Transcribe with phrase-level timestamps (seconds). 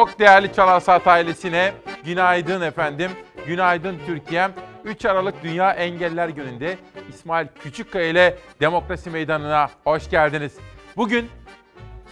[0.00, 1.72] Çok değerli Çalarsat ailesine
[2.04, 3.10] günaydın efendim.
[3.46, 4.52] Günaydın Türkiye'm.
[4.84, 10.58] 3 Aralık Dünya Engeller Günü'nde İsmail Küçükkaya ile Demokrasi Meydanı'na hoş geldiniz.
[10.96, 11.30] Bugün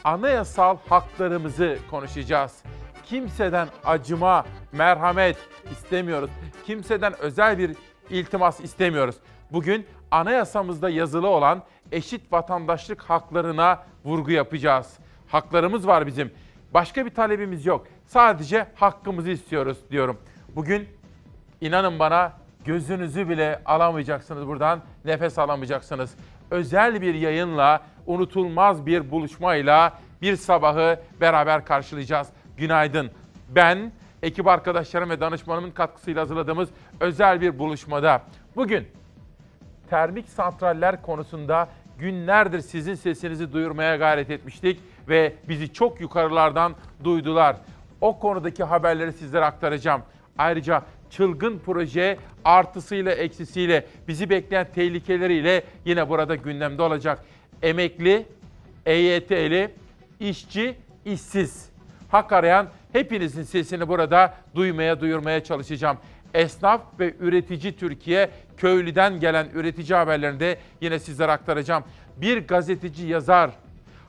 [0.05, 2.63] anayasal haklarımızı konuşacağız.
[3.05, 5.37] Kimseden acıma, merhamet
[5.73, 6.31] istemiyoruz.
[6.67, 7.77] Kimseden özel bir
[8.11, 9.17] iltimas istemiyoruz.
[9.53, 11.63] Bugün anayasamızda yazılı olan
[11.93, 14.99] eşit vatandaşlık haklarına vurgu yapacağız.
[15.29, 16.33] Haklarımız var bizim.
[16.75, 17.87] Başka bir talebimiz yok.
[18.07, 20.19] Sadece hakkımızı istiyoruz diyorum.
[20.57, 20.89] Bugün
[21.61, 22.33] inanın bana
[22.65, 26.15] gözünüzü bile alamayacaksınız buradan, nefes alamayacaksınız.
[26.51, 32.29] Özel bir yayınla, unutulmaz bir buluşmayla bir sabahı beraber karşılayacağız.
[32.57, 33.11] Günaydın.
[33.49, 33.93] Ben,
[34.23, 36.69] ekip arkadaşlarım ve danışmanımın katkısıyla hazırladığımız
[37.01, 38.23] özel bir buluşmada
[38.57, 38.89] bugün
[39.91, 47.57] termik santraller konusunda günlerdir sizin sesinizi duyurmaya gayret etmiştik ve bizi çok yukarılardan duydular.
[48.01, 50.03] O konudaki haberleri sizlere aktaracağım.
[50.39, 57.25] Ayrıca çılgın proje artısıyla eksisiyle bizi bekleyen tehlikeleriyle yine burada gündemde olacak.
[57.63, 58.27] Emekli,
[58.87, 59.71] EYT'li,
[60.21, 61.69] işçi, işsiz.
[62.11, 65.99] Hak arayan hepinizin sesini burada duymaya, duyurmaya çalışacağım.
[66.35, 71.85] Esnaf ve üretici Türkiye, köylüden gelen üretici haberlerini de yine sizlere aktaracağım.
[72.17, 73.51] Bir gazeteci yazar,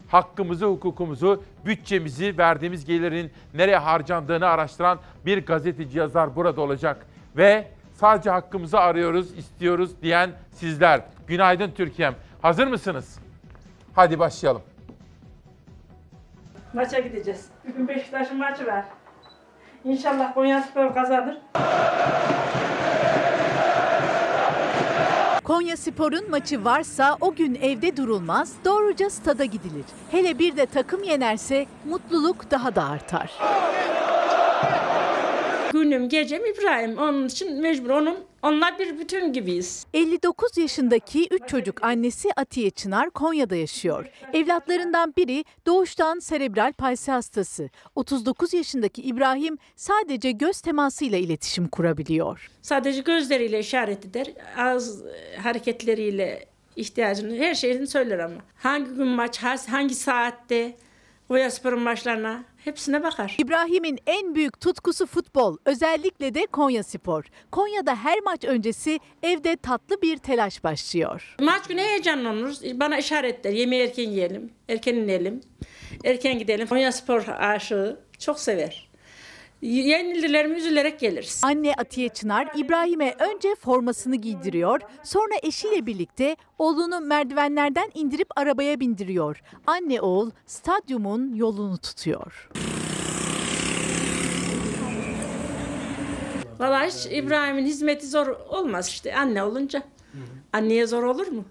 [0.09, 7.05] hakkımızı, hukukumuzu, bütçemizi, verdiğimiz gelirin nereye harcandığını araştıran bir gazeteci yazar burada olacak.
[7.38, 11.01] Ve sadece hakkımızı arıyoruz, istiyoruz diyen sizler.
[11.27, 12.16] Günaydın Türkiye'm.
[12.41, 13.19] Hazır mısınız?
[13.95, 14.61] Hadi başlayalım.
[16.73, 17.45] Maça gideceğiz.
[17.67, 18.85] Bugün Beşiktaş'ın maçı var.
[19.83, 21.38] İnşallah Konya Spor kazanır.
[25.50, 29.86] Konya Spor'un maçı varsa o gün evde durulmaz, doğruca stada gidilir.
[30.11, 33.31] Hele bir de takım yenerse mutluluk daha da artar.
[35.80, 36.97] Günüm gecem İbrahim.
[36.97, 39.85] Onun için mecbur onun onlar bir bütün gibiyiz.
[39.94, 44.06] 59 yaşındaki 3 çocuk annesi Atiye Çınar Konya'da yaşıyor.
[44.34, 47.69] Evlatlarından biri doğuştan serebral palsi hastası.
[47.95, 52.50] 39 yaşındaki İbrahim sadece göz temasıyla iletişim kurabiliyor.
[52.61, 54.28] Sadece gözleriyle işaret eder.
[54.57, 58.38] Ağız e, hareketleriyle ihtiyacını her şeyini söyler ama.
[58.56, 60.75] Hangi gün maç, hangi saatte
[61.28, 63.36] Konya Spor'un maçlarına hepsine bakar.
[63.38, 67.25] İbrahim'in en büyük tutkusu futbol, özellikle de Konya Spor.
[67.52, 71.36] Konya'da her maç öncesi evde tatlı bir telaş başlıyor.
[71.42, 72.64] Maç günü heyecanlanırız.
[72.80, 73.52] Bana işaret eder.
[73.52, 75.42] Yemeği erken yiyelim, erken inelim,
[76.03, 76.68] erken gidelim.
[76.68, 78.88] Konya Spor aşığı çok sever.
[79.62, 81.42] Yenildilerimi üzülerek geliriz.
[81.44, 89.42] Anne Atiye Çınar İbrahim'e önce formasını giydiriyor, sonra eşiyle birlikte oğlunu merdivenlerden indirip arabaya bindiriyor.
[89.68, 92.50] Anne oğul stadyumun yolunu tutuyor.
[96.59, 99.84] Valla hiç İbrahim'in hizmeti zor olmaz işte anne olunca.
[100.53, 101.46] Anneye zor olur mu?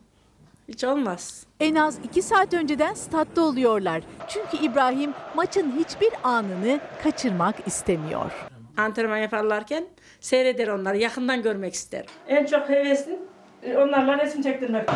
[0.69, 1.47] Hiç olmaz.
[1.61, 4.03] En az iki saat önceden statta oluyorlar.
[4.29, 8.33] Çünkü İbrahim maçın hiçbir anını kaçırmak istemiyor.
[8.77, 9.87] Antrenman yaparlarken
[10.21, 12.05] seyreder onları, yakından görmek ister.
[12.29, 13.17] En çok hevesim
[13.77, 14.89] onlarla resim çektirmek.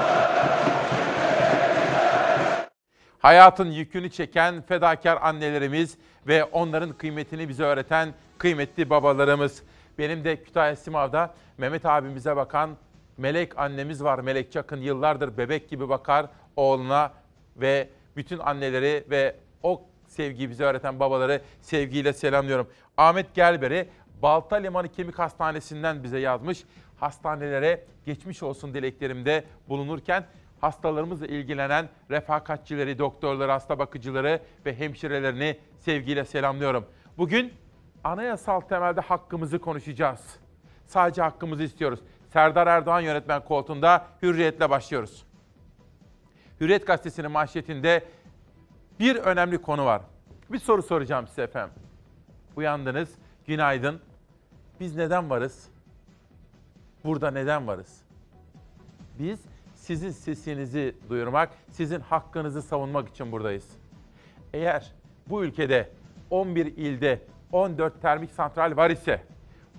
[3.19, 9.63] Hayatın yükünü çeken fedakar annelerimiz ve onların kıymetini bize öğreten kıymetli babalarımız.
[9.99, 12.71] Benim de Kütahya Simav'da Mehmet abimize bakan
[13.19, 14.19] Melek annemiz var.
[14.19, 17.13] Melek Çakın yıllardır bebek gibi bakar oğluna
[17.57, 22.69] ve bütün anneleri ve o sevgiyi bize öğreten babaları sevgiyle selamlıyorum.
[22.97, 23.89] Ahmet Gelber'i
[24.23, 26.65] Balta Limanı Kemik Hastanesi'nden bize yazmış.
[27.01, 30.25] Hastanelere geçmiş olsun dileklerimde bulunurken
[30.61, 36.87] hastalarımızla ilgilenen refakatçileri, doktorları, hasta bakıcıları ve hemşirelerini sevgiyle selamlıyorum.
[37.19, 37.53] Bugün
[38.05, 40.37] anayasal temelde hakkımızı konuşacağız.
[40.87, 42.01] Sadece hakkımızı istiyoruz.
[42.33, 45.27] Serdar Erdoğan yönetmen koltuğunda hürriyetle başlıyoruz.
[46.61, 48.05] Hürriyet gazetesinin manşetinde
[49.01, 50.03] bir önemli konu var.
[50.53, 51.75] Bir soru soracağım size efendim.
[52.57, 53.15] Uyandınız,
[53.47, 54.01] günaydın.
[54.81, 55.69] Biz neden varız?
[57.05, 58.03] Burada neden varız?
[59.19, 59.41] Biz
[59.75, 63.69] sizin sesinizi duyurmak, sizin hakkınızı savunmak için buradayız.
[64.53, 64.93] Eğer
[65.29, 65.91] bu ülkede
[66.31, 67.21] 11 ilde
[67.53, 69.23] 14 termik santral var ise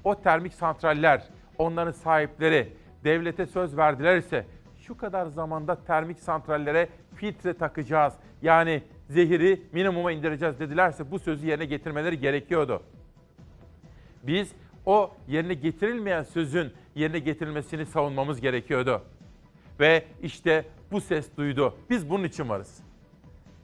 [0.03, 1.29] o termik santraller,
[1.63, 2.73] onların sahipleri
[3.03, 4.45] devlete söz verdiler ise
[4.77, 8.13] şu kadar zamanda termik santrallere filtre takacağız.
[8.41, 12.83] Yani zehiri minimuma indireceğiz dedilerse bu sözü yerine getirmeleri gerekiyordu.
[14.23, 14.51] Biz
[14.85, 19.01] o yerine getirilmeyen sözün yerine getirilmesini savunmamız gerekiyordu.
[19.79, 21.77] Ve işte bu ses duydu.
[21.89, 22.83] Biz bunun için varız.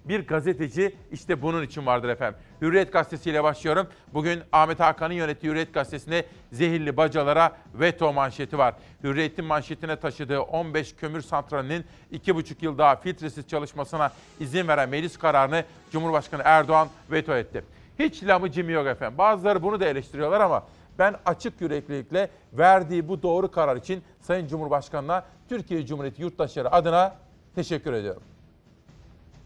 [0.10, 2.40] Bir gazeteci işte bunun için vardır efendim.
[2.62, 3.88] Hürriyet gazetesiyle başlıyorum.
[4.14, 8.74] Bugün Ahmet Hakan'ın yönettiği Hürriyet gazetesinde zehirli bacalara veto manşeti var.
[9.04, 15.64] Hürriyet'in manşetine taşıdığı 15 kömür santralinin 2,5 yıl daha filtresiz çalışmasına izin veren meclis kararını
[15.92, 17.64] Cumhurbaşkanı Erdoğan veto etti.
[18.00, 19.18] Hiç lamıcım yok efendim.
[19.18, 20.64] Bazıları bunu da eleştiriyorlar ama
[21.00, 27.16] ben açık yüreklilikle verdiği bu doğru karar için Sayın Cumhurbaşkanı'na Türkiye Cumhuriyeti yurttaşları adına
[27.56, 28.24] teşekkür ediyorum.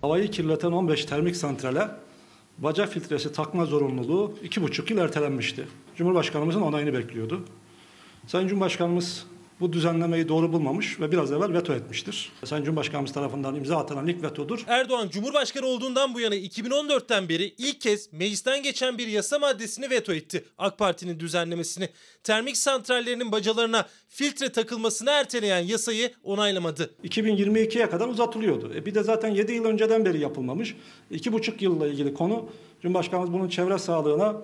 [0.04, 1.88] Havayı kirleten 15 termik santrale
[2.58, 5.68] baca filtresi takma zorunluluğu 2,5 yıl ertelenmişti.
[5.96, 7.46] Cumhurbaşkanımızın onayını bekliyordu.
[8.28, 9.26] Sayın Cumhurbaşkanımız
[9.60, 12.32] bu düzenlemeyi doğru bulmamış ve biraz evvel veto etmiştir.
[12.46, 14.64] Sayın Cumhurbaşkanımız tarafından imza atılan ilk vetodur.
[14.68, 20.14] Erdoğan Cumhurbaşkanı olduğundan bu yana 2014'ten beri ilk kez meclisten geçen bir yasa maddesini veto
[20.14, 20.46] etti.
[20.58, 21.90] AK Parti'nin düzenlemesini.
[22.24, 26.94] Termik santrallerinin bacalarına filtre takılmasını erteleyen yasayı onaylamadı.
[27.04, 28.74] 2022'ye kadar uzatılıyordu.
[28.76, 30.76] E bir de zaten 7 yıl önceden beri yapılmamış.
[31.12, 32.50] 2,5 yılla ilgili konu
[32.82, 34.36] Cumhurbaşkanımız bunun çevre sağlığına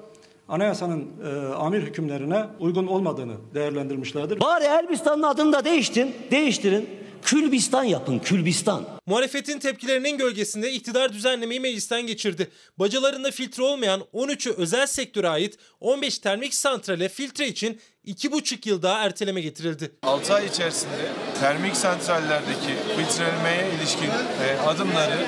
[0.49, 4.39] anayasanın e, amir hükümlerine uygun olmadığını değerlendirmişlerdir.
[4.39, 6.89] Bari Elbistan'ın adını da değiştirin, değiştirin.
[7.21, 8.85] Külbistan yapın, Külbistan.
[9.05, 12.47] Muhalefetin tepkilerinin gölgesinde iktidar düzenlemeyi meclisten geçirdi.
[12.77, 18.99] Bacalarında filtre olmayan 13'ü özel sektöre ait 15 termik santrale filtre için 2,5 yıl daha
[18.99, 19.91] erteleme getirildi.
[20.03, 25.25] 6 ay içerisinde termik santrallerdeki filtrelemeye ilişkin e, adımları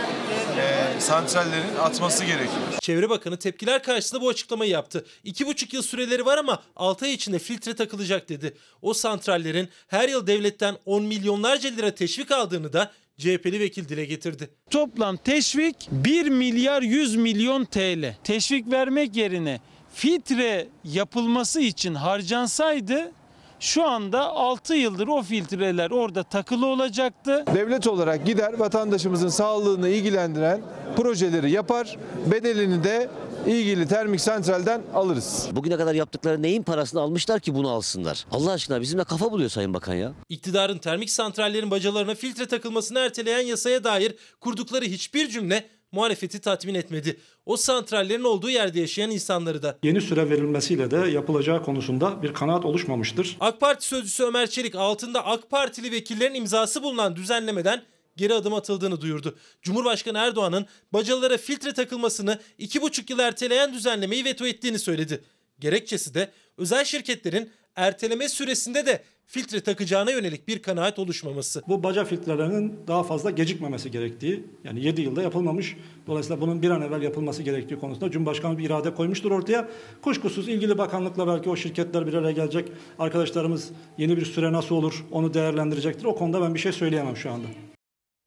[0.58, 2.62] e, santrallerin atması gerekiyor.
[2.82, 5.06] Çevre Bakanı tepkiler karşısında bu açıklamayı yaptı.
[5.26, 8.58] 2,5 yıl süreleri var ama 6 ay içinde filtre takılacak dedi.
[8.82, 14.50] O santrallerin her yıl devletten 10 milyonlarca lira teşvik aldığını da CHP'li vekil dile getirdi.
[14.70, 18.16] Toplam teşvik 1 milyar 100 milyon TL.
[18.24, 19.60] Teşvik vermek yerine
[19.94, 23.12] filtre yapılması için harcansaydı
[23.62, 27.46] şu anda 6 yıldır o filtreler orada takılı olacaktı.
[27.56, 30.62] Devlet olarak gider vatandaşımızın sağlığını ilgilendiren
[30.96, 31.98] projeleri yapar,
[32.32, 33.10] bedelini de
[33.48, 35.48] ilgili termik santralden alırız.
[35.52, 38.26] Bugüne kadar yaptıkları neyin parasını almışlar ki bunu alsınlar?
[38.32, 40.12] Allah aşkına bizimle kafa buluyor Sayın Bakan ya.
[40.30, 47.18] İktidarın termik santrallerin bacalarına filtre takılmasını erteleyen yasaya dair kurdukları hiçbir cümle muhalefeti tatmin etmedi.
[47.46, 49.78] O santrallerin olduğu yerde yaşayan insanları da.
[49.84, 53.38] Yeni süre verilmesiyle de yapılacağı konusunda bir kanaat oluşmamıştır.
[53.40, 57.82] AK Parti sözcüsü Ömer Çelik altında AK Partili vekillerin imzası bulunan düzenlemeden
[58.18, 59.38] geri adım atıldığını duyurdu.
[59.62, 65.24] Cumhurbaşkanı Erdoğan'ın bacalara filtre takılmasını 2,5 yıl erteleyen düzenlemeyi veto ettiğini söyledi.
[65.60, 71.62] Gerekçesi de özel şirketlerin erteleme süresinde de filtre takacağına yönelik bir kanaat oluşmaması.
[71.68, 75.78] Bu baca filtrelerinin daha fazla gecikmemesi gerektiği, yani 7 yılda yapılmamış.
[76.08, 79.68] Dolayısıyla bunun bir an evvel yapılması gerektiği konusunda Cumhurbaşkanı bir irade koymuştur ortaya.
[80.02, 82.72] Kuşkusuz ilgili bakanlıkla belki o şirketler bir araya gelecek.
[83.00, 86.06] Arkadaşlarımız yeni bir süre nasıl olur onu değerlendirecektir.
[86.06, 87.48] O konuda ben bir şey söyleyemem şu anda.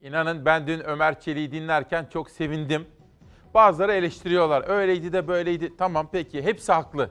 [0.01, 2.87] İnanın ben dün Ömer Çelik'i dinlerken çok sevindim.
[3.55, 4.69] Bazıları eleştiriyorlar.
[4.69, 5.73] Öyleydi de böyleydi.
[5.79, 7.11] Tamam peki hepsi haklı.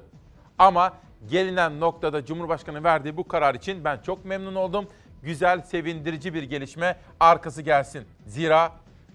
[0.58, 0.94] Ama
[1.30, 4.88] gelinen noktada Cumhurbaşkanı verdiği bu karar için ben çok memnun oldum.
[5.24, 8.06] Güzel, sevindirici bir gelişme arkası gelsin.
[8.26, 8.72] Zira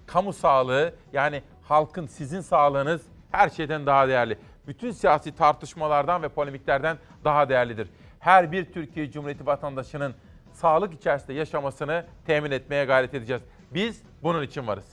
[0.07, 4.39] kamu sağlığı yani halkın sizin sağlığınız her şeyden daha değerli.
[4.67, 7.89] Bütün siyasi tartışmalardan ve polemiklerden daha değerlidir.
[8.21, 10.15] Her bir Türkiye Cumhuriyeti vatandaşının
[10.53, 13.43] sağlık içerisinde yaşamasını temin etmeye gayret edeceğiz.
[13.75, 14.87] Biz bunun için varız.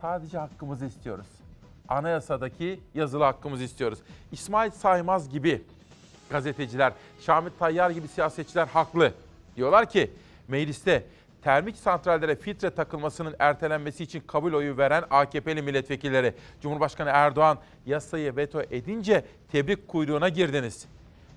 [0.00, 1.26] Sadece hakkımızı istiyoruz.
[1.88, 3.98] Anayasadaki yazılı hakkımızı istiyoruz.
[4.32, 5.64] İsmail Saymaz gibi
[6.30, 9.12] gazeteciler, Şamil Tayyar gibi siyasetçiler haklı.
[9.56, 10.10] Diyorlar ki
[10.48, 11.04] mecliste
[11.42, 18.62] termik santrallere filtre takılmasının ertelenmesi için kabul oyu veren AKP'li milletvekilleri Cumhurbaşkanı Erdoğan yasayı veto
[18.70, 20.86] edince tebrik kuyruğuna girdiniz.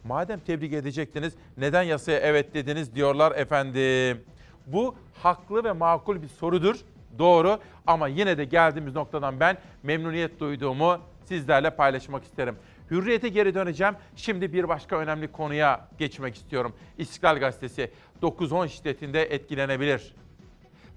[0.03, 4.23] Madem tebrik edecektiniz neden yasaya evet dediniz diyorlar efendim.
[4.67, 6.75] Bu haklı ve makul bir sorudur.
[7.19, 12.55] Doğru ama yine de geldiğimiz noktadan ben memnuniyet duyduğumu sizlerle paylaşmak isterim.
[12.91, 13.95] Hürriyete geri döneceğim.
[14.15, 16.73] Şimdi bir başka önemli konuya geçmek istiyorum.
[16.97, 20.15] İstiklal Gazetesi 9-10 şiddetinde etkilenebilir.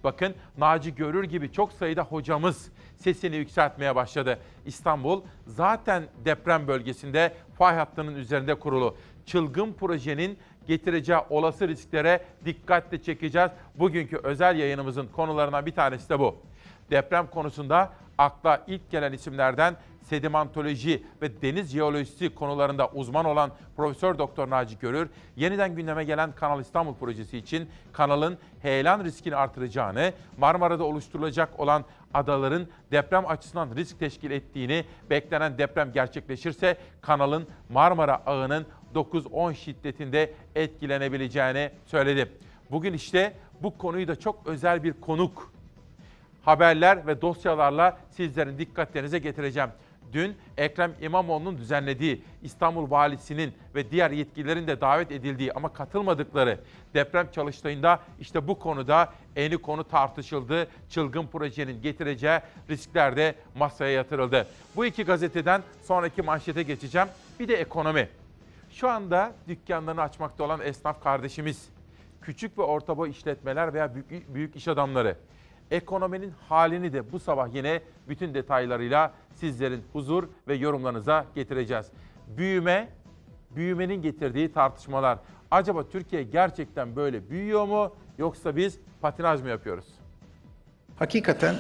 [0.04, 4.38] Bakın Naci Görür gibi çok sayıda hocamız sesini yükseltmeye başladı.
[4.66, 8.96] İstanbul zaten deprem bölgesinde fay hattının üzerinde kurulu.
[9.26, 13.50] Çılgın projenin getireceği olası risklere dikkatle çekeceğiz.
[13.74, 16.36] Bugünkü özel yayınımızın konularından bir tanesi de bu.
[16.90, 24.50] Deprem konusunda akla ilk gelen isimlerden sedimantoloji ve deniz jeolojisi konularında uzman olan Profesör Doktor
[24.50, 31.60] Naci Görür, yeniden gündeme gelen Kanal İstanbul projesi için kanalın heyelan riskini artıracağını, Marmara'da oluşturulacak
[31.60, 31.84] olan
[32.14, 41.70] adaların deprem açısından risk teşkil ettiğini, beklenen deprem gerçekleşirse kanalın Marmara ağının 9-10 şiddetinde etkilenebileceğini
[41.86, 42.32] söyledi.
[42.70, 43.32] Bugün işte
[43.62, 45.52] bu konuyu da çok özel bir konuk
[46.44, 49.70] haberler ve dosyalarla sizlerin dikkatlerinize getireceğim.
[50.14, 56.60] Dün Ekrem İmamoğlu'nun düzenlediği İstanbul Valisi'nin ve diğer yetkililerin de davet edildiği ama katılmadıkları
[56.94, 60.68] deprem çalıştayında işte bu konuda eni konu tartışıldı.
[60.88, 62.40] Çılgın projenin getireceği
[62.70, 64.46] riskler de masaya yatırıldı.
[64.76, 67.08] Bu iki gazeteden sonraki manşete geçeceğim.
[67.40, 68.08] Bir de ekonomi.
[68.70, 71.68] Şu anda dükkanlarını açmakta olan esnaf kardeşimiz,
[72.22, 75.16] küçük ve orta boy işletmeler veya büyük, büyük iş adamları
[75.70, 81.86] ekonominin halini de bu sabah yine bütün detaylarıyla sizlerin huzur ve yorumlarınıza getireceğiz.
[82.28, 82.88] Büyüme,
[83.50, 85.18] büyümenin getirdiği tartışmalar.
[85.50, 89.86] Acaba Türkiye gerçekten böyle büyüyor mu yoksa biz patinaj mı yapıyoruz?
[90.98, 91.54] Hakikaten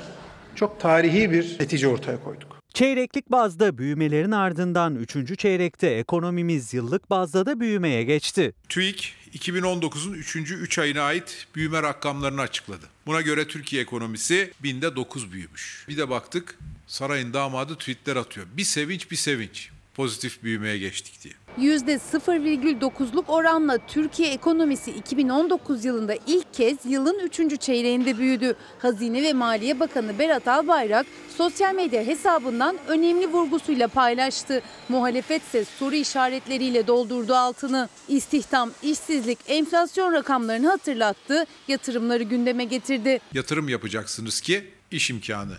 [0.54, 2.53] çok tarihi bir netice ortaya koyduk.
[2.74, 5.38] Çeyreklik bazda büyümelerin ardından 3.
[5.38, 8.52] çeyrekte ekonomimiz yıllık bazda da büyümeye geçti.
[8.68, 10.36] TÜİK 2019'un 3.
[10.36, 12.86] 3 ayına ait büyüme rakamlarını açıkladı.
[13.06, 15.84] Buna göre Türkiye ekonomisi binde 9 büyümüş.
[15.88, 18.46] Bir de baktık sarayın damadı tweetler atıyor.
[18.56, 21.34] Bir sevinç bir sevinç pozitif büyümeye geçtik diye.
[21.58, 27.60] %0,9'luk oranla Türkiye ekonomisi 2019 yılında ilk kez yılın 3.
[27.60, 28.56] çeyreğinde büyüdü.
[28.78, 31.06] Hazine ve Maliye Bakanı Berat Albayrak
[31.36, 34.62] sosyal medya hesabından önemli vurgusuyla paylaştı.
[34.88, 37.88] Muhalefet ise soru işaretleriyle doldurdu altını.
[38.08, 43.20] İstihdam, işsizlik, enflasyon rakamlarını hatırlattı, yatırımları gündeme getirdi.
[43.34, 45.56] Yatırım yapacaksınız ki iş imkanı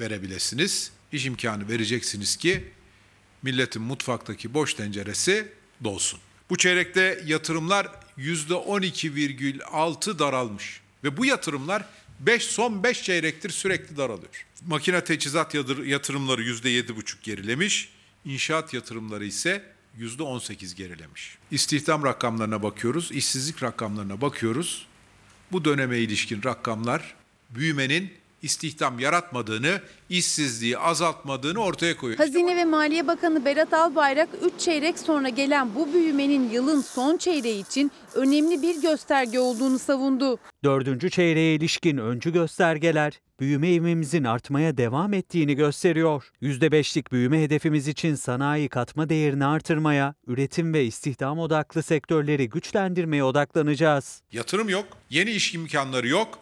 [0.00, 0.92] verebilesiniz.
[1.12, 2.64] İş imkanı vereceksiniz ki
[3.42, 5.48] milletin mutfaktaki boş tenceresi
[5.84, 6.20] dolsun.
[6.50, 11.84] Bu çeyrekte yatırımlar %12,6 daralmış ve bu yatırımlar
[12.20, 14.46] 5 son 5 çeyrektir sürekli daralıyor.
[14.66, 17.88] Makine teçhizat yatırımları %7,5 gerilemiş,
[18.24, 21.38] inşaat yatırımları ise %18 gerilemiş.
[21.50, 24.86] İstihdam rakamlarına bakıyoruz, işsizlik rakamlarına bakıyoruz.
[25.52, 27.14] Bu döneme ilişkin rakamlar
[27.50, 32.18] büyümenin istihdam yaratmadığını, işsizliği azaltmadığını ortaya koyuyor.
[32.18, 37.66] Hazine ve Maliye Bakanı Berat Albayrak 3 çeyrek sonra gelen bu büyümenin yılın son çeyreği
[37.66, 40.38] için önemli bir gösterge olduğunu savundu.
[40.64, 46.30] Dördüncü çeyreğe ilişkin öncü göstergeler büyüme ivmemizin artmaya devam ettiğini gösteriyor.
[46.42, 54.22] %5'lik büyüme hedefimiz için sanayi katma değerini artırmaya, üretim ve istihdam odaklı sektörleri güçlendirmeye odaklanacağız.
[54.32, 56.38] Yatırım yok, yeni iş imkanları yok.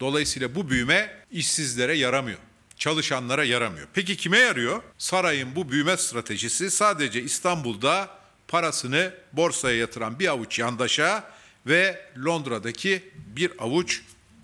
[0.00, 2.38] Dolayısıyla bu büyüme işsizlere yaramıyor.
[2.76, 3.88] Çalışanlara yaramıyor.
[3.94, 4.82] Peki kime yarıyor?
[4.98, 8.08] Sarayın bu büyüme stratejisi sadece İstanbul'da
[8.48, 11.24] parasını borsaya yatıran bir avuç yandaşa
[11.66, 14.02] ve Londra'daki bir avuç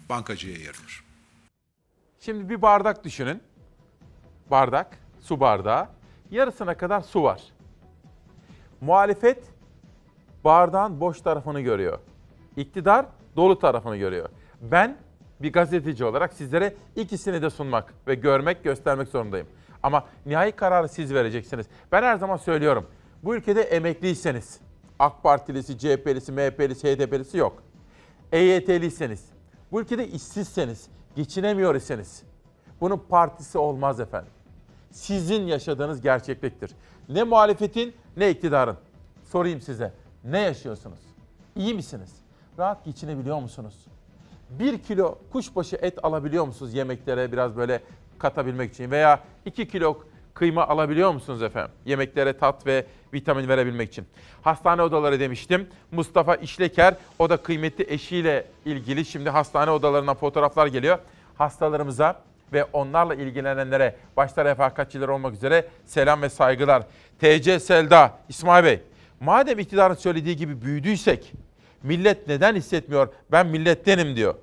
[0.09, 1.05] bankacıya yarıyor.
[2.21, 3.43] Şimdi bir bardak düşünün.
[4.51, 5.89] Bardak, su bardağı.
[6.31, 7.43] Yarısına kadar su var.
[8.81, 9.45] Muhalefet
[10.45, 11.99] bardağın boş tarafını görüyor.
[12.57, 14.29] İktidar dolu tarafını görüyor.
[14.61, 14.97] Ben
[15.43, 19.47] bir gazeteci olarak sizlere ikisini de sunmak ve görmek, göstermek zorundayım.
[19.83, 21.67] Ama nihai kararı siz vereceksiniz.
[21.93, 22.87] Ben her zaman söylüyorum.
[23.23, 24.61] Bu ülkede emekliyseniz,
[24.99, 27.63] AK Partilisi, CHP'lisi, MHP'lisi, HDP'lisi yok.
[28.33, 29.25] EYT'liyseniz,
[29.73, 32.23] bu ülkede işsizseniz, geçinemiyor iseniz,
[32.81, 34.33] bunun partisi olmaz efendim.
[34.91, 36.71] Sizin yaşadığınız gerçekliktir.
[37.09, 38.77] Ne muhalefetin ne iktidarın.
[39.23, 39.93] Sorayım size,
[40.25, 41.01] ne yaşıyorsunuz?
[41.57, 42.11] İyi misiniz?
[42.59, 43.87] Rahat geçinebiliyor musunuz?
[44.51, 47.81] Bir kilo kuşbaşı et alabiliyor musunuz yemeklere biraz böyle
[48.19, 48.91] katabilmek için?
[48.91, 49.99] Veya iki kilo
[50.35, 51.71] kıyma alabiliyor musunuz efendim?
[51.85, 54.07] Yemeklere tat ve vitamin verebilmek için.
[54.43, 55.69] Hastane odaları demiştim.
[55.93, 59.05] Mustafa İşleker, o da kıymetli eşiyle ilgili.
[59.05, 60.99] Şimdi hastane odalarına fotoğraflar geliyor.
[61.39, 66.83] Hastalarımıza ve onlarla ilgilenenlere, başta refakatçiler olmak üzere selam ve saygılar.
[67.19, 68.81] TC Selda, İsmail Bey,
[69.21, 71.33] madem iktidarın söylediği gibi büyüdüysek,
[71.83, 73.09] Millet neden hissetmiyor?
[73.33, 74.35] Ben millettenim diyor.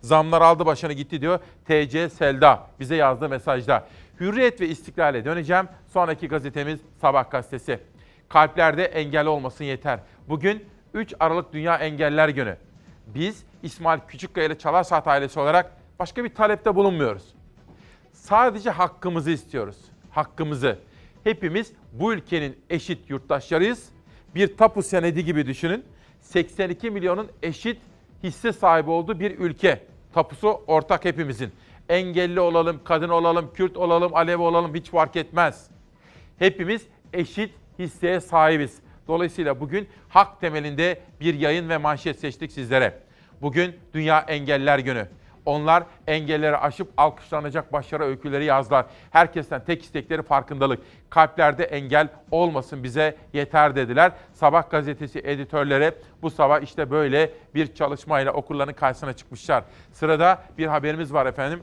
[0.00, 1.38] Zamlar aldı başını gitti diyor.
[1.64, 3.86] TC Selda bize yazdığı mesajda.
[4.20, 5.68] Hürriyet ve istiklale döneceğim.
[5.92, 7.80] Sonraki gazetemiz Sabah gazetesi.
[8.28, 10.00] Kalplerde engel olmasın yeter.
[10.28, 12.56] Bugün 3 Aralık Dünya Engeller Günü.
[13.06, 17.34] Biz İsmail Küçükkaya ile Çalar Saat ailesi olarak başka bir talepte bulunmuyoruz.
[18.12, 19.76] Sadece hakkımızı istiyoruz.
[20.10, 20.78] Hakkımızı.
[21.24, 23.88] Hepimiz bu ülkenin eşit yurttaşlarıyız.
[24.34, 25.84] Bir tapu senedi gibi düşünün
[26.20, 27.78] 82 milyonun eşit
[28.22, 29.80] hisse sahibi olduğu bir ülke.
[30.14, 31.52] Tapusu ortak hepimizin.
[31.88, 35.70] Engelli olalım, kadın olalım, Kürt olalım, Alevi olalım hiç fark etmez.
[36.38, 38.78] Hepimiz eşit hisseye sahibiz.
[39.08, 42.98] Dolayısıyla bugün hak temelinde bir yayın ve manşet seçtik sizlere.
[43.42, 45.08] Bugün Dünya Engeller Günü.
[45.50, 48.86] Onlar engelleri aşıp alkışlanacak başarı öyküleri yazdılar.
[49.10, 50.80] Herkesten tek istekleri farkındalık.
[51.10, 54.12] Kalplerde engel olmasın bize yeter dediler.
[54.32, 55.92] Sabah gazetesi editörleri
[56.22, 59.64] bu sabah işte böyle bir çalışmayla okulların karşısına çıkmışlar.
[59.92, 61.62] Sırada bir haberimiz var efendim.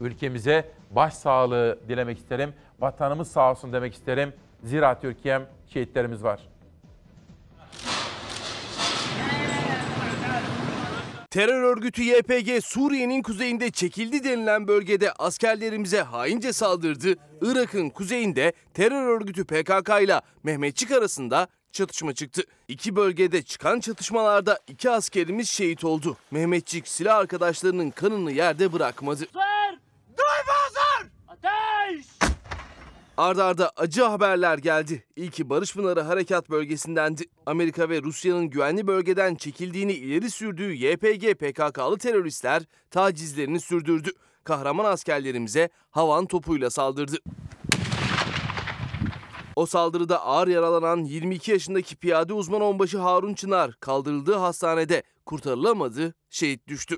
[0.00, 2.54] Ülkemize başsağlığı dilemek isterim.
[2.80, 4.32] Vatanımız sağ olsun demek isterim.
[4.62, 6.40] Zira Türkiye'm şehitlerimiz var.
[11.30, 17.14] Terör örgütü YPG Suriye'nin kuzeyinde çekildi denilen bölgede askerlerimize haince saldırdı.
[17.42, 22.42] Irak'ın kuzeyinde terör örgütü PKK ile Mehmetçik arasında çatışma çıktı.
[22.68, 26.16] İki bölgede çıkan çatışmalarda iki askerimiz şehit oldu.
[26.30, 29.26] Mehmetçik silah arkadaşlarının kanını yerde bırakmadı.
[33.20, 35.04] Arda arda acı haberler geldi.
[35.16, 37.22] İlki Barış Pınarı Harekat Bölgesi'ndendi.
[37.46, 44.10] Amerika ve Rusya'nın güvenli bölgeden çekildiğini ileri sürdüğü YPG PKK'lı teröristler tacizlerini sürdürdü.
[44.44, 47.16] Kahraman askerlerimize havan topuyla saldırdı.
[49.56, 56.68] O saldırıda ağır yaralanan 22 yaşındaki piyade uzman onbaşı Harun Çınar kaldırıldığı hastanede kurtarılamadı, şehit
[56.68, 56.96] düştü.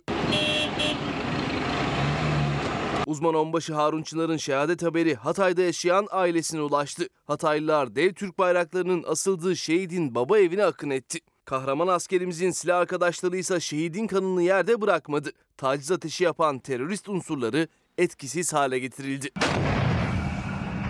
[3.06, 7.06] Uzman onbaşı Harun Çınar'ın şehadet haberi Hatay'da yaşayan ailesine ulaştı.
[7.24, 11.18] Hataylılar dev Türk bayraklarının asıldığı şehidin baba evine akın etti.
[11.44, 15.32] Kahraman askerimizin silah arkadaşları ise şehidin kanını yerde bırakmadı.
[15.56, 17.68] Taciz ateşi yapan terörist unsurları
[17.98, 19.30] etkisiz hale getirildi.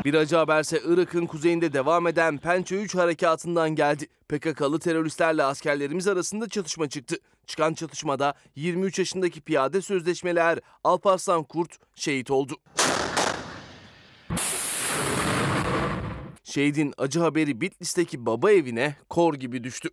[0.05, 4.07] Bir acı haberse Irak'ın kuzeyinde devam eden Pençe 3 harekatından geldi.
[4.29, 7.17] PKK'lı teröristlerle askerlerimiz arasında çatışma çıktı.
[7.47, 12.57] Çıkan çatışmada 23 yaşındaki piyade sözleşmeler Alparslan Kurt şehit oldu.
[16.45, 19.89] Şehidin acı haberi Bitlis'teki baba evine kor gibi düştü.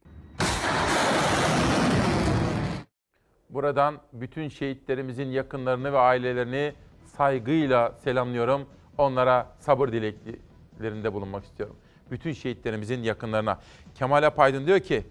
[3.50, 6.74] Buradan bütün şehitlerimizin yakınlarını ve ailelerini
[7.18, 8.66] saygıyla selamlıyorum.
[9.00, 11.76] Onlara sabır dileklerinde bulunmak istiyorum.
[12.12, 13.60] Bütün şehitlerimizin yakınlarına.
[13.96, 15.04] Kemal Apaydın diyor ki,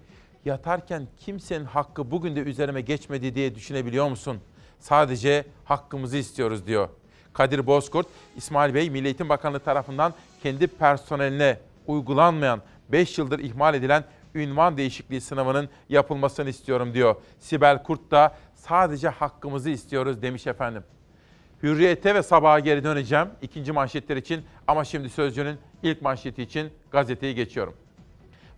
[0.45, 4.39] yatarken kimsenin hakkı bugün de üzerime geçmedi diye düşünebiliyor musun?
[4.79, 6.89] Sadece hakkımızı istiyoruz diyor.
[7.33, 14.05] Kadir Bozkurt, İsmail Bey Milli Eğitim Bakanlığı tarafından kendi personeline uygulanmayan 5 yıldır ihmal edilen
[14.35, 17.17] ünvan değişikliği sınavının yapılmasını istiyorum diyor.
[17.41, 20.85] Sibel Kurt da sadece hakkımızı istiyoruz demiş efendim.
[21.63, 27.35] Hürriyete ve sabaha geri döneceğim ikinci manşetler için ama şimdi Sözcü'nün ilk manşeti için gazeteyi
[27.35, 27.75] geçiyorum.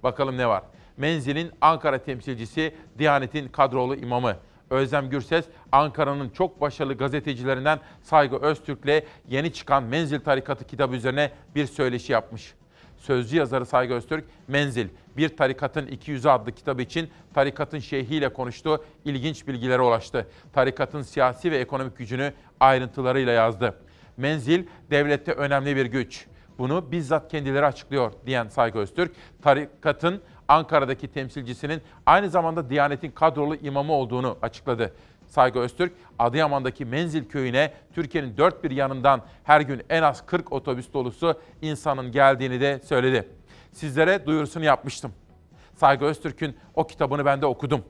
[0.02, 0.62] Bakalım ne var?
[0.96, 4.36] Menzil'in Ankara temsilcisi Diyanet'in kadrolu imamı.
[4.70, 11.66] Özlem Gürses, Ankara'nın çok başarılı gazetecilerinden Saygı Öztürk'le yeni çıkan Menzil Tarikatı kitabı üzerine bir
[11.66, 12.54] söyleşi yapmış.
[13.00, 19.46] Sözcü yazarı Saygı Öztürk, Menzil, Bir Tarikatın 200 adlı kitabı için tarikatın şeyhiyle konuştu, ilginç
[19.46, 20.26] bilgilere ulaştı.
[20.52, 23.74] Tarikatın siyasi ve ekonomik gücünü ayrıntılarıyla yazdı.
[24.16, 26.26] Menzil, devlette önemli bir güç.
[26.58, 33.92] Bunu bizzat kendileri açıklıyor diyen Saygı Öztürk, tarikatın Ankara'daki temsilcisinin aynı zamanda Diyanet'in kadrolu imamı
[33.92, 34.94] olduğunu açıkladı.
[35.30, 40.92] Saygı Öztürk, Adıyaman'daki Menzil köyüne Türkiye'nin dört bir yanından her gün en az 40 otobüs
[40.92, 43.28] dolusu insanın geldiğini de söyledi.
[43.72, 45.12] Sizlere duyurusunu yapmıştım.
[45.76, 47.84] Saygı Öztürk'ün o kitabını ben de okudum.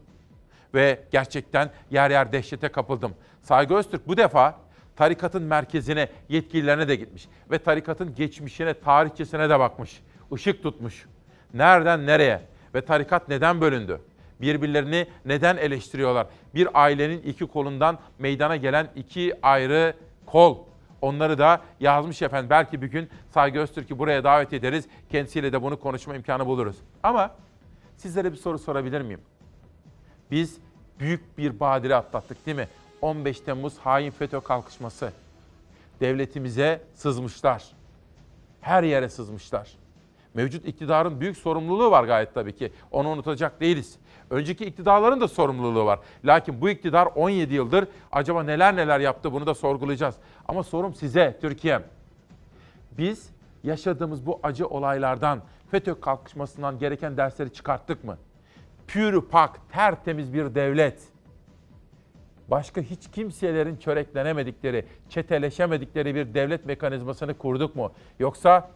[0.75, 3.15] Ve gerçekten yer yer dehşete kapıldım.
[3.43, 4.59] Saygı Öztürk bu defa
[4.97, 7.29] tarikatın merkezine, yetkililerine de gitmiş.
[7.51, 10.01] Ve tarikatın geçmişine, tarihçesine de bakmış.
[10.35, 11.07] Işık tutmuş.
[11.55, 12.43] Nereden nereye?
[12.75, 14.01] Ve tarikat neden bölündü?
[14.41, 16.27] Birbirlerini neden eleştiriyorlar?
[16.55, 19.95] Bir ailenin iki kolundan meydana gelen iki ayrı
[20.27, 20.59] kol.
[21.03, 22.51] Onları da yazmış efendim.
[22.51, 24.85] Belki bir gün Saygı Öztürk'ü buraya davet ederiz.
[25.11, 26.77] Kendisiyle de bunu konuşma imkanı buluruz.
[27.03, 27.35] Ama
[27.97, 29.21] sizlere bir soru sorabilir miyim?
[30.31, 30.59] Biz
[31.01, 32.69] büyük bir badire atlattık değil mi?
[33.03, 35.13] 15 Temmuz hain FETÖ kalkışması.
[36.01, 37.65] Devletimize sızmışlar.
[38.61, 39.69] Her yere sızmışlar.
[40.35, 42.73] Mevcut iktidarın büyük sorumluluğu var gayet tabii ki.
[42.91, 43.99] Onu unutacak değiliz.
[44.31, 45.99] Önceki iktidarların da sorumluluğu var.
[46.25, 50.15] Lakin bu iktidar 17 yıldır acaba neler neler yaptı bunu da sorgulayacağız.
[50.49, 51.81] Ama sorum size Türkiye.
[52.99, 53.31] Biz
[53.65, 55.41] yaşadığımız bu acı olaylardan,
[55.71, 58.19] FETÖ kalkışmasından gereken dersleri çıkarttık mı?
[58.87, 60.99] Pür pak, tertemiz bir devlet.
[62.49, 67.93] Başka hiç kimselerin çöreklenemedikleri, çeteleşemedikleri bir devlet mekanizmasını kurduk mu?
[68.19, 68.71] Yoksa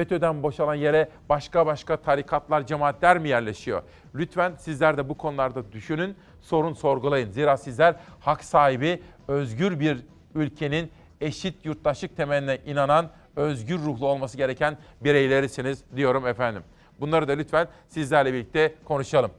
[0.00, 3.82] FETÖ'den boşalan yere başka başka tarikatlar, cemaatler mi yerleşiyor?
[4.14, 7.30] Lütfen sizler de bu konularda düşünün, sorun sorgulayın.
[7.30, 9.98] Zira sizler hak sahibi, özgür bir
[10.34, 16.62] ülkenin eşit yurttaşlık temeline inanan, özgür ruhlu olması gereken bireylerisiniz diyorum efendim.
[17.00, 19.30] Bunları da lütfen sizlerle birlikte konuşalım.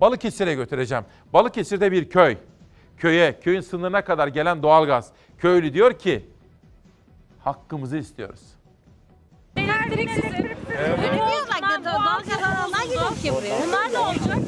[0.00, 1.04] Balıkesir'e götüreceğim.
[1.32, 2.36] Balıkesir'de bir köy.
[2.96, 5.12] Köye, köyün sınırına kadar gelen doğalgaz.
[5.38, 6.24] Köylü diyor ki,
[7.38, 8.59] hakkımızı istiyoruz.
[9.92, 10.34] Elektriksiz.
[10.98, 11.84] Ödüyorlar.
[11.84, 13.54] Doğal kazananlar geliyor ki buraya.
[13.66, 14.38] Bunlar ne olacak?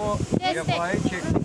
[0.00, 0.18] O
[0.54, 1.41] cefayı çektik.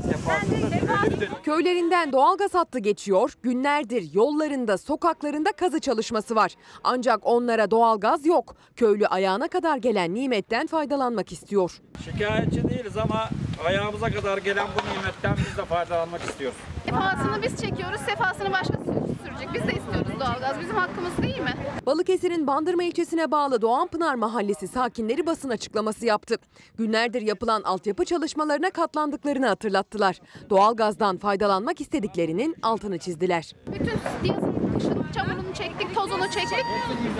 [1.43, 6.55] Köylerinden doğalgaz hattı geçiyor, günlerdir yollarında, sokaklarında kazı çalışması var.
[6.83, 8.55] Ancak onlara doğalgaz yok.
[8.75, 11.81] Köylü ayağına kadar gelen nimetten faydalanmak istiyor.
[12.05, 13.29] Şikayetçi değiliz ama
[13.67, 16.57] ayağımıza kadar gelen bu nimetten biz de faydalanmak istiyoruz.
[16.85, 18.83] Sefasını biz çekiyoruz, sefasını başkası
[19.23, 19.49] sürecek.
[19.53, 20.59] Biz de istiyoruz doğalgaz.
[20.61, 21.53] Bizim hakkımız değil mi?
[21.85, 26.35] Balıkesir'in Bandırma ilçesine bağlı Doğanpınar Mahallesi sakinleri basın açıklaması yaptı.
[26.77, 29.49] Günlerdir yapılan altyapı çalışmalarına katlandıklarını
[29.97, 30.49] hatırlattılar.
[30.49, 33.53] Doğalgazdan faydalanmak istediklerinin altını çizdiler.
[33.67, 36.65] Bütün yazın, kışın çamurunu çektik, tozunu çektik.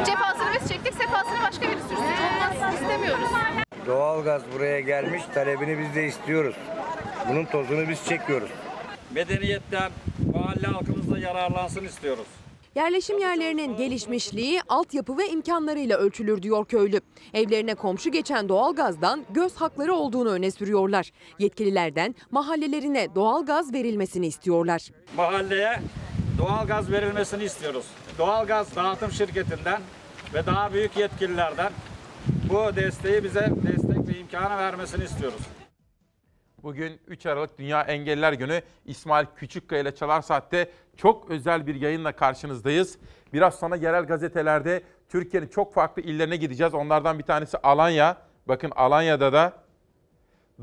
[0.06, 1.96] Cefasını biz çektik, sefasını başka biri sürsün.
[1.96, 3.30] Olmaz, istemiyoruz.
[3.86, 6.56] Doğalgaz buraya gelmiş, talebini biz de istiyoruz.
[7.30, 8.50] Bunun tozunu biz çekiyoruz.
[9.12, 9.92] Medeniyetten
[10.34, 12.28] mahalle halkımız da yararlansın istiyoruz.
[12.78, 17.02] Yerleşim yerlerinin gelişmişliği, altyapı ve imkanlarıyla ölçülür diyor köylü.
[17.34, 21.12] Evlerine komşu geçen doğalgazdan göz hakları olduğunu öne sürüyorlar.
[21.40, 24.90] Yetkililerden mahallelerine doğalgaz verilmesini istiyorlar.
[25.16, 25.80] Mahalleye
[26.38, 27.86] doğalgaz verilmesini istiyoruz.
[28.18, 29.82] Doğalgaz dağıtım şirketinden
[30.34, 31.72] ve daha büyük yetkililerden
[32.50, 35.42] bu desteği bize destek ve imkanı vermesini istiyoruz.
[36.68, 38.62] Bugün 3 Aralık Dünya Engelliler Günü.
[38.86, 42.98] İsmail Küçükkaya ile Çalar Saat'te çok özel bir yayınla karşınızdayız.
[43.34, 46.74] Biraz sonra yerel gazetelerde Türkiye'nin çok farklı illerine gideceğiz.
[46.74, 48.18] Onlardan bir tanesi Alanya.
[48.48, 49.54] Bakın Alanya'da da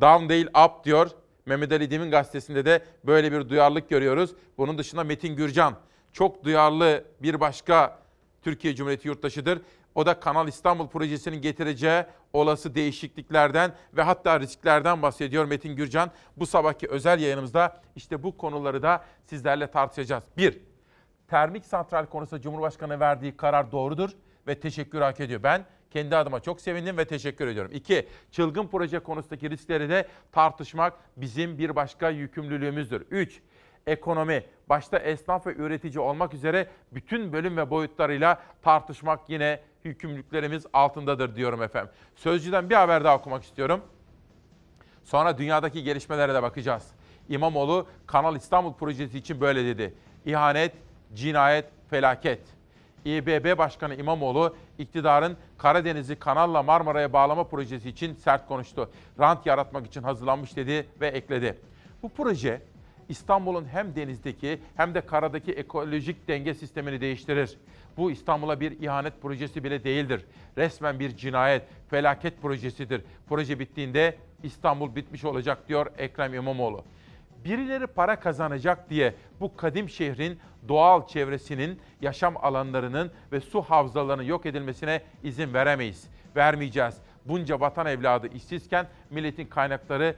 [0.00, 1.10] down değil up diyor.
[1.46, 4.34] Mehmet Ali Demin gazetesinde de böyle bir duyarlılık görüyoruz.
[4.58, 5.74] Bunun dışında Metin Gürcan
[6.12, 7.98] çok duyarlı bir başka
[8.42, 9.60] Türkiye Cumhuriyeti yurttaşıdır.
[9.94, 16.10] O da Kanal İstanbul projesinin getireceği olası değişikliklerden ve hatta risklerden bahsediyor Metin Gürcan.
[16.36, 20.24] Bu sabahki özel yayınımızda işte bu konuları da sizlerle tartışacağız.
[20.36, 20.60] Bir,
[21.28, 24.10] termik santral konusunda Cumhurbaşkanı verdiği karar doğrudur
[24.46, 25.42] ve teşekkür hak ediyor.
[25.42, 27.70] Ben kendi adıma çok sevindim ve teşekkür ediyorum.
[27.74, 33.06] İki, çılgın proje konusundaki riskleri de tartışmak bizim bir başka yükümlülüğümüzdür.
[33.10, 33.42] Üç,
[33.86, 41.36] ekonomi, başta esnaf ve üretici olmak üzere bütün bölüm ve boyutlarıyla tartışmak yine yükümlülüklerimiz altındadır
[41.36, 41.90] diyorum efendim.
[42.16, 43.80] Sözcüden bir haber daha okumak istiyorum.
[45.04, 46.86] Sonra dünyadaki gelişmelere de bakacağız.
[47.28, 49.94] İmamoğlu Kanal İstanbul projesi için böyle dedi.
[50.26, 50.72] İhanet,
[51.14, 52.40] cinayet, felaket.
[53.04, 58.90] İBB Başkanı İmamoğlu iktidarın Karadeniz'i kanalla Marmara'ya bağlama projesi için sert konuştu.
[59.20, 61.58] Rant yaratmak için hazırlanmış dedi ve ekledi.
[62.02, 62.62] Bu proje
[63.08, 67.58] İstanbul'un hem denizdeki hem de karadaki ekolojik denge sistemini değiştirir.
[67.96, 70.24] Bu İstanbul'a bir ihanet projesi bile değildir.
[70.58, 73.02] Resmen bir cinayet, felaket projesidir.
[73.28, 76.84] Proje bittiğinde İstanbul bitmiş olacak diyor Ekrem İmamoğlu.
[77.44, 84.46] Birileri para kazanacak diye bu kadim şehrin doğal çevresinin, yaşam alanlarının ve su havzalarının yok
[84.46, 86.08] edilmesine izin veremeyiz.
[86.36, 86.94] Vermeyeceğiz.
[87.24, 90.14] Bunca vatan evladı işsizken milletin kaynakları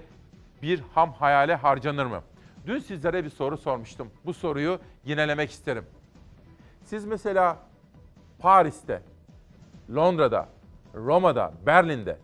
[0.62, 2.22] bir ham hayale harcanır mı?
[2.66, 4.10] Dün sizlere bir soru sormuştum.
[4.24, 5.84] Bu soruyu yinelemek isterim.
[6.86, 7.58] Siz mesela
[8.38, 9.02] Paris'te,
[9.94, 10.48] Londra'da,
[10.94, 12.18] Roma'da, Berlin'de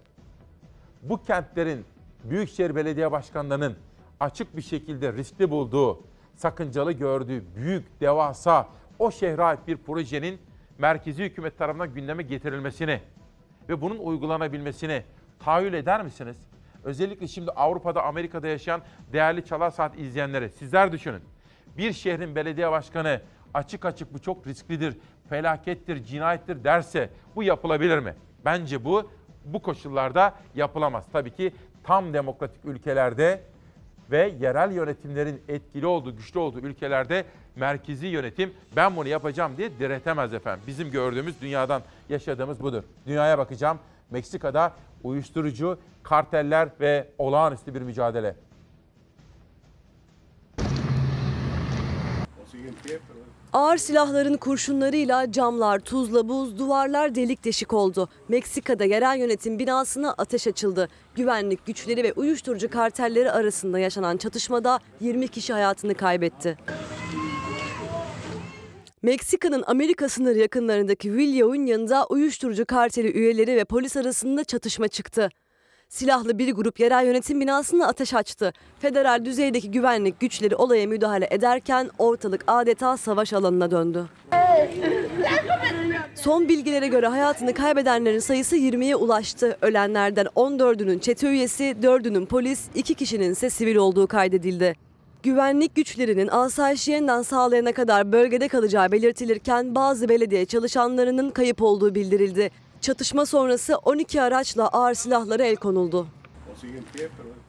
[1.03, 1.85] bu kentlerin
[2.25, 3.77] büyükşehir belediye başkanlarının
[4.20, 6.03] açık bir şekilde riskli bulduğu,
[6.35, 10.40] sakıncalı gördüğü büyük, devasa o şehre ait bir projenin
[10.79, 13.01] merkezi hükümet tarafından gündeme getirilmesini
[13.68, 15.03] ve bunun uygulanabilmesini
[15.38, 16.37] tahayyül eder misiniz?
[16.85, 21.22] Özellikle şimdi Avrupa'da, Amerika'da yaşayan değerli Çalar Saat izleyenleri sizler düşünün.
[21.79, 23.20] Bir şehrin belediye başkanı
[23.54, 24.96] açık açık bu çok risklidir,
[25.28, 28.14] felakettir, cinayettir derse bu yapılabilir mi?
[28.44, 29.10] Bence bu
[29.44, 31.04] bu koşullarda yapılamaz.
[31.12, 31.52] Tabii ki
[31.84, 33.40] tam demokratik ülkelerde
[34.10, 37.24] ve yerel yönetimlerin etkili olduğu, güçlü olduğu ülkelerde
[37.56, 40.64] merkezi yönetim ben bunu yapacağım diye diretemez efendim.
[40.66, 42.82] Bizim gördüğümüz dünyadan yaşadığımız budur.
[43.06, 43.78] Dünyaya bakacağım.
[44.10, 48.36] Meksika'da uyuşturucu, karteller ve olağanüstü bir mücadele.
[53.52, 58.08] Ağır silahların kurşunlarıyla camlar, tuzla buz, duvarlar delik deşik oldu.
[58.28, 60.88] Meksika'da yerel yönetim binasına ateş açıldı.
[61.14, 66.58] Güvenlik güçleri ve uyuşturucu kartelleri arasında yaşanan çatışmada 20 kişi hayatını kaybetti.
[69.02, 75.28] Meksika'nın Amerika sınırı yakınlarındaki Villa Union'da uyuşturucu karteli üyeleri ve polis arasında çatışma çıktı.
[75.92, 78.52] Silahlı bir grup yerel yönetim binasına ateş açtı.
[78.78, 84.07] Federal düzeydeki güvenlik güçleri olaya müdahale ederken ortalık adeta savaş alanına döndü.
[86.14, 89.57] Son bilgilere göre hayatını kaybedenlerin sayısı 20'ye ulaştı.
[89.62, 94.76] Ölenlerden 14'ünün çete üyesi, 4'ünün polis, 2 kişinin ise sivil olduğu kaydedildi.
[95.22, 102.50] Güvenlik güçlerinin asayişi yeniden sağlayana kadar bölgede kalacağı belirtilirken bazı belediye çalışanlarının kayıp olduğu bildirildi.
[102.83, 106.07] Çatışma sonrası 12 araçla ağır silahlara el konuldu.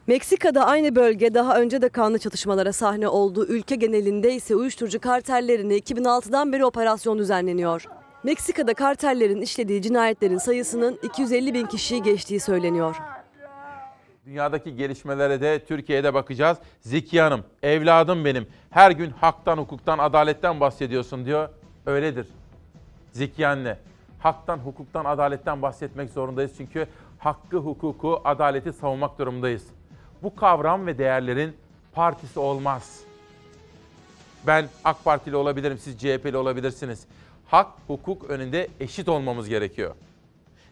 [0.06, 3.46] Meksika'da aynı bölge daha önce de kanlı çatışmalara sahne oldu.
[3.46, 7.88] Ülke genelinde ise uyuşturucu kartellerine 2006'dan beri operasyon düzenleniyor.
[8.24, 12.96] Meksika'da kartellerin işlediği cinayetlerin sayısının 250 bin kişiyi geçtiği söyleniyor.
[14.26, 16.58] Dünyadaki gelişmelere de Türkiye'de bakacağız.
[16.80, 18.46] Zeki Hanım, evladım benim.
[18.70, 21.48] Her gün haktan, hukuktan, adaletten bahsediyorsun diyor.
[21.86, 22.26] Öyledir.
[23.12, 23.78] Zeki anne,
[24.24, 26.52] haktan, hukuktan, adaletten bahsetmek zorundayız.
[26.56, 26.86] Çünkü
[27.18, 29.66] hakkı, hukuku, adaleti savunmak durumundayız.
[30.22, 31.56] Bu kavram ve değerlerin
[31.92, 33.00] partisi olmaz.
[34.46, 37.06] Ben AK Partili olabilirim, siz CHP'li olabilirsiniz.
[37.46, 39.94] Hak, hukuk önünde eşit olmamız gerekiyor.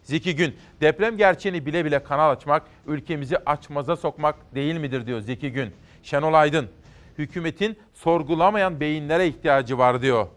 [0.03, 5.51] Zeki Gün, deprem gerçeğini bile bile kanal açmak, ülkemizi açmaza sokmak değil midir diyor Zeki
[5.51, 5.73] Gün.
[6.03, 6.69] Şenol Aydın,
[7.17, 10.27] hükümetin sorgulamayan beyinlere ihtiyacı var diyor.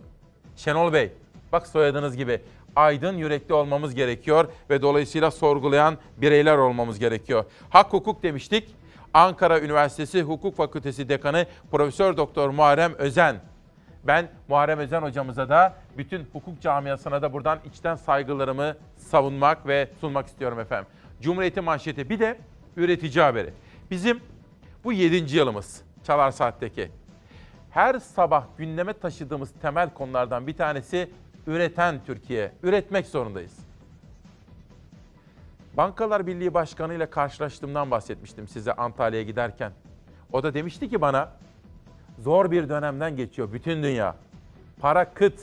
[0.56, 1.12] Şenol Bey,
[1.52, 2.40] bak soyadınız gibi
[2.76, 7.44] aydın yürekli olmamız gerekiyor ve dolayısıyla sorgulayan bireyler olmamız gerekiyor.
[7.70, 8.74] Hak hukuk demiştik.
[9.14, 13.36] Ankara Üniversitesi Hukuk Fakültesi Dekanı Profesör Doktor Muharrem Özen.
[14.04, 20.26] Ben Muharrem Özen hocamıza da bütün hukuk camiasına da buradan içten saygılarımı savunmak ve sunmak
[20.26, 20.86] istiyorum efendim.
[21.20, 22.38] Cumhuriyeti manşeti bir de
[22.76, 23.52] üretici haberi.
[23.90, 24.20] Bizim
[24.84, 26.90] bu yedinci yılımız Çalar Saat'teki.
[27.70, 31.10] Her sabah gündeme taşıdığımız temel konulardan bir tanesi
[31.46, 32.52] üreten Türkiye.
[32.62, 33.56] Üretmek zorundayız.
[35.76, 39.72] Bankalar Birliği Başkanı ile karşılaştığımdan bahsetmiştim size Antalya'ya giderken.
[40.32, 41.32] O da demişti ki bana
[42.18, 44.16] zor bir dönemden geçiyor bütün dünya.
[44.80, 45.40] Para kıt.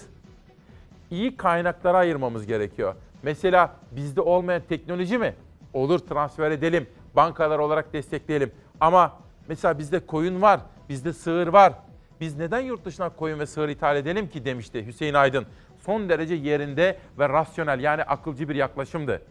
[1.12, 2.96] İyi kaynaklara ayırmamız gerekiyor.
[3.24, 5.36] Mesela bizde olmayan teknoloji mi?
[5.74, 6.88] Olur transfer edelim.
[7.16, 8.52] Bankalar olarak destekleyelim.
[8.80, 11.74] Ama mesela bizde koyun var, bizde sığır var.
[12.22, 15.46] Biz neden yurt dışına koyun ve sığır ithal edelim ki demişti Hüseyin Aydın.
[15.86, 19.22] Son derece yerinde ve rasyonel yani akılcı bir yaklaşımdı.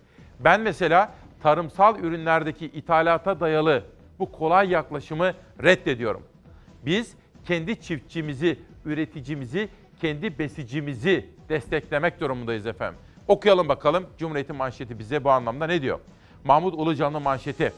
[0.40, 1.12] Ben mesela
[1.42, 3.84] tarımsal ürünlerdeki ithalata dayalı
[4.18, 6.22] bu kolay yaklaşımı reddediyorum.
[6.86, 9.68] Biz kendi çiftçimizi, üreticimizi,
[10.00, 13.00] kendi besicimizi desteklemek durumundayız efendim.
[13.28, 15.98] Okuyalım bakalım Cumhuriyet'in manşeti bize bu anlamda ne diyor?
[16.44, 17.72] Mahmut Ulucan'ın manşeti.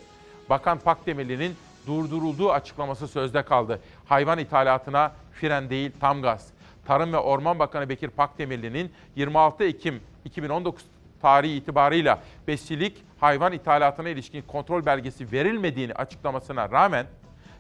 [0.51, 1.55] Bakan Pakdemirli'nin
[1.87, 3.81] durdurulduğu açıklaması sözde kaldı.
[4.09, 6.55] Hayvan ithalatına fren değil tam gaz.
[6.87, 10.85] Tarım ve Orman Bakanı Bekir Pakdemirli'nin 26 Ekim 2019
[11.23, 17.07] tarihi itibarıyla besicilik hayvan ithalatına ilişkin kontrol belgesi verilmediğini açıklamasına rağmen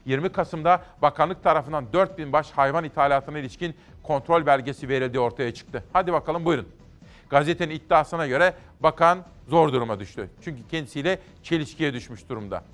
[0.07, 5.85] 20 Kasım'da bakanlık tarafından 4000 baş hayvan ithalatına ilişkin kontrol belgesi verildiği ortaya çıktı.
[5.93, 6.69] Hadi bakalım buyurun.
[7.31, 10.31] Gazetenin iddiasına göre bakan zor duruma düştü.
[10.45, 12.65] Çünkü kendisiyle çelişkiye düşmüş durumda.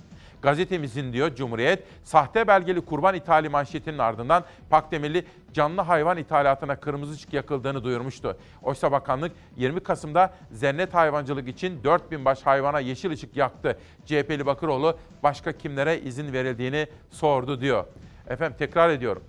[0.41, 7.33] Gazetemizin diyor Cumhuriyet, sahte belgeli kurban ithali manşetinin ardından Pakdemirli canlı hayvan ithalatına kırmızı ışık
[7.33, 8.37] yakıldığını duyurmuştu.
[8.63, 13.77] Oysa bakanlık 20 Kasım'da zennet hayvancılık için 4000 baş hayvana yeşil ışık yaktı.
[14.05, 17.85] CHP'li Bakıroğlu başka kimlere izin verildiğini sordu diyor.
[18.27, 19.23] Efendim tekrar ediyorum.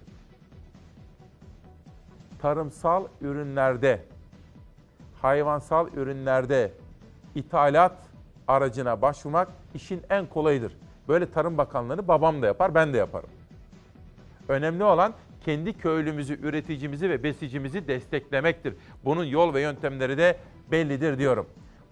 [2.43, 4.05] Tarımsal ürünlerde,
[5.23, 6.73] hayvansal ürünlerde
[7.35, 7.97] ithalat
[8.49, 10.73] aracına başvurmak işin en kolayıdır.
[11.09, 13.31] Böyle Tarım Bakanlığı'nı babam da yapar, ben de yaparım.
[14.49, 15.13] Önemli olan
[15.45, 18.75] kendi köylümüzü, üreticimizi ve besicimizi desteklemektir.
[19.05, 20.37] Bunun yol ve yöntemleri de
[20.71, 21.47] bellidir diyorum.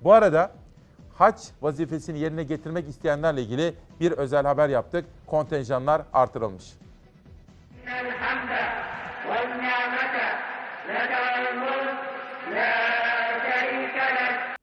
[0.04, 0.52] Bu arada
[1.14, 5.04] hac vazifesini yerine getirmek isteyenlerle ilgili bir özel haber yaptık.
[5.26, 6.64] Kontenjanlar artırılmış.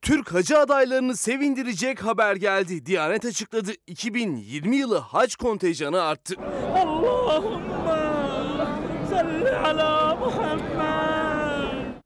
[0.08, 2.86] Türk hacı adaylarını sevindirecek haber geldi.
[2.86, 3.72] Diyanet açıkladı.
[3.88, 6.36] 2020 yılı hac kontenjanı arttı.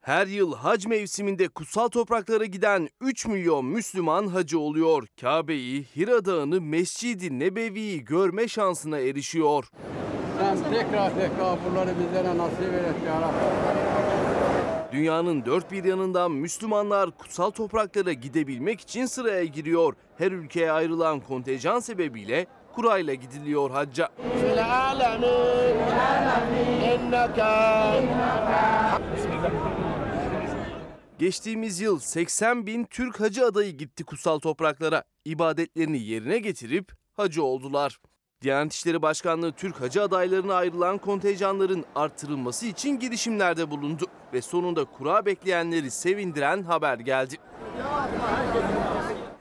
[0.00, 5.06] Her yıl hac mevsiminde kutsal topraklara giden 3 milyon Müslüman hacı oluyor.
[5.20, 9.68] Kabe'yi, Hira Dağı'nı, Mescid-i Nebevi'yi görme şansına erişiyor.
[10.38, 14.21] Sen tekrar tekrar bunları bizlere nasip et ya Rabbi.
[14.92, 19.94] Dünyanın dört bir yanından Müslümanlar kutsal topraklara gidebilmek için sıraya giriyor.
[20.18, 24.08] Her ülkeye ayrılan kontenjan sebebiyle kurayla gidiliyor hacca.
[31.18, 35.04] Geçtiğimiz yıl 80 bin Türk hacı adayı gitti kutsal topraklara.
[35.24, 37.98] İbadetlerini yerine getirip hacı oldular.
[38.42, 44.06] Diyanet İşleri Başkanlığı Türk hacı adaylarına ayrılan kontenjanların artırılması için girişimlerde bulundu.
[44.32, 47.36] Ve sonunda kura bekleyenleri sevindiren haber geldi.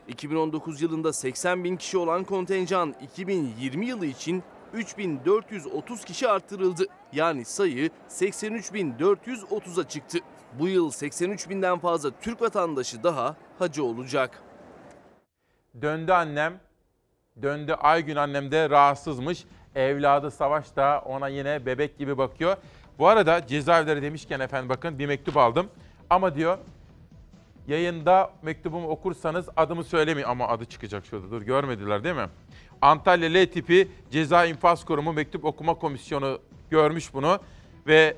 [0.08, 6.86] 2019 yılında 80 bin kişi olan kontenjan 2020 yılı için 3430 kişi arttırıldı.
[7.14, 10.18] Yani sayı 83.430'a çıktı.
[10.60, 14.44] Bu yıl 83 binden fazla Türk vatandaşı daha hacı olacak.
[15.82, 16.60] Döndü annem,
[17.42, 19.44] Döndü Aygün annem de rahatsızmış.
[19.76, 22.58] Evladı Savaş da ona yine bebek gibi bakıyor.
[23.00, 25.68] Bu arada cezaevleri demişken efendim bakın bir mektup aldım.
[26.10, 26.58] Ama diyor
[27.68, 30.28] yayında mektubumu okursanız adımı söylemeyin.
[30.28, 32.28] Ama adı çıkacak şurada dur görmediler değil mi?
[32.82, 37.40] Antalya L tipi ceza infaz kurumu mektup okuma komisyonu görmüş bunu.
[37.88, 38.18] Ve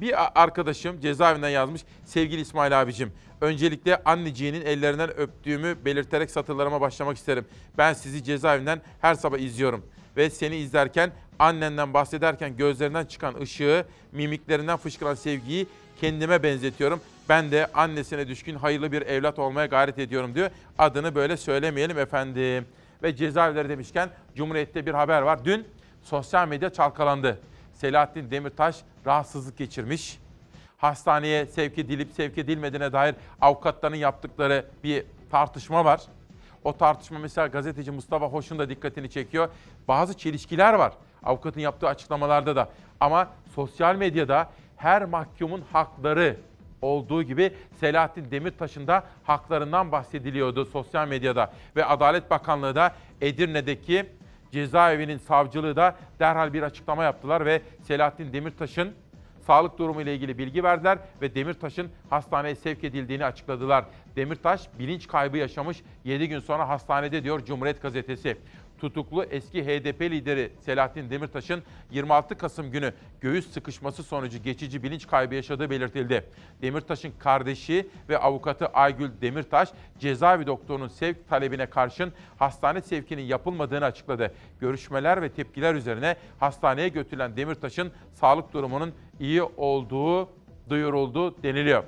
[0.00, 1.82] bir arkadaşım cezaevinden yazmış.
[2.04, 7.44] Sevgili İsmail abicim, öncelikle anneciğinin ellerinden öptüğümü belirterek satırlarıma başlamak isterim.
[7.78, 9.86] Ben sizi cezaevinden her sabah izliyorum.
[10.16, 15.66] Ve seni izlerken annenden bahsederken gözlerinden çıkan ışığı, mimiklerinden fışkıran sevgiyi
[16.00, 17.00] kendime benzetiyorum.
[17.28, 20.50] Ben de annesine düşkün hayırlı bir evlat olmaya gayret ediyorum diyor.
[20.78, 22.66] Adını böyle söylemeyelim efendim.
[23.02, 25.44] Ve cezaevleri demişken Cumhuriyet'te bir haber var.
[25.44, 25.66] Dün
[26.02, 27.40] sosyal medya çalkalandı.
[27.74, 30.18] Selahattin Demirtaş rahatsızlık geçirmiş.
[30.76, 36.00] Hastaneye sevk edilip sevk edilmediğine dair avukatların yaptıkları bir tartışma var.
[36.64, 39.48] O tartışma mesela gazeteci Mustafa Hoş'un da dikkatini çekiyor.
[39.88, 40.92] Bazı çelişkiler var
[41.26, 42.68] avukatın yaptığı açıklamalarda da.
[43.00, 46.36] Ama sosyal medyada her mahkumun hakları
[46.82, 51.52] olduğu gibi Selahattin Demirtaş'ın da haklarından bahsediliyordu sosyal medyada.
[51.76, 54.06] Ve Adalet Bakanlığı da Edirne'deki
[54.52, 58.92] cezaevinin savcılığı da derhal bir açıklama yaptılar ve Selahattin Demirtaş'ın
[59.46, 63.84] sağlık durumu ile ilgili bilgi verdiler ve Demirtaş'ın hastaneye sevk edildiğini açıkladılar.
[64.16, 68.36] Demirtaş bilinç kaybı yaşamış 7 gün sonra hastanede diyor Cumhuriyet Gazetesi.
[68.80, 75.34] Tutuklu eski HDP lideri Selahattin Demirtaş'ın 26 Kasım günü göğüs sıkışması sonucu geçici bilinç kaybı
[75.34, 76.24] yaşadığı belirtildi.
[76.62, 84.34] Demirtaş'ın kardeşi ve avukatı Aygül Demirtaş cezaevi doktorunun sevk talebine karşın hastane sevkinin yapılmadığını açıkladı.
[84.60, 90.28] Görüşmeler ve tepkiler üzerine hastaneye götürülen Demirtaş'ın sağlık durumunun iyi olduğu
[90.68, 91.84] duyuruldu deniliyor.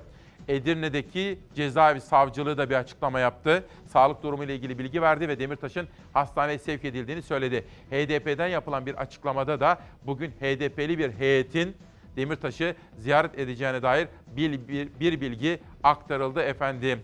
[0.48, 3.64] Edirne'deki cezaevi savcılığı da bir açıklama yaptı.
[3.86, 7.64] Sağlık durumu ile ilgili bilgi verdi ve Demirtaş'ın hastaneye sevk edildiğini söyledi.
[7.90, 11.76] HDP'den yapılan bir açıklamada da bugün HDP'li bir heyetin
[12.16, 17.00] Demirtaş'ı ziyaret edeceğine dair bir, bir, bir bilgi aktarıldı efendim.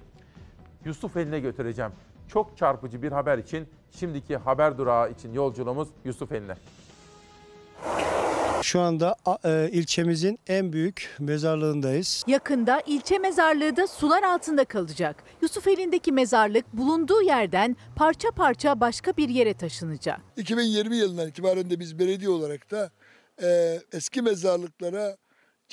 [0.84, 1.92] Yusuf eline götüreceğim.
[2.28, 6.54] Çok çarpıcı bir haber için şimdiki haber durağı için yolculuğumuz Yusuf eline.
[8.64, 12.24] Şu anda e, ilçemizin en büyük mezarlığındayız.
[12.26, 15.24] Yakında ilçe mezarlığı da sular altında kalacak.
[15.42, 20.20] Yusufeli'ndeki mezarlık bulunduğu yerden parça parça başka bir yere taşınacak.
[20.36, 22.90] 2020 yılından itibaren de biz belediye olarak da
[23.42, 25.16] e, eski mezarlıklara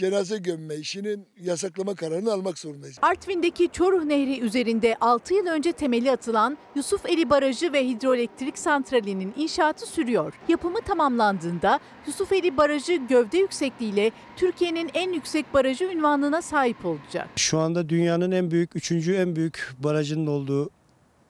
[0.02, 2.98] cenaze gömme işinin yasaklama kararını almak zorundayız.
[3.02, 9.86] Artvin'deki Çoruh Nehri üzerinde 6 yıl önce temeli atılan Yusufeli Barajı ve Hidroelektrik Santrali'nin inşaatı
[9.86, 10.34] sürüyor.
[10.48, 17.28] Yapımı tamamlandığında Yusufeli Barajı gövde yüksekliğiyle Türkiye'nin en yüksek barajı ünvanına sahip olacak.
[17.36, 20.70] Şu anda dünyanın en büyük, üçüncü en büyük barajının olduğu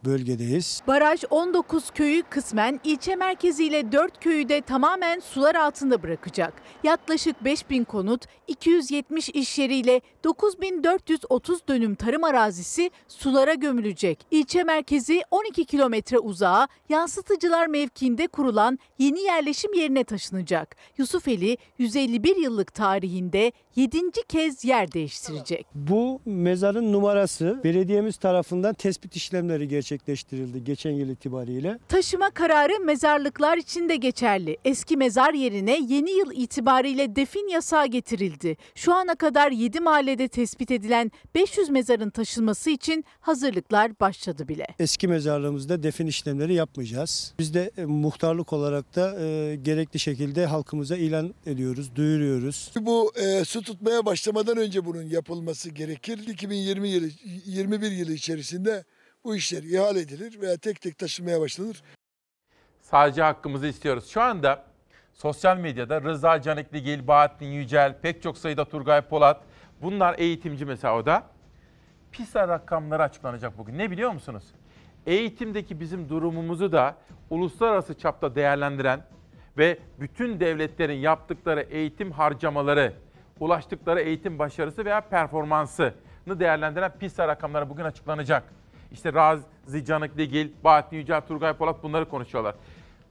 [0.05, 0.81] bölgedeyiz.
[0.87, 6.53] Baraj 19 köyü kısmen ilçe merkeziyle 4 köyü de tamamen sular altında bırakacak.
[6.83, 14.25] Yaklaşık 5000 konut, 270 iş yeriyle 9430 dönüm tarım arazisi sulara gömülecek.
[14.31, 20.75] İlçe merkezi 12 kilometre uzağa yansıtıcılar mevkiinde kurulan yeni yerleşim yerine taşınacak.
[20.97, 24.11] Yusufeli 151 yıllık tarihinde 7.
[24.27, 25.65] kez yer değiştirecek.
[25.75, 31.79] Bu mezarın numarası belediyemiz tarafından tespit işlemleri gerçekleştirildi geçen yıl itibariyle.
[31.87, 34.57] Taşıma kararı mezarlıklar için de geçerli.
[34.65, 38.57] Eski mezar yerine yeni yıl itibariyle defin yasağı getirildi.
[38.75, 44.67] Şu ana kadar 7 mahallede tespit edilen 500 mezarın taşınması için hazırlıklar başladı bile.
[44.79, 47.33] Eski mezarlığımızda defin işlemleri yapmayacağız.
[47.39, 52.71] Biz de e, muhtarlık olarak da e, gerekli şekilde halkımıza ilan ediyoruz, duyuruyoruz.
[52.79, 56.27] Bu e, su tutmaya başlamadan önce bunun yapılması gerekir.
[56.27, 57.09] 2020 yılı
[57.45, 58.83] 21 yılı içerisinde
[59.23, 61.83] bu işler ihale edilir veya tek tek taşınmaya başlanır.
[62.81, 64.09] Sadece hakkımızı istiyoruz.
[64.09, 64.65] Şu anda
[65.13, 69.41] sosyal medyada Rıza Canikligil, Bahattin Yücel, pek çok sayıda Turgay Polat
[69.81, 71.23] bunlar eğitimci mesela o da.
[72.11, 73.77] PISA rakamları açıklanacak bugün.
[73.77, 74.43] Ne biliyor musunuz?
[75.05, 76.95] Eğitimdeki bizim durumumuzu da
[77.29, 79.03] uluslararası çapta değerlendiren
[79.57, 82.93] ve bütün devletlerin yaptıkları eğitim harcamaları,
[83.41, 85.93] ulaştıkları eğitim başarısı veya performansını
[86.27, 88.43] değerlendiren PISA rakamları bugün açıklanacak.
[88.91, 92.55] İşte Razi Canikligil, Bahattin Yücel, Turgay Polat bunları konuşuyorlar.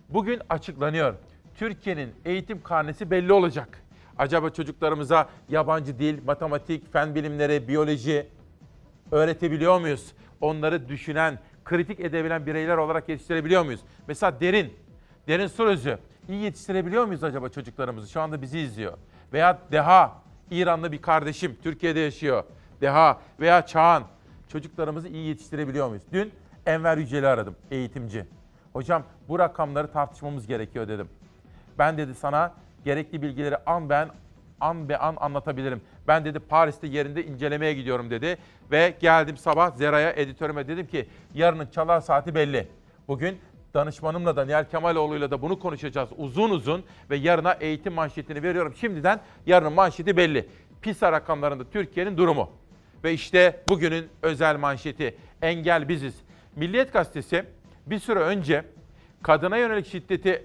[0.09, 1.15] Bugün açıklanıyor.
[1.55, 3.83] Türkiye'nin eğitim karnesi belli olacak.
[4.19, 8.27] Acaba çocuklarımıza yabancı dil, matematik, fen bilimleri, biyoloji
[9.11, 10.13] öğretebiliyor muyuz?
[10.41, 13.81] Onları düşünen, kritik edebilen bireyler olarak yetiştirebiliyor muyuz?
[14.09, 14.73] Mesela Derin,
[15.29, 18.11] Derin Surözü iyi yetiştirebiliyor muyuz acaba çocuklarımızı?
[18.11, 18.99] Şu anda bizi izliyor.
[19.33, 20.13] Veya Deha,
[20.51, 22.45] İranlı bir kardeşim Türkiye'de yaşıyor.
[22.81, 24.03] Deha veya Çağan
[24.49, 26.03] çocuklarımızı iyi yetiştirebiliyor muyuz?
[26.13, 26.33] Dün
[26.67, 28.27] Enver Yücel'i aradım, eğitimci.
[28.73, 31.09] Hocam bu rakamları tartışmamız gerekiyor dedim.
[31.79, 32.55] Ben dedi sana
[32.85, 34.09] gerekli bilgileri an ben
[34.61, 35.81] an be an anlatabilirim.
[36.09, 38.39] Ben dedi Paris'te yerinde incelemeye gidiyorum dedi.
[38.71, 42.69] Ve geldim sabah Zera'ya editörüme dedim ki yarının çalar saati belli.
[43.09, 43.39] Bugün
[43.75, 48.75] danışmanımla da Nihal Kemaloğlu'yla da bunu konuşacağız uzun uzun ve yarına eğitim manşetini veriyorum.
[48.81, 50.49] Şimdiden yarının manşeti belli.
[50.83, 52.51] PISA rakamlarında Türkiye'nin durumu.
[53.05, 56.15] Ve işte bugünün özel manşeti engel biziz.
[56.57, 57.45] Milliyet Gazetesi
[57.87, 58.65] bir süre önce
[59.23, 60.45] kadına yönelik şiddeti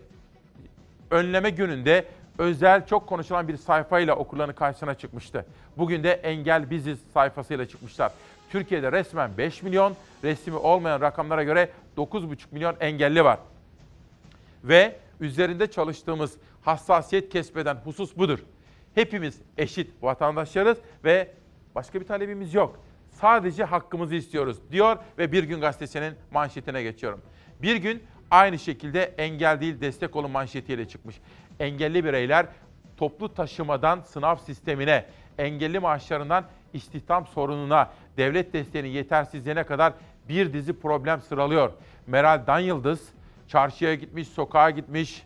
[1.12, 2.06] önleme gününde
[2.38, 5.46] özel çok konuşulan bir sayfayla okurların karşısına çıkmıştı.
[5.78, 8.12] Bugün de Engel Biziz sayfasıyla çıkmışlar.
[8.50, 13.40] Türkiye'de resmen 5 milyon, resmi olmayan rakamlara göre 9,5 milyon engelli var.
[14.64, 18.40] Ve üzerinde çalıştığımız hassasiyet kesmeden husus budur.
[18.96, 21.32] Hepimiz eşit vatandaşlarız ve
[21.76, 22.80] başka bir talebimiz yok.
[23.12, 27.22] Sadece hakkımızı istiyoruz diyor ve Bir Gün Gazetesi'nin manşetine geçiyorum.
[27.62, 31.16] Bir gün aynı şekilde engel değil destek olun manşetiyle çıkmış.
[31.60, 32.46] Engelli bireyler
[32.98, 35.06] toplu taşımadan sınav sistemine,
[35.38, 36.46] engelli maaşlarından
[36.76, 39.94] istihdam sorununa, devlet desteğinin yetersizliğine kadar
[40.30, 41.72] bir dizi problem sıralıyor.
[42.08, 43.10] Meral Danyıldız
[43.48, 45.26] çarşıya gitmiş, sokağa gitmiş,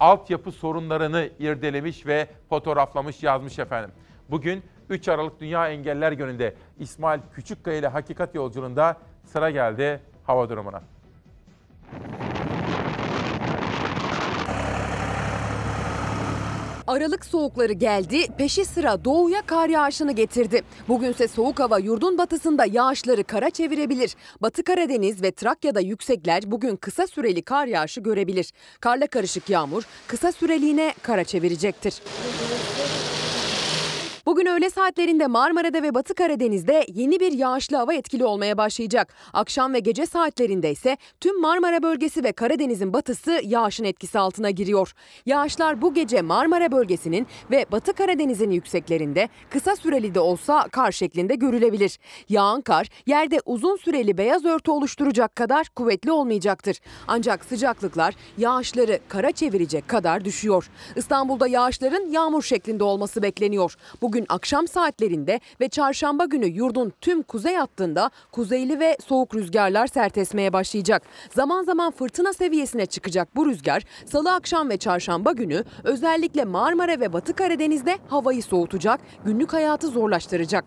[0.00, 3.90] altyapı sorunlarını irdelemiş ve fotoğraflamış yazmış efendim.
[4.30, 10.82] Bugün 3 Aralık Dünya Engeller Günü'nde İsmail Küçükkaya ile Hakikat Yolculuğunda sıra geldi hava durumuna.
[16.88, 20.62] Aralık soğukları geldi, peşi sıra doğuya kar yağışını getirdi.
[20.88, 24.14] Bugünse soğuk hava yurdun batısında yağışları kara çevirebilir.
[24.42, 28.52] Batı Karadeniz ve Trakya'da yüksekler bugün kısa süreli kar yağışı görebilir.
[28.80, 32.02] Karla karışık yağmur kısa süreliğine kara çevirecektir.
[34.28, 39.14] Bugün öğle saatlerinde Marmara'da ve Batı Karadeniz'de yeni bir yağışlı hava etkili olmaya başlayacak.
[39.32, 44.92] Akşam ve gece saatlerinde ise tüm Marmara bölgesi ve Karadeniz'in batısı yağışın etkisi altına giriyor.
[45.26, 51.34] Yağışlar bu gece Marmara bölgesinin ve Batı Karadeniz'in yükseklerinde kısa süreli de olsa kar şeklinde
[51.34, 51.98] görülebilir.
[52.28, 56.80] Yağan kar yerde uzun süreli beyaz örtü oluşturacak kadar kuvvetli olmayacaktır.
[57.06, 60.70] Ancak sıcaklıklar yağışları kara çevirecek kadar düşüyor.
[60.96, 63.74] İstanbul'da yağışların yağmur şeklinde olması bekleniyor.
[64.02, 70.18] Bugün akşam saatlerinde ve çarşamba günü yurdun tüm kuzey hattında kuzeyli ve soğuk rüzgarlar sert
[70.18, 71.02] esmeye başlayacak.
[71.34, 77.12] Zaman zaman fırtına seviyesine çıkacak bu rüzgar salı akşam ve çarşamba günü özellikle Marmara ve
[77.12, 80.64] Batı Karadeniz'de havayı soğutacak, günlük hayatı zorlaştıracak.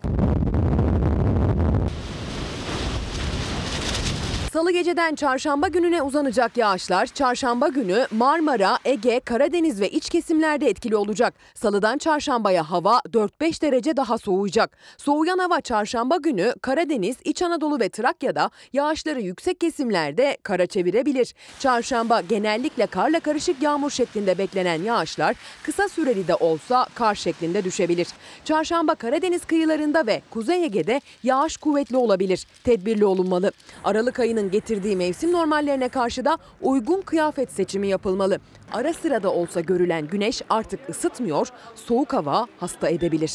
[4.52, 10.96] Salı geceden çarşamba gününe uzanacak yağışlar çarşamba günü Marmara, Ege, Karadeniz ve iç kesimlerde etkili
[10.96, 11.34] olacak.
[11.54, 14.76] Salıdan çarşambaya hava 4-5 derece daha soğuyacak.
[14.96, 21.34] Soğuyan hava çarşamba günü Karadeniz, İç Anadolu ve Trakya'da yağışları yüksek kesimlerde kara çevirebilir.
[21.58, 28.08] Çarşamba genellikle karla karışık yağmur şeklinde beklenen yağışlar kısa süreli de olsa kar şeklinde düşebilir.
[28.44, 32.46] Çarşamba Karadeniz kıyılarında ve Kuzey Ege'de yağış kuvvetli olabilir.
[32.64, 33.52] Tedbirli olunmalı.
[33.84, 38.38] Aralık ayının getirdiği mevsim normallerine karşı da uygun kıyafet seçimi yapılmalı.
[38.72, 43.32] Ara sıra da olsa görülen güneş artık ısıtmıyor, soğuk hava hasta edebilir.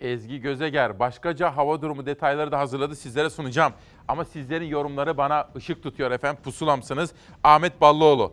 [0.00, 3.72] Ezgi Gözeger başkaca hava durumu detayları da hazırladı sizlere sunacağım.
[4.08, 7.12] Ama sizlerin yorumları bana ışık tutuyor efendim pusulamsınız.
[7.44, 8.32] Ahmet Ballıoğlu.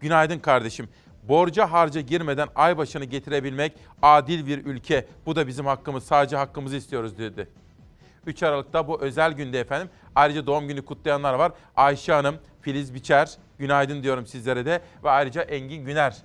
[0.00, 0.88] Günaydın kardeşim.
[1.22, 5.06] Borca harca girmeden ay başını getirebilmek adil bir ülke.
[5.26, 6.04] Bu da bizim hakkımız.
[6.04, 7.48] Sadece hakkımızı istiyoruz dedi.
[8.26, 9.90] 3 Aralık'ta bu özel günde efendim.
[10.14, 11.52] Ayrıca doğum günü kutlayanlar var.
[11.76, 14.80] Ayşe Hanım, Filiz Biçer, günaydın diyorum sizlere de.
[15.04, 16.16] Ve ayrıca Engin Güner.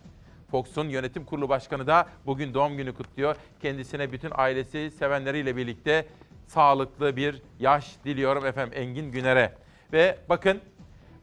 [0.52, 3.36] Fox'un yönetim kurulu başkanı da bugün doğum günü kutluyor.
[3.62, 6.06] Kendisine bütün ailesi, sevenleriyle birlikte
[6.48, 9.54] sağlıklı bir yaş diliyorum efendim Engin Güner'e.
[9.94, 10.62] Ve bakın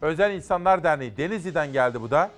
[0.00, 2.30] Özel İnsanlar Derneği Denizli'den geldi bu da.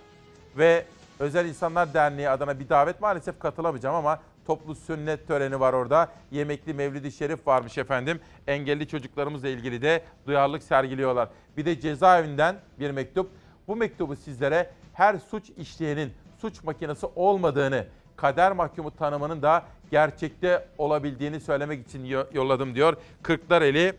[0.58, 0.84] Ve
[1.18, 6.12] Özel İnsanlar Derneği adına bir davet maalesef katılamayacağım ama toplu sünnet töreni var orada.
[6.30, 8.20] Yemekli Mevlid-i Şerif varmış efendim.
[8.46, 11.28] Engelli çocuklarımızla ilgili de duyarlılık sergiliyorlar.
[11.56, 13.30] Bir de cezaevinden bir mektup.
[13.68, 17.86] Bu mektubu sizlere her suç işleyenin suç makinesi olmadığını,
[18.16, 22.96] kader mahkumu tanımının da gerçekte olabildiğini söylemek için yolladım diyor.
[23.22, 23.94] Kırklareli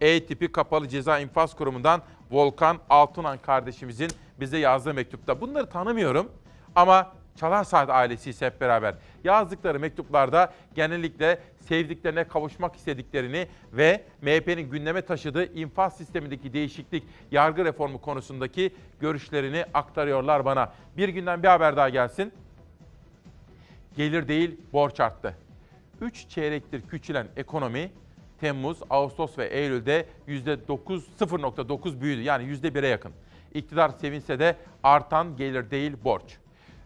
[0.00, 4.10] E tipi kapalı ceza infaz kurumundan Volkan Altunan kardeşimizin
[4.40, 5.40] bize yazdığı mektupta.
[5.40, 6.32] Bunları tanımıyorum
[6.74, 14.70] ama Çalar Saat ailesi ise hep beraber yazdıkları mektuplarda genellikle sevdiklerine kavuşmak istediklerini ve MHP'nin
[14.70, 20.72] gündeme taşıdığı infaz sistemindeki değişiklik, yargı reformu konusundaki görüşlerini aktarıyorlar bana.
[20.96, 22.32] Bir günden bir haber daha gelsin.
[23.96, 25.36] Gelir değil borç arttı.
[26.00, 27.90] 3 çeyrektir küçülen ekonomi
[28.40, 32.20] Temmuz, Ağustos ve Eylül'de %9, 0.9 büyüdü.
[32.20, 33.12] Yani %1'e yakın.
[33.54, 36.38] İktidar sevinse de artan gelir değil borç.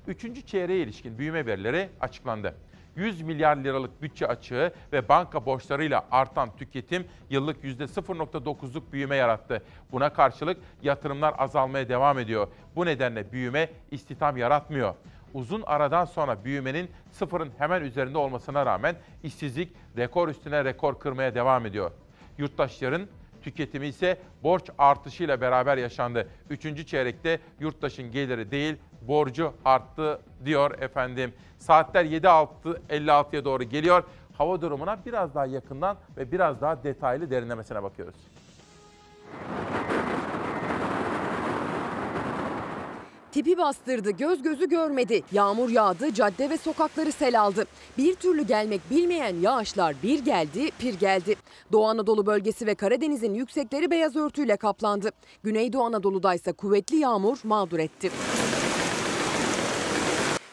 [0.06, 2.54] Üçüncü çeyreğe ilişkin büyüme verileri açıklandı.
[2.96, 9.62] 100 milyar liralık bütçe açığı ve banka borçlarıyla artan tüketim yıllık %0.9'luk büyüme yarattı.
[9.92, 12.48] Buna karşılık yatırımlar azalmaya devam ediyor.
[12.76, 14.94] Bu nedenle büyüme istihdam yaratmıyor.
[15.34, 21.66] Uzun aradan sonra büyümenin sıfırın hemen üzerinde olmasına rağmen işsizlik rekor üstüne rekor kırmaya devam
[21.66, 21.90] ediyor.
[22.38, 23.06] Yurttaşların
[23.42, 26.28] tüketimi ise borç artışıyla beraber yaşandı.
[26.50, 28.76] Üçüncü çeyrekte yurttaşın geliri değil
[29.08, 31.32] borcu arttı diyor efendim.
[31.58, 34.04] Saatler 7.56'ya doğru geliyor.
[34.38, 38.14] Hava durumuna biraz daha yakından ve biraz daha detaylı derinlemesine bakıyoruz.
[43.32, 45.22] Tipi bastırdı, göz gözü görmedi.
[45.32, 47.64] Yağmur yağdı, cadde ve sokakları sel aldı.
[47.98, 51.34] Bir türlü gelmek bilmeyen yağışlar bir geldi, pir geldi.
[51.72, 55.10] Doğu Anadolu bölgesi ve Karadeniz'in yüksekleri beyaz örtüyle kaplandı.
[55.42, 58.10] Güneydoğu Anadolu'da ise kuvvetli yağmur mağdur etti.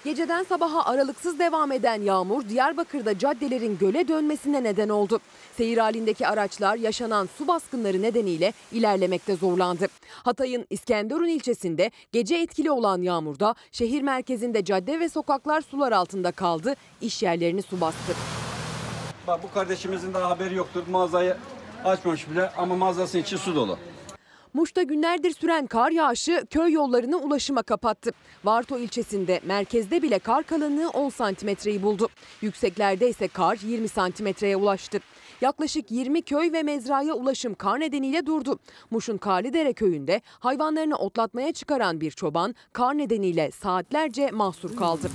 [0.03, 5.19] Geceden sabaha aralıksız devam eden yağmur Diyarbakır'da caddelerin göle dönmesine neden oldu.
[5.57, 9.87] Seyir halindeki araçlar yaşanan su baskınları nedeniyle ilerlemekte zorlandı.
[10.23, 16.75] Hatay'ın İskenderun ilçesinde gece etkili olan yağmurda şehir merkezinde cadde ve sokaklar sular altında kaldı,
[17.01, 18.13] iş yerlerini su bastı.
[19.27, 20.83] Bak bu kardeşimizin daha haberi yoktur.
[20.91, 21.37] Mağazayı
[21.85, 23.77] açmamış bile ama mağazası içi su dolu.
[24.53, 28.11] Muş'ta günlerdir süren kar yağışı köy yollarını ulaşıma kapattı.
[28.43, 32.09] Varto ilçesinde merkezde bile kar kalınlığı 10 santimetreyi buldu.
[32.41, 34.99] Yükseklerde ise kar 20 santimetreye ulaştı.
[35.41, 38.59] Yaklaşık 20 köy ve mezraya ulaşım kar nedeniyle durdu.
[38.91, 45.09] Muş'un Karlıdere köyünde hayvanlarını otlatmaya çıkaran bir çoban kar nedeniyle saatlerce mahsur kaldı.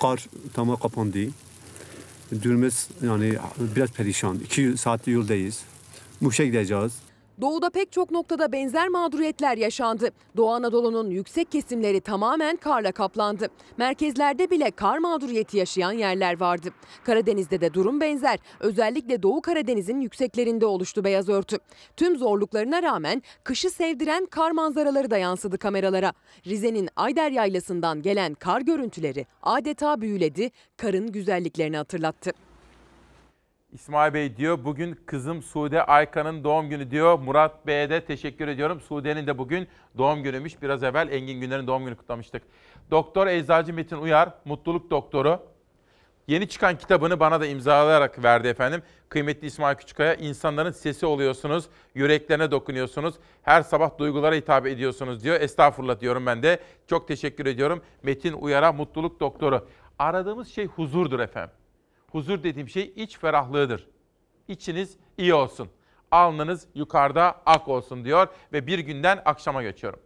[0.00, 1.18] Kar tamamen kapandı.
[2.42, 3.34] Durumumuz yani
[3.76, 4.38] biraz perişan.
[4.38, 5.62] İki saatli yoldayız.
[6.20, 7.07] Muş'a gideceğiz.
[7.40, 10.10] Doğuda pek çok noktada benzer mağduriyetler yaşandı.
[10.36, 13.48] Doğu Anadolu'nun yüksek kesimleri tamamen karla kaplandı.
[13.76, 16.68] Merkezlerde bile kar mağduriyeti yaşayan yerler vardı.
[17.04, 18.38] Karadeniz'de de durum benzer.
[18.60, 21.58] Özellikle Doğu Karadeniz'in yükseklerinde oluştu beyaz örtü.
[21.96, 26.12] Tüm zorluklarına rağmen kışı sevdiren kar manzaraları da yansıdı kameralara.
[26.46, 32.47] Rize'nin Ayder Yaylası'ndan gelen kar görüntüleri adeta büyüledi, karın güzelliklerini hatırlattı.
[33.72, 37.18] İsmail Bey diyor bugün kızım Sude Aykan'ın doğum günü diyor.
[37.18, 38.80] Murat Bey'e de teşekkür ediyorum.
[38.80, 40.62] Sude'nin de bugün doğum günüymüş.
[40.62, 42.42] Biraz evvel Engin Günler'in doğum günü kutlamıştık.
[42.90, 45.40] Doktor Eczacı Metin Uyar, mutluluk doktoru.
[46.26, 48.82] Yeni çıkan kitabını bana da imzalayarak verdi efendim.
[49.08, 51.64] Kıymetli İsmail Küçükkaya, insanların sesi oluyorsunuz,
[51.94, 53.14] yüreklerine dokunuyorsunuz.
[53.42, 55.40] Her sabah duygulara hitap ediyorsunuz diyor.
[55.40, 56.60] Estağfurullah diyorum ben de.
[56.86, 57.82] Çok teşekkür ediyorum.
[58.02, 59.68] Metin Uyar'a mutluluk doktoru.
[59.98, 61.57] Aradığımız şey huzurdur efendim.
[62.12, 63.86] Huzur dediğim şey iç ferahlığıdır.
[64.48, 65.68] İçiniz iyi olsun.
[66.10, 70.00] Alnınız yukarıda ak olsun diyor ve bir günden akşama geçiyorum.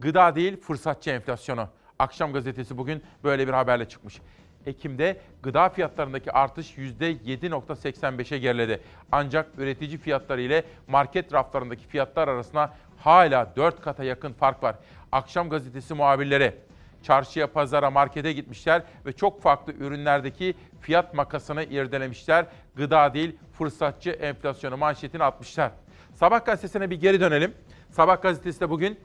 [0.00, 1.68] Gıda değil fırsatçı enflasyonu.
[1.98, 4.20] Akşam gazetesi bugün böyle bir haberle çıkmış.
[4.66, 8.80] Ekim'de gıda fiyatlarındaki artış %7.85'e geriledi.
[9.12, 14.76] Ancak üretici fiyatları ile market raflarındaki fiyatlar arasında hala 4 kata yakın fark var.
[15.12, 16.54] Akşam gazetesi muhabirleri
[17.02, 22.46] çarşıya, pazara, markete gitmişler ve çok farklı ürünlerdeki fiyat makasını irdelemişler.
[22.76, 25.70] Gıda değil, fırsatçı enflasyonu manşetini atmışlar.
[26.14, 27.54] Sabah gazetesine bir geri dönelim.
[27.90, 28.98] Sabah gazetesi de bugün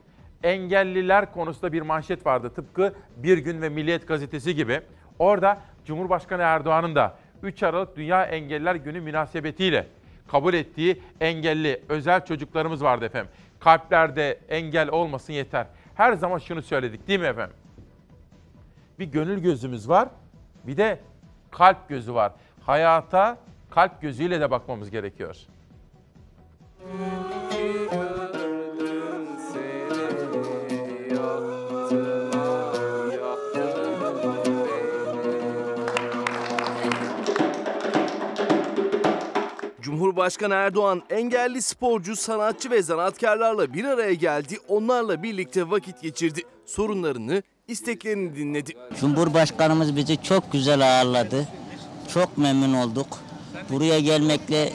[0.43, 2.53] engelliler konusunda bir manşet vardı.
[2.55, 4.81] Tıpkı Bir Gün ve Milliyet gazetesi gibi.
[5.19, 9.87] Orada Cumhurbaşkanı Erdoğan'ın da 3 Aralık Dünya Engelliler Günü münasebetiyle
[10.27, 13.31] kabul ettiği engelli özel çocuklarımız vardı efendim.
[13.59, 15.67] Kalplerde engel olmasın yeter.
[15.95, 17.55] Her zaman şunu söyledik değil mi efendim?
[19.03, 20.09] Bir gönül gözümüz var,
[20.67, 20.99] bir de
[21.51, 22.31] kalp gözü var.
[22.65, 23.37] Hayata
[23.69, 25.35] kalp gözüyle de bakmamız gerekiyor.
[39.81, 44.57] Cumhurbaşkanı Erdoğan engelli sporcu, sanatçı ve zanaatkarlarla bir araya geldi.
[44.67, 46.41] Onlarla birlikte vakit geçirdi.
[46.65, 48.73] Sorunlarını, isteklerini dinledi.
[48.99, 51.47] Cumhurbaşkanımız bizi çok güzel ağırladı.
[52.13, 53.07] Çok memnun olduk.
[53.69, 54.73] Buraya gelmekle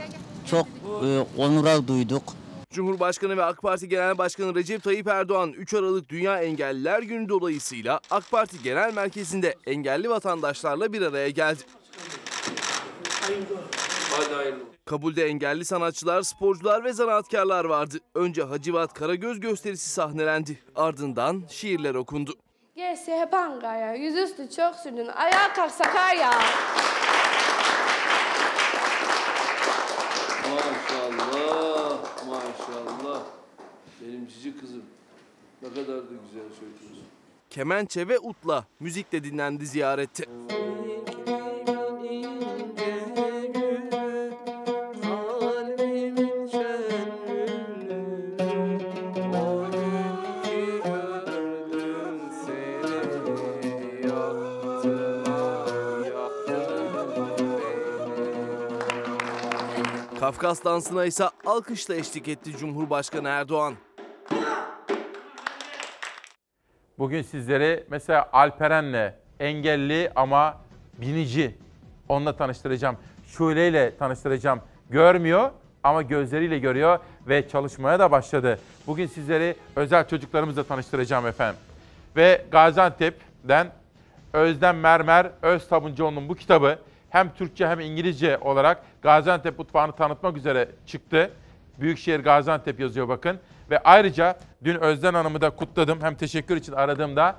[0.50, 0.66] çok
[1.04, 2.22] e, onura duyduk.
[2.70, 8.00] Cumhurbaşkanı ve AK Parti Genel Başkanı Recep Tayyip Erdoğan 3 Aralık Dünya Engelliler Günü dolayısıyla
[8.10, 11.60] AK Parti Genel Merkezi'nde engelli vatandaşlarla bir araya geldi.
[14.84, 17.98] Kabulde engelli sanatçılar, sporcular ve zanaatkarlar vardı.
[18.14, 20.58] Önce Hacivat Karagöz gösterisi sahnelendi.
[20.76, 22.34] Ardından şiirler okundu.
[22.78, 26.30] Gerisi hep Ankara, yüzüstü çok sürdün, ayağa kalk Sakarya.
[30.50, 33.22] Maşallah, maşallah.
[34.00, 34.82] Benim cici kızım.
[35.62, 37.04] Ne kadar da güzel söylüyorsun.
[37.50, 40.24] Kemençe ve utla müzikle dinlendi ziyarette.
[60.48, 63.74] Kafkas dansına ise alkışla eşlik etti Cumhurbaşkanı Erdoğan.
[66.98, 70.60] Bugün sizleri mesela Alperen'le engelli ama
[70.98, 71.54] binici
[72.08, 72.96] onunla tanıştıracağım.
[73.26, 74.60] Şule ile tanıştıracağım.
[74.90, 75.50] Görmüyor
[75.82, 78.58] ama gözleriyle görüyor ve çalışmaya da başladı.
[78.86, 81.60] Bugün sizleri özel çocuklarımızla tanıştıracağım efendim.
[82.16, 83.72] Ve Gaziantep'den
[84.32, 86.78] Özlem Mermer Öz Sabuncuoğlu'nun bu kitabı
[87.10, 91.30] hem Türkçe hem İngilizce olarak Gaziantep mutfağını tanıtmak üzere çıktı.
[91.80, 93.38] Büyükşehir Gaziantep yazıyor bakın.
[93.70, 95.98] Ve ayrıca dün Özden Hanım'ı da kutladım.
[96.02, 97.36] Hem teşekkür için aradığımda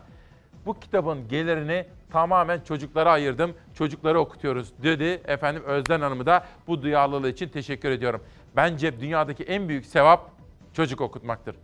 [0.65, 3.53] bu kitabın gelirini tamamen çocuklara ayırdım.
[3.74, 5.22] Çocukları okutuyoruz dedi.
[5.26, 8.22] Efendim Özden Hanım'ı da bu duyarlılığı için teşekkür ediyorum.
[8.55, 10.32] Bence dünyadaki en büyük sevap
[10.74, 11.55] çocuk okutmaktır.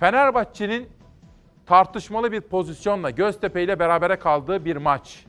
[0.00, 0.88] Fenerbahçe'nin
[1.66, 5.26] tartışmalı bir pozisyonla Göztepe ile berabere kaldığı bir maç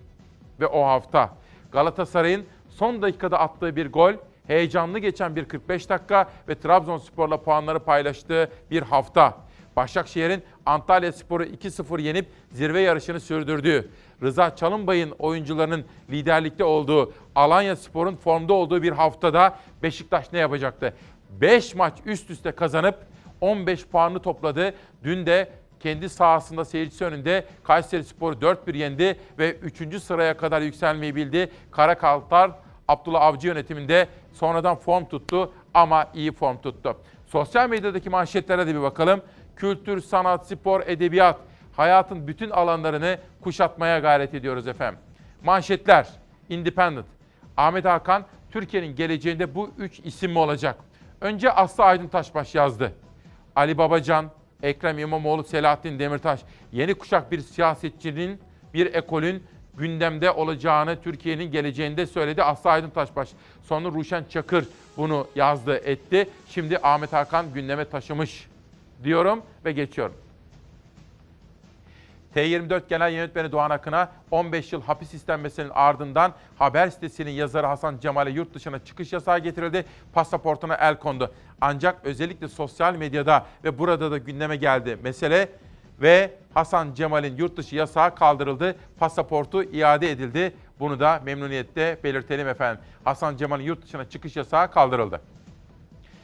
[0.60, 1.30] ve o hafta
[1.72, 4.14] Galatasaray'ın son dakikada attığı bir gol,
[4.48, 9.38] heyecanlı geçen bir 45 dakika ve Trabzonspor'la puanları paylaştığı bir hafta.
[9.76, 13.90] Başakşehir'in Antalya Spor'u 2-0 yenip zirve yarışını sürdürdüğü,
[14.24, 20.94] Rıza Çalınbay'ın oyuncularının liderlikte olduğu, Alanya Spor'un formda olduğu bir haftada Beşiktaş ne yapacaktı?
[21.30, 22.96] 5 maç üst üste kazanıp
[23.42, 24.74] 15 puanını topladı.
[25.04, 25.50] Dün de
[25.84, 30.04] kendi sahasında seyircisi önünde Kayseri Spor'u 4-1 yendi ve 3.
[30.04, 31.52] sıraya kadar yükselmeyi bildi.
[31.72, 32.52] Karakaltar
[32.88, 36.98] Abdullah Avcı yönetiminde sonradan form tuttu ama iyi form tuttu.
[37.28, 39.22] Sosyal medyadaki manşetlere de bir bakalım.
[39.56, 41.38] Kültür, sanat, spor, edebiyat,
[41.76, 45.00] hayatın bütün alanlarını kuşatmaya gayret ediyoruz efendim.
[45.44, 46.08] Manşetler,
[46.50, 47.06] Independent.
[47.58, 50.76] Ahmet Hakan, Türkiye'nin geleceğinde bu üç isim mi olacak?
[51.22, 52.94] Önce Aslı Aydın Taşbaş yazdı.
[53.56, 54.32] Ali Babacan,
[54.64, 56.40] Ekrem İmamoğlu, Selahattin Demirtaş.
[56.72, 58.40] Yeni kuşak bir siyasetçinin,
[58.74, 59.44] bir ekolün
[59.78, 63.30] gündemde olacağını Türkiye'nin geleceğinde söyledi Aslı Aydın Taşbaş.
[63.64, 64.66] Sonra Ruşen Çakır
[64.98, 66.30] bunu yazdı etti.
[66.48, 68.48] Şimdi Ahmet Hakan gündeme taşımış
[69.04, 70.16] diyorum ve geçiyorum.
[72.36, 78.30] T24 Genel Yönetmeni Doğan Akın'a 15 yıl hapis istenmesinin ardından haber sitesinin yazarı Hasan Cemal'e
[78.30, 79.86] yurt dışına çıkış yasağı getirildi.
[80.14, 81.32] Pasaportuna el kondu.
[81.62, 85.50] Ancak özellikle sosyal medyada ve burada da gündeme geldi mesele
[86.02, 88.76] ve Hasan Cemal'in yurt dışı yasağı kaldırıldı.
[89.00, 90.54] Pasaportu iade edildi.
[90.80, 92.84] Bunu da memnuniyetle belirtelim efendim.
[93.04, 95.22] Hasan Cemal'in yurt dışına çıkış yasağı kaldırıldı.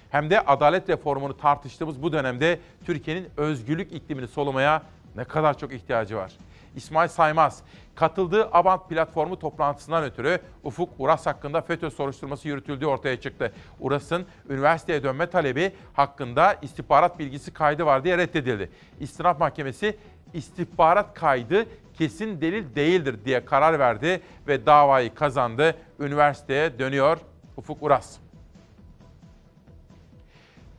[0.10, 4.82] Hem de adalet reformunu tartıştığımız bu dönemde Türkiye'nin özgürlük iklimini solumaya
[5.18, 6.32] ne kadar çok ihtiyacı var.
[6.76, 7.64] İsmail Saymaz,
[7.96, 13.54] katıldığı Abant platformu toplantısından ötürü Ufuk Uras hakkında FETÖ soruşturması yürütüldüğü ortaya çıktı.
[13.80, 18.70] Uras'ın üniversiteye dönme talebi hakkında istihbarat bilgisi kaydı var diye reddedildi.
[19.00, 19.98] İstinaf Mahkemesi
[20.34, 25.76] istihbarat kaydı kesin delil değildir diye karar verdi ve davayı kazandı.
[26.00, 27.18] Üniversiteye dönüyor
[27.58, 28.18] Ufuk Uras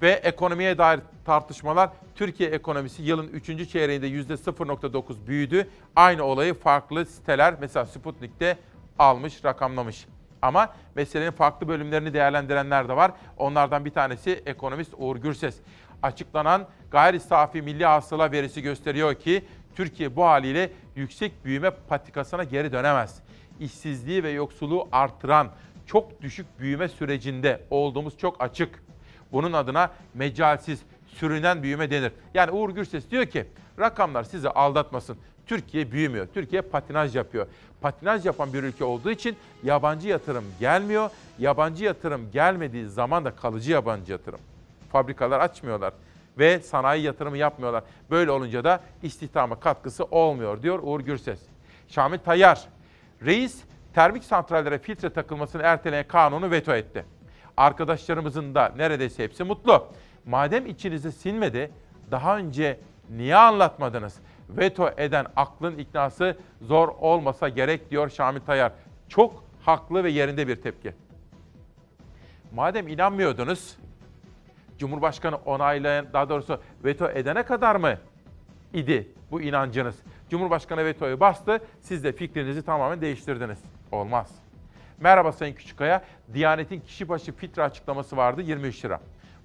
[0.02, 3.70] ve ekonomiye dair tartışmalar Türkiye ekonomisi yılın 3.
[3.70, 5.68] çeyreğinde %0.9 büyüdü.
[5.96, 8.58] Aynı olayı farklı siteler mesela Sputnik'te
[8.98, 10.06] almış, rakamlamış.
[10.42, 13.12] Ama meselenin farklı bölümlerini değerlendirenler de var.
[13.36, 15.56] Onlardan bir tanesi ekonomist Uğur Gürses.
[16.02, 19.44] Açıklanan gayri safi milli hasıla verisi gösteriyor ki
[19.76, 23.22] Türkiye bu haliyle yüksek büyüme patikasına geri dönemez.
[23.60, 25.48] İşsizliği ve yoksulluğu artıran
[25.86, 28.87] çok düşük büyüme sürecinde olduğumuz çok açık.
[29.32, 32.12] Bunun adına mecalsiz, sürünen büyüme denir.
[32.34, 33.46] Yani Uğur Gürses diyor ki
[33.78, 35.16] rakamlar sizi aldatmasın.
[35.46, 36.26] Türkiye büyümüyor.
[36.34, 37.46] Türkiye patinaj yapıyor.
[37.80, 41.10] Patinaj yapan bir ülke olduğu için yabancı yatırım gelmiyor.
[41.38, 44.40] Yabancı yatırım gelmediği zaman da kalıcı yabancı yatırım.
[44.92, 45.92] Fabrikalar açmıyorlar
[46.38, 47.84] ve sanayi yatırımı yapmıyorlar.
[48.10, 51.40] Böyle olunca da istihdama katkısı olmuyor diyor Uğur Gürses.
[51.88, 52.64] Şamil Tayyar,
[53.24, 53.62] reis
[53.94, 57.04] termik santrallere filtre takılmasını erteleyen kanunu veto etti.
[57.58, 59.86] Arkadaşlarımızın da neredeyse hepsi mutlu.
[60.26, 61.70] Madem içinize sinmedi,
[62.10, 62.80] daha önce
[63.10, 64.18] niye anlatmadınız?
[64.48, 68.72] Veto eden aklın iknası zor olmasa gerek diyor Şamil Tayyar.
[69.08, 70.94] Çok haklı ve yerinde bir tepki.
[72.54, 73.76] Madem inanmıyordunuz,
[74.78, 77.98] Cumhurbaşkanı onaylayan, daha doğrusu veto edene kadar mı
[78.72, 79.96] idi bu inancınız?
[80.30, 83.58] Cumhurbaşkanı vetoyu bastı, siz de fikrinizi tamamen değiştirdiniz.
[83.92, 84.47] Olmaz.
[85.00, 86.02] Merhaba Sayın Küçükkaya.
[86.34, 89.00] Diyanet'in kişi başı fitre açıklaması vardı 23 lira.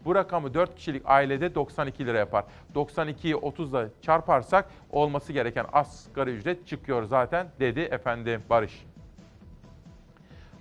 [0.06, 2.46] Bu rakamı 4 kişilik ailede 92 lira yapar.
[2.76, 8.86] 92'yi 30'la çarparsak olması gereken asgari ücret çıkıyor zaten dedi efendim Barış.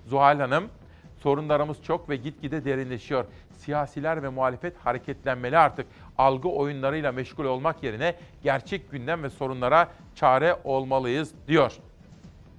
[0.07, 0.69] Zuhal Hanım,
[1.19, 3.25] sorunlarımız çok ve gitgide derinleşiyor.
[3.57, 5.87] Siyasiler ve muhalefet hareketlenmeli artık.
[6.19, 11.73] Algı oyunlarıyla meşgul olmak yerine gerçek gündem ve sorunlara çare olmalıyız diyor.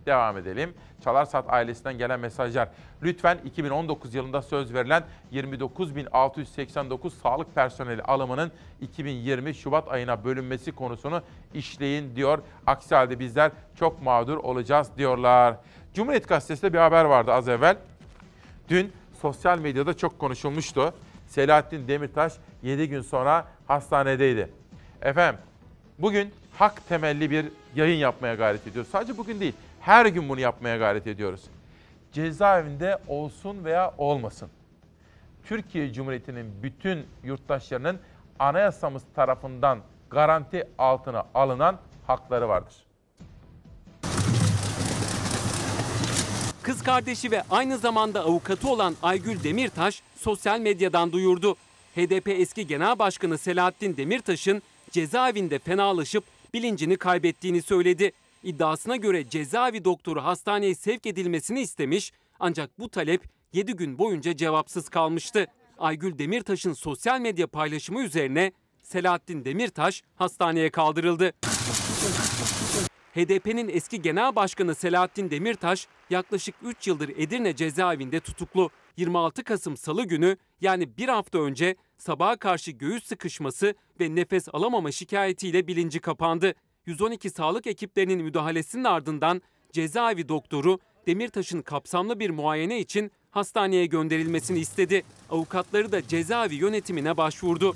[0.06, 0.74] Devam edelim.
[1.04, 2.70] Çalarsat ailesinden gelen mesajlar.
[3.04, 8.52] Lütfen 2019 yılında söz verilen 29.689 sağlık personeli alımının
[8.82, 11.22] 2020 Şubat ayına bölünmesi konusunu
[11.54, 12.40] işleyin diyor.
[12.68, 15.56] Aksi halde bizler çok mağdur olacağız diyorlar.
[15.94, 17.78] Cumhuriyet Gazetesi'nde bir haber vardı az evvel.
[18.70, 20.94] Dün sosyal medyada çok konuşulmuştu.
[21.28, 22.34] Selahattin Demirtaş
[22.64, 24.50] 7 gün sonra hastanedeydi.
[25.02, 25.42] Efendim
[26.00, 27.46] bugün hak temelli bir
[27.76, 28.92] yayın yapmaya gayret ediyoruz.
[28.92, 31.42] Sadece bugün değil, her gün bunu yapmaya gayret ediyoruz.
[32.12, 34.50] Cezaevinde olsun veya olmasın.
[35.46, 38.00] Türkiye Cumhuriyeti'nin bütün yurttaşlarının
[38.40, 39.80] anayasamız tarafından
[40.10, 42.74] garanti altına alınan hakları vardır.
[46.62, 51.56] Kız kardeşi ve aynı zamanda avukatı olan Aygül Demirtaş sosyal medyadan duyurdu.
[51.96, 54.62] HDP eski Genel Başkanı Selahattin Demirtaş'ın
[54.92, 56.24] cezaevinde fenalaşıp
[56.54, 58.12] bilincini kaybettiğini söyledi.
[58.44, 63.24] İddiasına göre cezaevi doktoru hastaneye sevk edilmesini istemiş ancak bu talep
[63.54, 65.48] 7 gün boyunca cevapsız kalmıştı.
[65.78, 71.32] Aygül Demirtaş'ın sosyal medya paylaşımı üzerine Selahattin Demirtaş hastaneye kaldırıldı.
[73.16, 78.70] HDP'nin eski genel başkanı Selahattin Demirtaş yaklaşık 3 yıldır Edirne cezaevinde tutuklu.
[78.98, 84.92] 26 Kasım Salı günü yani bir hafta önce sabaha karşı göğüs sıkışması ve nefes alamama
[84.92, 86.54] şikayetiyle bilinci kapandı.
[86.86, 95.04] 112 sağlık ekiplerinin müdahalesinin ardından cezaevi doktoru Demirtaş'ın kapsamlı bir muayene için hastaneye gönderilmesini istedi.
[95.30, 97.74] Avukatları da cezaevi yönetimine başvurdu.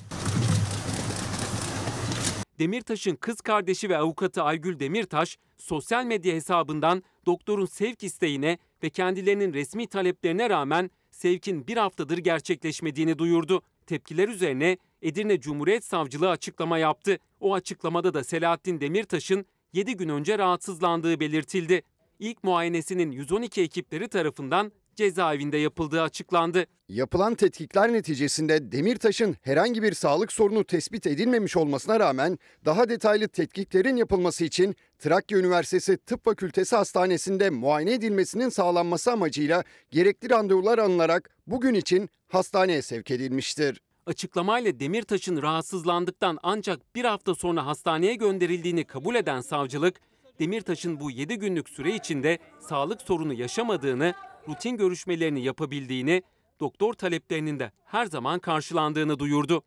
[2.59, 9.53] Demirtaş'ın kız kardeşi ve avukatı Aygül Demirtaş sosyal medya hesabından doktorun sevk isteğine ve kendilerinin
[9.53, 13.61] resmi taleplerine rağmen sevkin bir haftadır gerçekleşmediğini duyurdu.
[13.87, 17.19] Tepkiler üzerine Edirne Cumhuriyet Savcılığı açıklama yaptı.
[17.39, 21.81] O açıklamada da Selahattin Demirtaş'ın 7 gün önce rahatsızlandığı belirtildi.
[22.19, 26.65] İlk muayenesinin 112 ekipleri tarafından cezaevinde yapıldığı açıklandı.
[26.89, 33.95] Yapılan tetkikler neticesinde Demirtaş'ın herhangi bir sağlık sorunu tespit edilmemiş olmasına rağmen daha detaylı tetkiklerin
[33.95, 41.73] yapılması için Trakya Üniversitesi Tıp Fakültesi Hastanesi'nde muayene edilmesinin sağlanması amacıyla gerekli randevular alınarak bugün
[41.73, 43.81] için hastaneye sevk edilmiştir.
[44.05, 49.95] Açıklamayla Demirtaş'ın rahatsızlandıktan ancak bir hafta sonra hastaneye gönderildiğini kabul eden savcılık,
[50.39, 54.13] Demirtaş'ın bu 7 günlük süre içinde sağlık sorunu yaşamadığını,
[54.47, 56.23] rutin görüşmelerini yapabildiğini,
[56.59, 59.63] doktor taleplerinin de her zaman karşılandığını duyurdu.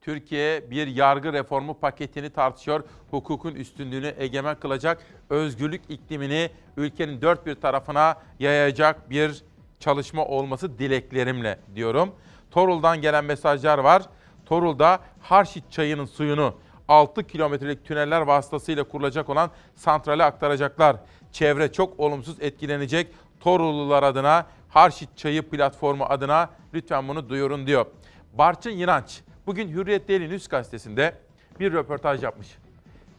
[0.00, 2.84] Türkiye bir yargı reformu paketini tartışıyor.
[3.10, 9.42] Hukukun üstünlüğünü egemen kılacak, özgürlük iklimini ülkenin dört bir tarafına yayacak bir
[9.80, 12.14] çalışma olması dileklerimle diyorum.
[12.50, 14.02] Torul'dan gelen mesajlar var.
[14.46, 16.54] Torul'da Harşit çayının suyunu
[16.88, 20.96] 6 kilometrelik tüneller vasıtasıyla kurulacak olan santrale aktaracaklar.
[21.32, 23.06] Çevre çok olumsuz etkilenecek.
[23.40, 27.86] Torullular adına Harşit Çayı platformu adına lütfen bunu duyurun diyor.
[28.32, 31.14] Barçın İnanç bugün Hürriyet Daily News gazetesinde
[31.60, 32.58] bir röportaj yapmış.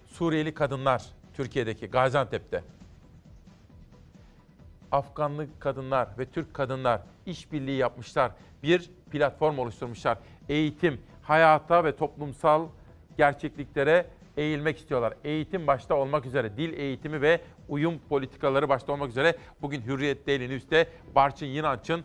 [0.07, 1.03] Suriyeli kadınlar
[1.33, 2.63] Türkiye'deki Gaziantep'te.
[4.91, 8.31] Afganlı kadınlar ve Türk kadınlar işbirliği yapmışlar.
[8.63, 10.17] Bir platform oluşturmuşlar.
[10.49, 12.67] Eğitim, hayata ve toplumsal
[13.17, 14.05] gerçekliklere
[14.37, 15.13] eğilmek istiyorlar.
[15.23, 20.49] Eğitim başta olmak üzere, dil eğitimi ve uyum politikaları başta olmak üzere bugün Hürriyet Daily
[20.49, 22.03] News'te Barçın Yinanç'ın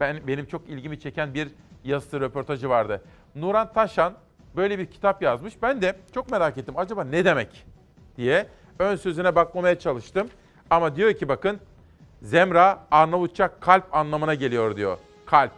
[0.00, 1.48] ben, benim çok ilgimi çeken bir
[1.84, 3.02] yazısı, röportajı vardı.
[3.34, 4.14] Nuran Taşan
[4.56, 5.62] böyle bir kitap yazmış.
[5.62, 6.74] Ben de çok merak ettim.
[6.76, 7.66] Acaba ne demek
[8.16, 8.46] diye
[8.78, 10.28] ön sözüne bakmamaya çalıştım.
[10.70, 11.60] Ama diyor ki bakın
[12.22, 14.98] Zemra Arnavutça kalp anlamına geliyor diyor.
[15.26, 15.52] Kalp.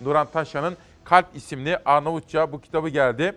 [0.00, 3.32] Nuran Taşan'ın Kalp isimli Arnavutça bu kitabı geldi.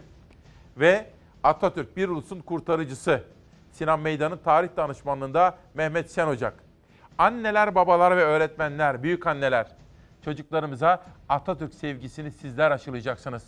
[0.77, 1.05] Ve
[1.45, 3.23] Atatürk bir ulusun kurtarıcısı.
[3.71, 6.53] Sinan Meydan'ın tarih danışmanlığında Mehmet Sen Ocak.
[7.17, 9.67] Anneler, babalar ve öğretmenler, büyük anneler
[10.21, 13.43] çocuklarımıza Atatürk sevgisini sizler aşılayacaksınız.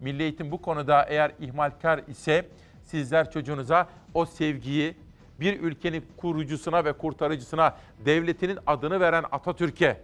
[0.00, 2.48] Milli Eğitim bu konuda eğer ihmalkar ise
[2.82, 4.96] sizler çocuğunuza o sevgiyi
[5.40, 10.00] bir ülkenin kurucusuna ve kurtarıcısına devletinin adını veren Atatürk'e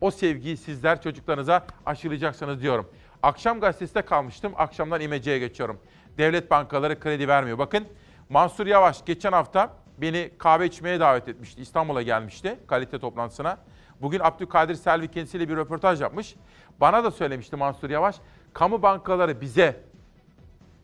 [0.00, 2.90] o sevgiyi sizler çocuklarınıza aşılayacaksınız diyorum.
[3.22, 4.52] Akşam gazetesinde kalmıştım.
[4.56, 5.78] Akşamdan İmece'ye geçiyorum.
[6.18, 7.58] Devlet bankaları kredi vermiyor.
[7.58, 7.84] Bakın
[8.28, 11.62] Mansur Yavaş geçen hafta beni kahve içmeye davet etmişti.
[11.62, 13.58] İstanbul'a gelmişti kalite toplantısına.
[14.02, 16.34] Bugün Abdülkadir Selvi kendisiyle bir röportaj yapmış.
[16.80, 18.16] Bana da söylemişti Mansur Yavaş.
[18.52, 19.80] Kamu bankaları bize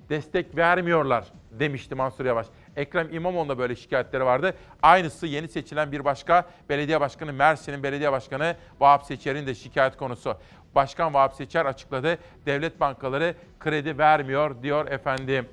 [0.09, 2.47] destek vermiyorlar demişti Mansur Yavaş.
[2.77, 4.55] Ekrem İmamoğlu'nda böyle şikayetleri vardı.
[4.83, 10.37] Aynısı yeni seçilen bir başka belediye başkanı Mersin'in belediye başkanı Vahap Seçer'in de şikayet konusu.
[10.75, 12.19] Başkan Vahap Seçer açıkladı.
[12.47, 15.49] Devlet bankaları kredi vermiyor diyor efendim.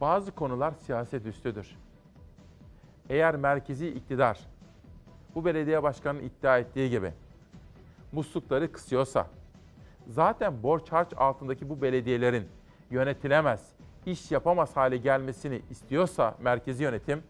[0.00, 1.76] Bazı konular siyaset üstüdür.
[3.08, 4.38] Eğer merkezi iktidar
[5.34, 7.12] bu belediye başkanının iddia ettiği gibi
[8.12, 9.26] muslukları kısıyorsa,
[10.08, 12.48] zaten borç harç altındaki bu belediyelerin
[12.90, 13.68] yönetilemez,
[14.06, 17.22] iş yapamaz hale gelmesini istiyorsa merkezi yönetim,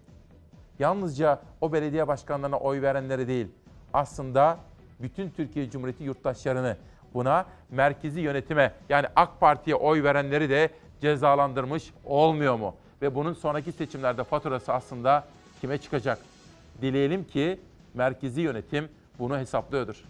[0.79, 3.49] yalnızca o belediye başkanlarına oy verenleri değil,
[3.93, 4.59] aslında
[5.01, 6.77] bütün Türkiye Cumhuriyeti yurttaşlarını
[7.15, 10.71] buna merkezi yönetime yani AK Parti'ye oy verenleri de
[11.01, 12.75] cezalandırmış olmuyor mu?
[13.03, 15.25] Ve bunun sonraki seçimlerde faturası aslında
[15.61, 16.19] kime çıkacak?
[16.83, 17.61] Dileyelim ki
[17.95, 18.89] merkezi yönetim
[19.19, 20.05] bunu hesaplıyordur.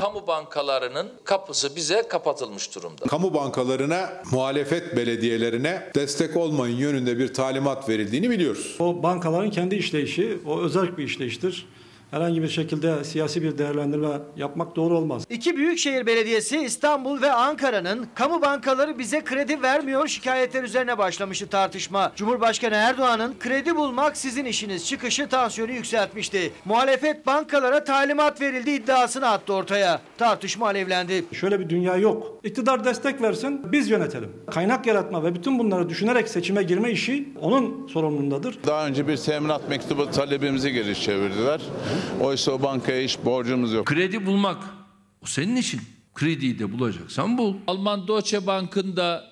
[0.00, 3.04] Kamu bankalarının kapısı bize kapatılmış durumda.
[3.06, 8.76] Kamu bankalarına, muhalefet belediyelerine destek olmayın yönünde bir talimat verildiğini biliyoruz.
[8.78, 11.66] O bankaların kendi işleyişi, o özel bir işleyiştir.
[12.12, 15.26] Herhangi bir şekilde siyasi bir değerlendirme yapmak doğru olmaz.
[15.30, 22.12] İki büyükşehir belediyesi İstanbul ve Ankara'nın kamu bankaları bize kredi vermiyor şikayetler üzerine başlamıştı tartışma.
[22.16, 26.52] Cumhurbaşkanı Erdoğan'ın kredi bulmak sizin işiniz çıkışı tansiyonu yükseltmişti.
[26.64, 30.00] Muhalefet bankalara talimat verildi iddiasını attı ortaya.
[30.18, 31.24] Tartışma alevlendi.
[31.32, 32.40] Şöyle bir dünya yok.
[32.44, 34.32] İktidar destek versin, biz yönetelim.
[34.50, 38.58] Kaynak yaratma ve bütün bunları düşünerek seçime girme işi onun sorumluluğundadır.
[38.66, 41.60] Daha önce bir teminat mektubu talebimizi geri çevirdiler.
[42.20, 43.86] Oysa o bankaya hiç borcumuz yok.
[43.86, 44.56] Kredi bulmak
[45.22, 45.80] o senin işin.
[46.14, 47.54] Krediyi de bulacaksan bul.
[47.66, 49.24] Alman Deutsche Bank'ın da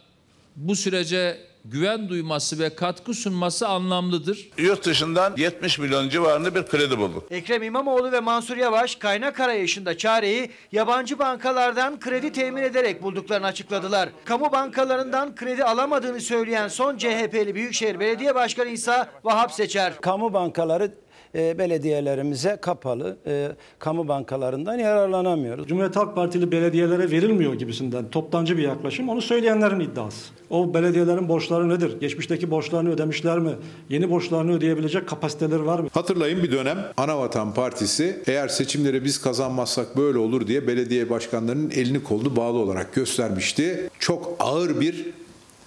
[0.57, 4.49] bu sürece güven duyması ve katkı sunması anlamlıdır.
[4.59, 7.25] Yurt dışından 70 milyon civarında bir kredi bulduk.
[7.31, 14.09] Ekrem İmamoğlu ve Mansur Yavaş kaynak arayışında çareyi yabancı bankalardan kredi temin ederek bulduklarını açıkladılar.
[14.25, 20.01] Kamu bankalarından kredi alamadığını söyleyen son CHP'li Büyükşehir Belediye Başkanı ise Vahap Seçer.
[20.01, 20.95] Kamu bankaları
[21.35, 23.17] e, belediyelerimize kapalı.
[23.27, 25.67] E, kamu bankalarından yararlanamıyoruz.
[25.67, 29.09] Cumhuriyet Halk Partili belediyelere verilmiyor gibisinden toptancı bir yaklaşım.
[29.09, 30.33] Onu söyleyenlerin iddiası.
[30.51, 32.01] O belediyelerin borçları nedir?
[32.01, 33.51] Geçmişteki borçlarını ödemişler mi?
[33.89, 35.89] Yeni borçlarını ödeyebilecek kapasiteleri var mı?
[35.93, 42.03] Hatırlayın bir dönem Anavatan Partisi eğer seçimleri biz kazanmazsak böyle olur diye belediye başkanlarının elini
[42.03, 43.91] kolunu bağlı olarak göstermişti.
[43.99, 45.11] Çok ağır bir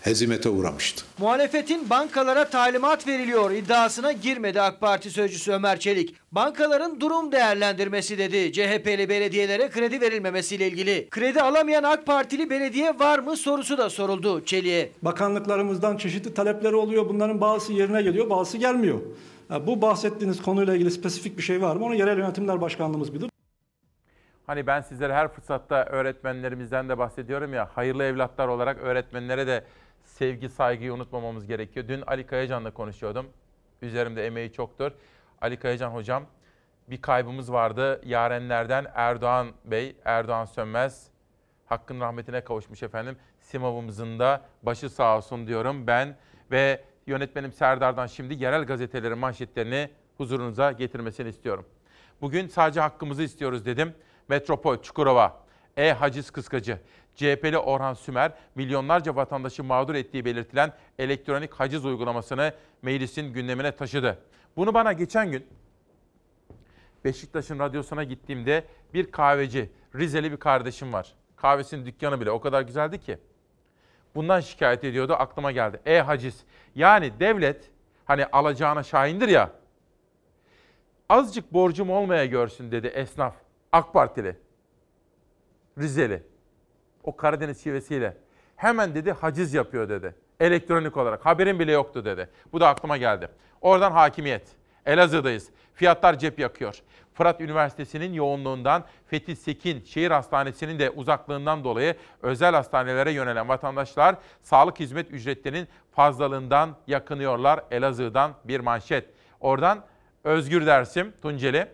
[0.04, 1.06] hezimete uğramıştı.
[1.18, 6.16] Muhalefetin bankalara talimat veriliyor iddiasına girmedi AK Parti sözcüsü Ömer Çelik.
[6.32, 8.54] Bankaların durum değerlendirmesi dedi.
[8.54, 11.10] CHP'li belediyelere kredi verilmemesiyle ilgili.
[11.10, 14.89] Kredi alamayan AK Partili belediye var mı sorusu da soruldu Çelik'e.
[15.01, 17.10] Bakanlıklarımızdan çeşitli talepleri oluyor.
[17.10, 18.99] Bunların bazısı yerine geliyor, bazısı gelmiyor.
[19.68, 21.86] Bu bahsettiğiniz konuyla ilgili spesifik bir şey var mı?
[21.86, 23.30] Onu yerel yönetimler başkanlığımız bilir.
[24.47, 29.64] Hani ben sizlere her fırsatta öğretmenlerimizden de bahsediyorum ya, hayırlı evlatlar olarak öğretmenlere de
[30.14, 31.88] sevgi, saygıyı unutmamamız gerekiyor.
[31.88, 33.26] Dün Ali Kayacan'la konuşuyordum.
[33.82, 34.91] Üzerimde emeği çoktur.
[35.41, 36.26] Ali Kayacan hocam
[36.88, 38.01] bir kaybımız vardı.
[38.05, 41.07] Yarenlerden Erdoğan Bey, Erdoğan Sönmez.
[41.66, 43.18] Hakkın rahmetine kavuşmuş efendim.
[43.39, 46.18] Simav'ımızın da başı sağ olsun diyorum ben.
[46.51, 51.66] Ve yönetmenim Serdar'dan şimdi yerel gazetelerin manşetlerini huzurunuza getirmesini istiyorum.
[52.22, 53.93] Bugün sadece hakkımızı istiyoruz dedim.
[54.28, 55.43] Metropol, Çukurova,
[55.78, 56.80] e-haciz kıskacı.
[57.16, 64.18] CHP'li Orhan Sümer milyonlarca vatandaşı mağdur ettiği belirtilen elektronik haciz uygulamasını meclisin gündemine taşıdı.
[64.57, 65.47] Bunu bana geçen gün
[67.05, 71.14] Beşiktaş'ın radyosuna gittiğimde bir kahveci, Rizeli bir kardeşim var.
[71.36, 73.18] Kahvesinin dükkanı bile o kadar güzeldi ki.
[74.16, 75.80] Bundan şikayet ediyordu aklıma geldi.
[75.86, 76.43] E-haciz.
[76.76, 77.72] Yani devlet
[78.05, 79.51] hani alacağına şahindir ya.
[81.09, 83.36] Azıcık borcum olmaya görsün dedi esnaf.
[83.72, 84.38] AK Partili.
[85.78, 86.24] Rizeli.
[87.04, 88.18] O Karadeniz şivesiyle.
[88.56, 90.16] Hemen dedi haciz yapıyor dedi.
[90.39, 91.26] Elektronik olarak.
[91.26, 92.30] Haberim bile yoktu dedi.
[92.54, 93.30] Bu da aklıma geldi.
[93.62, 94.47] Oradan hakimiyet.
[94.86, 95.49] Elazığ'dayız.
[95.74, 96.80] Fiyatlar cep yakıyor.
[97.14, 104.80] Fırat Üniversitesi'nin yoğunluğundan Fethi Sekin Şehir Hastanesi'nin de uzaklığından dolayı özel hastanelere yönelen vatandaşlar sağlık
[104.80, 107.64] hizmet ücretlerinin fazlalığından yakınıyorlar.
[107.72, 109.10] Elazığ'dan bir manşet.
[109.39, 109.86] Oradan
[110.24, 111.68] Özgür Dersim Tunceli.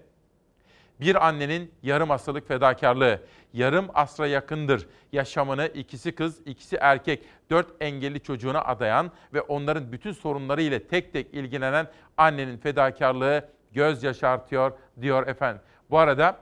[0.99, 3.21] Bir annenin yarım asırlık fedakarlığı,
[3.53, 10.11] yarım asra yakındır yaşamını ikisi kız, ikisi erkek, dört engelli çocuğuna adayan ve onların bütün
[10.11, 11.87] sorunları ile tek tek ilgilenen
[12.17, 14.71] annenin fedakarlığı göz yaşartıyor
[15.01, 15.61] diyor efendim.
[15.89, 16.37] Bu arada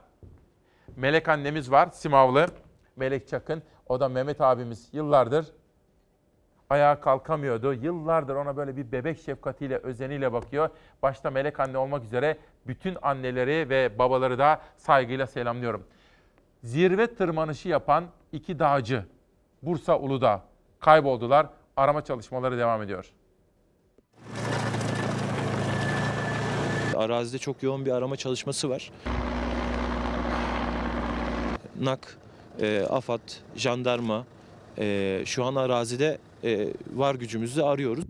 [0.95, 2.47] Melek annemiz var, Simavlı.
[2.95, 5.45] Melek Çakın, o da Mehmet abimiz yıllardır
[6.69, 7.73] ayağa kalkamıyordu.
[7.73, 10.69] Yıllardır ona böyle bir bebek şefkatiyle, özeniyle bakıyor.
[11.03, 12.37] Başta melek anne olmak üzere
[12.67, 15.83] bütün anneleri ve babaları da saygıyla selamlıyorum.
[16.67, 19.05] Zirve tırmanışı yapan iki dağcı
[19.61, 20.43] Bursa Uludağ
[20.79, 21.47] kayboldular.
[21.77, 23.05] Arama çalışmaları devam ediyor.
[26.95, 28.91] Arazide çok yoğun bir arama çalışması var.
[31.79, 32.17] NAK,
[32.59, 33.19] e, AFAD,
[33.55, 34.25] jandarma
[34.77, 38.05] e, şu an arazide e, var gücümüzle arıyoruz.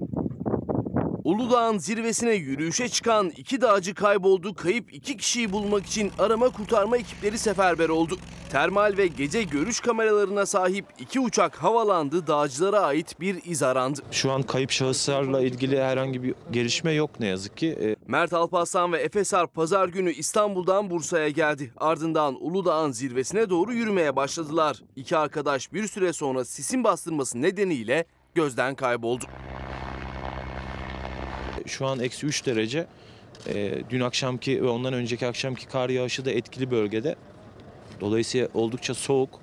[1.27, 4.55] Uludağ'ın zirvesine yürüyüşe çıkan iki dağcı kayboldu.
[4.55, 8.17] Kayıp iki kişiyi bulmak için arama kurtarma ekipleri seferber oldu.
[8.51, 12.27] Termal ve gece görüş kameralarına sahip iki uçak havalandı.
[12.27, 14.01] Dağcılara ait bir iz arandı.
[14.11, 17.67] Şu an kayıp şahıslarla ilgili herhangi bir gelişme yok ne yazık ki.
[17.67, 21.71] E, Mert Alparslan ve Efe Sarp pazar günü İstanbul'dan Bursa'ya geldi.
[21.77, 24.77] Ardından Uludağ'ın zirvesine doğru yürümeye başladılar.
[24.95, 28.05] İki arkadaş bir süre sonra sisin bastırması nedeniyle
[28.35, 29.25] gözden kayboldu.
[31.67, 32.87] Şu an eksi 3 derece.
[33.47, 37.15] E, dün akşamki ve ondan önceki akşamki kar yağışı da etkili bölgede.
[38.01, 39.39] Dolayısıyla oldukça soğuk.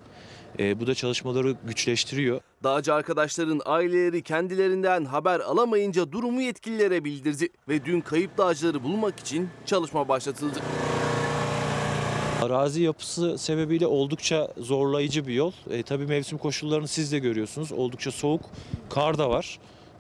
[0.59, 2.41] E, bu da çalışmaları güçleştiriyor.
[2.63, 9.49] Dağcı arkadaşların aileleri kendilerinden haber alamayınca durumu yetkililere bildirdi ve dün kayıp dağcıları bulmak için
[9.67, 10.61] çalışma başlatıldı.
[12.43, 15.53] Arazi yapısı sebebiyle oldukça zorlayıcı bir yol.
[15.71, 17.73] E, tabii mevsim koşullarını siz de görüyorsunuz.
[17.73, 18.43] Oldukça soğuk,
[18.91, 19.59] kar da var.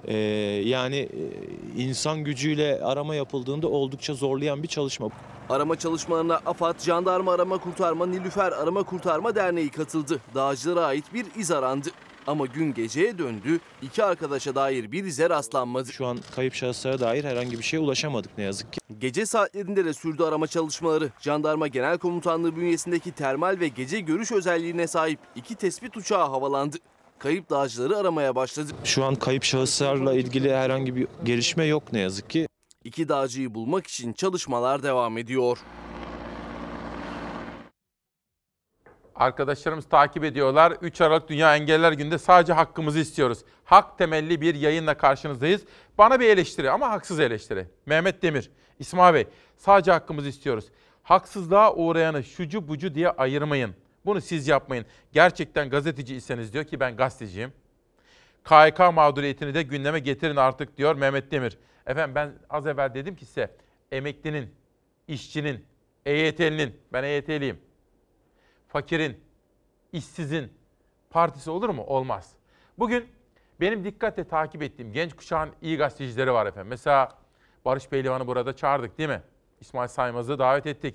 [0.09, 0.16] E,
[0.64, 5.09] yani e, insan gücüyle arama yapıldığında oldukça zorlayan bir çalışma.
[5.48, 10.20] Arama çalışmalarına AFAD, Jandarma Arama Kurtarma, Nilüfer Arama Kurtarma Derneği katıldı.
[10.34, 11.88] Dağcılara ait bir iz arandı.
[12.26, 15.92] Ama gün geceye döndü, iki arkadaşa dair bir ize rastlanmadı.
[15.92, 18.80] Şu an kayıp şahıslara dair herhangi bir şeye ulaşamadık ne yazık ki.
[18.98, 21.11] Gece saatlerinde de sürdü arama çalışmaları.
[21.20, 26.76] Jandarma Genel Komutanlığı bünyesindeki termal ve gece görüş özelliğine sahip iki tespit uçağı havalandı.
[27.25, 28.72] Kayıp dağcıları aramaya başladı.
[28.85, 32.49] Şu an kayıp şahıslarla ilgili herhangi bir gelişme yok ne yazık ki.
[32.85, 35.59] İki dağcıyı bulmak için çalışmalar devam ediyor.
[39.14, 40.72] Arkadaşlarımız takip ediyorlar.
[40.83, 43.39] 3 Aralık Dünya Engeller Günü'nde sadece hakkımızı istiyoruz.
[43.64, 45.62] Hak temelli bir yayınla karşınızdayız.
[45.99, 47.66] Bana bir eleştiri ama haksız eleştiri.
[47.87, 50.64] Mehmet Demir, İsmail Bey sadece hakkımızı istiyoruz.
[51.03, 53.75] Haksızlığa uğrayanı şucu bucu diye ayırmayın.
[54.07, 54.86] Bunu siz yapmayın.
[55.12, 57.52] Gerçekten gazeteci iseniz diyor ki ben gazeteciyim.
[58.44, 61.59] KHK mağduriyetini de gündeme getirin artık diyor Mehmet Demir.
[61.86, 63.57] Efendim ben az evvel dedim ki size
[63.92, 64.55] emeklinin,
[65.09, 65.64] işçinin,
[66.07, 67.61] EYT'linin, ben EYT'liyim
[68.74, 69.20] fakirin,
[69.92, 70.52] işsizin
[71.11, 71.82] partisi olur mu?
[71.82, 72.32] Olmaz.
[72.78, 73.09] Bugün
[73.61, 76.70] benim dikkatle takip ettiğim genç kuşağın iyi gazetecileri var efendim.
[76.70, 77.18] Mesela
[77.64, 79.22] Barış Pehlivan'ı burada çağırdık değil mi?
[79.61, 80.94] İsmail Saymaz'ı davet ettik.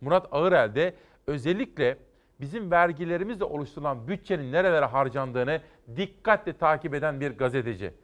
[0.00, 0.94] Murat Ağırel de
[1.26, 1.98] özellikle
[2.40, 5.60] bizim vergilerimizle oluşturulan bütçenin nerelere harcandığını
[5.96, 7.94] dikkatle takip eden bir gazeteci.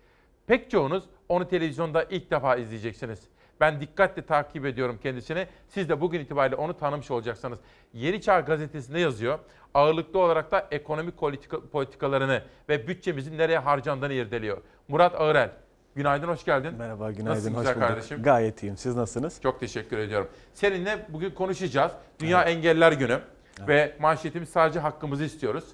[0.46, 3.20] Pek çoğunuz onu televizyonda ilk defa izleyeceksiniz.
[3.60, 5.46] Ben dikkatle takip ediyorum kendisini.
[5.68, 7.58] Siz de bugün itibariyle onu tanımış olacaksınız.
[7.92, 9.38] Yeni Çağ gazetesinde yazıyor.
[9.74, 14.58] Ağırlıklı olarak da ekonomik politika, politikalarını ve bütçemizin nereye harcandığını irdeliyor.
[14.88, 15.50] Murat Ağırel,
[15.94, 16.74] günaydın, hoş geldin.
[16.78, 17.78] Merhaba, günaydın, Nasılsın hoş bulduk.
[17.78, 18.22] kardeşim?
[18.22, 19.40] Gayet iyiyim, siz nasılsınız?
[19.42, 20.28] Çok teşekkür ediyorum.
[20.54, 21.92] Seninle bugün konuşacağız.
[22.20, 23.18] Dünya Engeller Günü
[23.60, 25.64] ve manşetimiz sadece hakkımızı istiyoruz.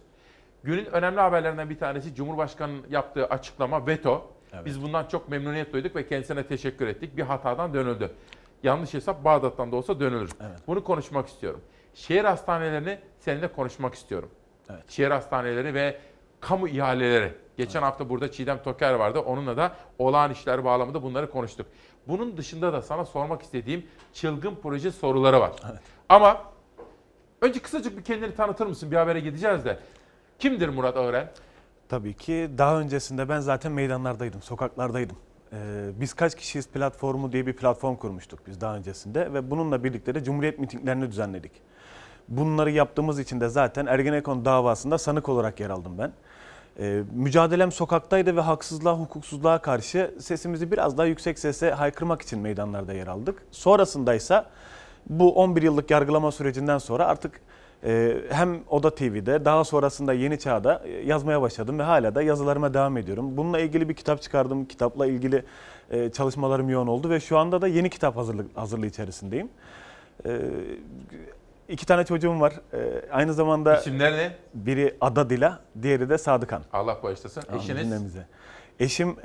[0.64, 4.30] Günün önemli haberlerinden bir tanesi Cumhurbaşkanı'nın yaptığı açıklama veto.
[4.64, 7.16] Biz bundan çok memnuniyet duyduk ve kendisine teşekkür ettik.
[7.16, 8.10] Bir hatadan dönüldü.
[8.62, 10.30] Yanlış hesap Bağdat'tan da olsa dönülür.
[10.66, 11.60] Bunu konuşmak istiyorum.
[11.94, 14.30] Şehir hastanelerini seninle konuşmak istiyorum.
[14.88, 15.98] Şehir hastaneleri ve
[16.40, 17.32] kamu ihaleleri.
[17.56, 19.18] Geçen hafta burada Çiğdem Toker vardı.
[19.18, 21.66] Onunla da olağan işler bağlamında bunları konuştuk.
[22.08, 25.52] Bunun dışında da sana sormak istediğim çılgın proje soruları var.
[26.08, 26.42] Ama
[27.41, 28.91] önce kısacık bir kendini tanıtır mısın?
[28.91, 29.78] Bir habere gideceğiz de.
[30.39, 31.30] Kimdir Murat Ağıren?
[31.89, 35.16] Tabii ki daha öncesinde ben zaten meydanlardaydım, sokaklardaydım.
[35.53, 35.57] Ee,
[36.01, 40.24] biz kaç kişiyiz platformu diye bir platform kurmuştuk biz daha öncesinde ve bununla birlikte de
[40.24, 41.53] Cumhuriyet mitinglerini düzenledik.
[42.28, 46.12] Bunları yaptığımız için de zaten Ergenekon davasında sanık olarak yer aldım ben.
[46.80, 52.93] Ee, mücadelem sokaktaydı ve haksızlığa, hukuksuzluğa karşı sesimizi biraz daha yüksek sese haykırmak için meydanlarda
[52.93, 53.43] yer aldık.
[53.51, 54.51] Sonrasındaysa
[55.09, 57.40] bu 11 yıllık yargılama sürecinden sonra artık
[57.84, 62.74] e, hem Oda TV'de daha sonrasında Yeni Çağ'da e, yazmaya başladım ve hala da yazılarıma
[62.74, 63.36] devam ediyorum.
[63.36, 64.64] Bununla ilgili bir kitap çıkardım.
[64.64, 65.44] Kitapla ilgili
[65.90, 69.48] e, çalışmalarım yoğun oldu ve şu anda da yeni kitap hazırlık, hazırlığı içerisindeyim.
[71.68, 72.54] İki tane çocuğum var.
[73.12, 74.32] Aynı zamanda İsimler ne?
[74.54, 76.62] biri Ada Dila, diğeri de Sadıkan.
[76.72, 77.42] Allah bağışlasın.
[77.56, 78.14] Eşiniz?
[78.80, 79.16] Eşim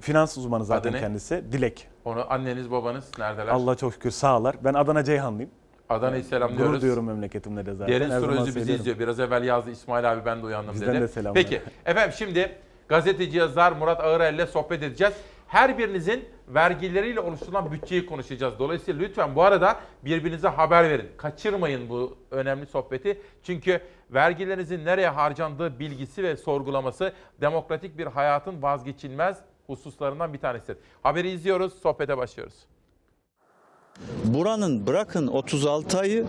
[0.00, 1.00] finans uzmanı zaten Adı ne?
[1.00, 1.44] kendisi.
[1.52, 1.88] Dilek.
[2.04, 3.46] Onu anneniz babanız neredeler?
[3.48, 4.56] Allah çok şükür sağlar.
[4.64, 5.50] Ben Adana Ceyhanlıyım.
[5.88, 6.66] Adana'yı selamlıyoruz.
[6.70, 7.94] Gurur duyuyorum memleketimle de zaten.
[7.94, 8.80] Derin Her Surözü bizi söylüyorum.
[8.80, 8.98] izliyor.
[8.98, 11.00] Biraz evvel yazdı İsmail abi ben de uyandım Bizden dedi.
[11.00, 11.42] de selamlar.
[11.42, 12.52] Peki efendim şimdi
[12.88, 15.14] gazeteci yazar Murat Ağırel ile sohbet edeceğiz.
[15.48, 18.54] Her birinizin vergileriyle oluşturulan bütçeyi konuşacağız.
[18.58, 21.08] Dolayısıyla lütfen bu arada birbirinize haber verin.
[21.16, 23.20] Kaçırmayın bu önemli sohbeti.
[23.42, 23.80] Çünkü
[24.10, 30.76] vergilerinizin nereye harcandığı bilgisi ve sorgulaması demokratik bir hayatın vazgeçilmez hususlarından bir tanesidir.
[31.02, 32.54] Haberi izliyoruz, sohbete başlıyoruz.
[34.24, 36.24] Buranın bırakın 36 ayı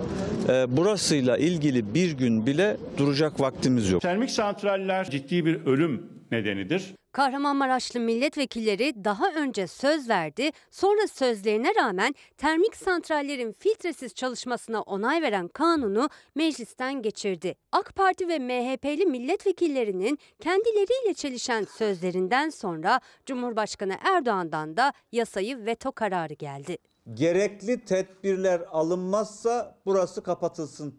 [0.49, 4.01] e, burasıyla ilgili bir gün bile duracak vaktimiz yok.
[4.01, 6.93] Termik santraller ciddi bir ölüm nedenidir.
[7.17, 15.47] Kahramanmaraşlı milletvekilleri daha önce söz verdi, sonra sözlerine rağmen termik santrallerin filtresiz çalışmasına onay veren
[15.47, 17.55] kanunu meclisten geçirdi.
[17.71, 26.33] AK Parti ve MHP'li milletvekillerinin kendileriyle çelişen sözlerinden sonra Cumhurbaşkanı Erdoğan'dan da yasayı veto kararı
[26.33, 26.77] geldi.
[27.13, 30.95] Gerekli tedbirler alınmazsa burası kapatılsın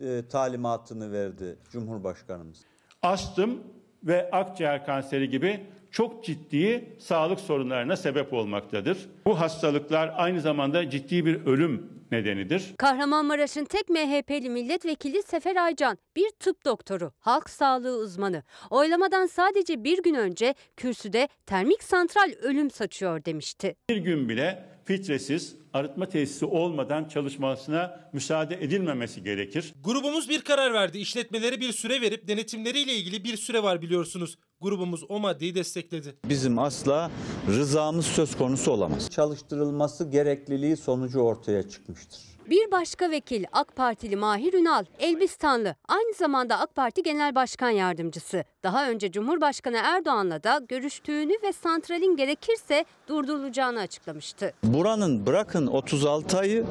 [0.00, 2.58] e, talimatını verdi Cumhurbaşkanımız.
[3.02, 8.98] Astım ve akciğer kanseri gibi çok ciddi sağlık sorunlarına sebep olmaktadır.
[9.26, 12.74] Bu hastalıklar aynı zamanda ciddi bir ölüm nedenidir.
[12.78, 18.42] Kahramanmaraş'ın tek MHP'li milletvekili Sefer Aycan, bir tıp doktoru, halk sağlığı uzmanı.
[18.70, 23.76] Oylamadan sadece bir gün önce kürsüde termik santral ölüm saçıyor demişti.
[23.90, 29.74] Bir gün bile filtresiz arıtma tesisi olmadan çalışmasına müsaade edilmemesi gerekir.
[29.84, 30.98] Grubumuz bir karar verdi.
[30.98, 34.38] İşletmelere bir süre verip denetimleriyle ilgili bir süre var biliyorsunuz.
[34.60, 36.14] Grubumuz o maddeyi destekledi.
[36.28, 37.10] Bizim asla
[37.48, 39.10] rızamız söz konusu olamaz.
[39.10, 42.29] Çalıştırılması gerekliliği sonucu ortaya çıkmıştır.
[42.46, 48.44] Bir başka vekil AK Partili Mahir Ünal, Elbistanlı, aynı zamanda AK Parti Genel Başkan Yardımcısı.
[48.62, 54.52] Daha önce Cumhurbaşkanı Erdoğan'la da görüştüğünü ve santralin gerekirse durdurulacağını açıklamıştı.
[54.64, 56.64] Buranın bırakın 36 ayı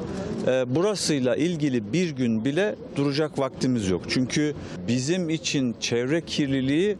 [0.46, 4.02] e, burasıyla ilgili bir gün bile duracak vaktimiz yok.
[4.08, 4.54] Çünkü
[4.88, 6.98] bizim için çevre kirliliği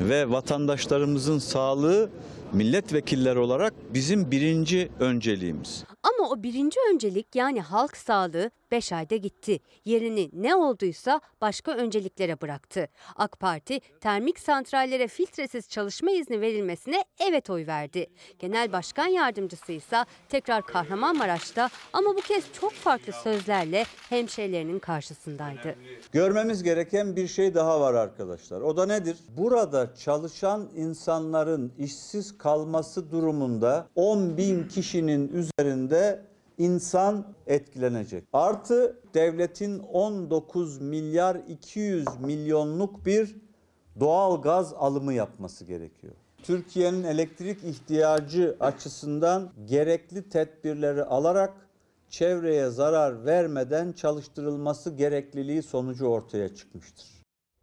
[0.00, 2.10] ve vatandaşlarımızın sağlığı
[2.52, 5.84] milletvekilleri olarak bizim birinci önceliğimiz.
[6.08, 9.60] Ama o birinci öncelik yani halk sağlığı 5 ayda gitti.
[9.84, 12.88] Yerini ne olduysa başka önceliklere bıraktı.
[13.16, 18.06] AK Parti termik santrallere filtresiz çalışma izni verilmesine evet oy verdi.
[18.38, 25.74] Genel Başkan Yardımcısı ise tekrar Kahramanmaraş'ta ama bu kez çok farklı sözlerle hemşehrilerinin karşısındaydı.
[26.12, 28.60] Görmemiz gereken bir şey daha var arkadaşlar.
[28.60, 29.16] O da nedir?
[29.36, 36.22] Burada çalışan insanların işsiz kalması durumunda 10 bin kişinin üzerinde
[36.58, 38.24] insan etkilenecek.
[38.32, 43.36] Artı devletin 19 milyar 200 milyonluk bir
[44.00, 46.12] doğal gaz alımı yapması gerekiyor.
[46.42, 51.68] Türkiye'nin elektrik ihtiyacı açısından gerekli tedbirleri alarak
[52.08, 57.06] çevreye zarar vermeden çalıştırılması gerekliliği sonucu ortaya çıkmıştır.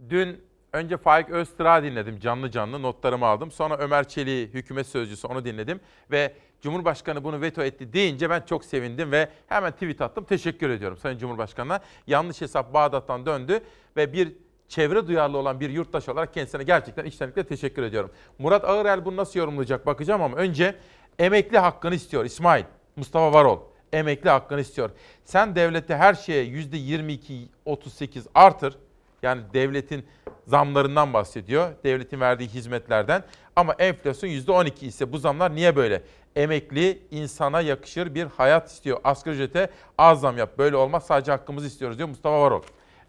[0.09, 0.41] Dün
[0.73, 3.51] önce Faik Öztürk'ü dinledim canlı canlı notlarımı aldım.
[3.51, 5.79] Sonra Ömer Çelik'i hükümet sözcüsü onu dinledim
[6.11, 6.33] ve
[6.65, 10.23] Cumhurbaşkanı bunu veto etti deyince ben çok sevindim ve hemen tweet attım.
[10.23, 11.79] Teşekkür ediyorum Sayın Cumhurbaşkanı'na.
[12.07, 13.59] Yanlış hesap Bağdat'tan döndü
[13.97, 14.33] ve bir
[14.67, 18.11] çevre duyarlı olan bir yurttaş olarak kendisine gerçekten içtenlikle teşekkür ediyorum.
[18.39, 20.75] Murat Ağırel bunu nasıl yorumlayacak bakacağım ama önce
[21.19, 22.63] emekli hakkını istiyor İsmail.
[22.95, 23.59] Mustafa Varol
[23.93, 24.89] emekli hakkını istiyor.
[25.23, 28.77] Sen devlette her şeye %22-38 artır.
[29.23, 30.05] Yani devletin
[30.47, 31.71] zamlarından bahsediyor.
[31.83, 33.23] Devletin verdiği hizmetlerden.
[33.55, 36.01] Ama enflasyon %12 ise bu zamlar niye böyle?
[36.35, 38.99] Emekli insana yakışır bir hayat istiyor.
[39.03, 40.57] Asgari ücrete az zam yap.
[40.57, 42.61] Böyle olmaz sadece hakkımızı istiyoruz diyor Mustafa Varol.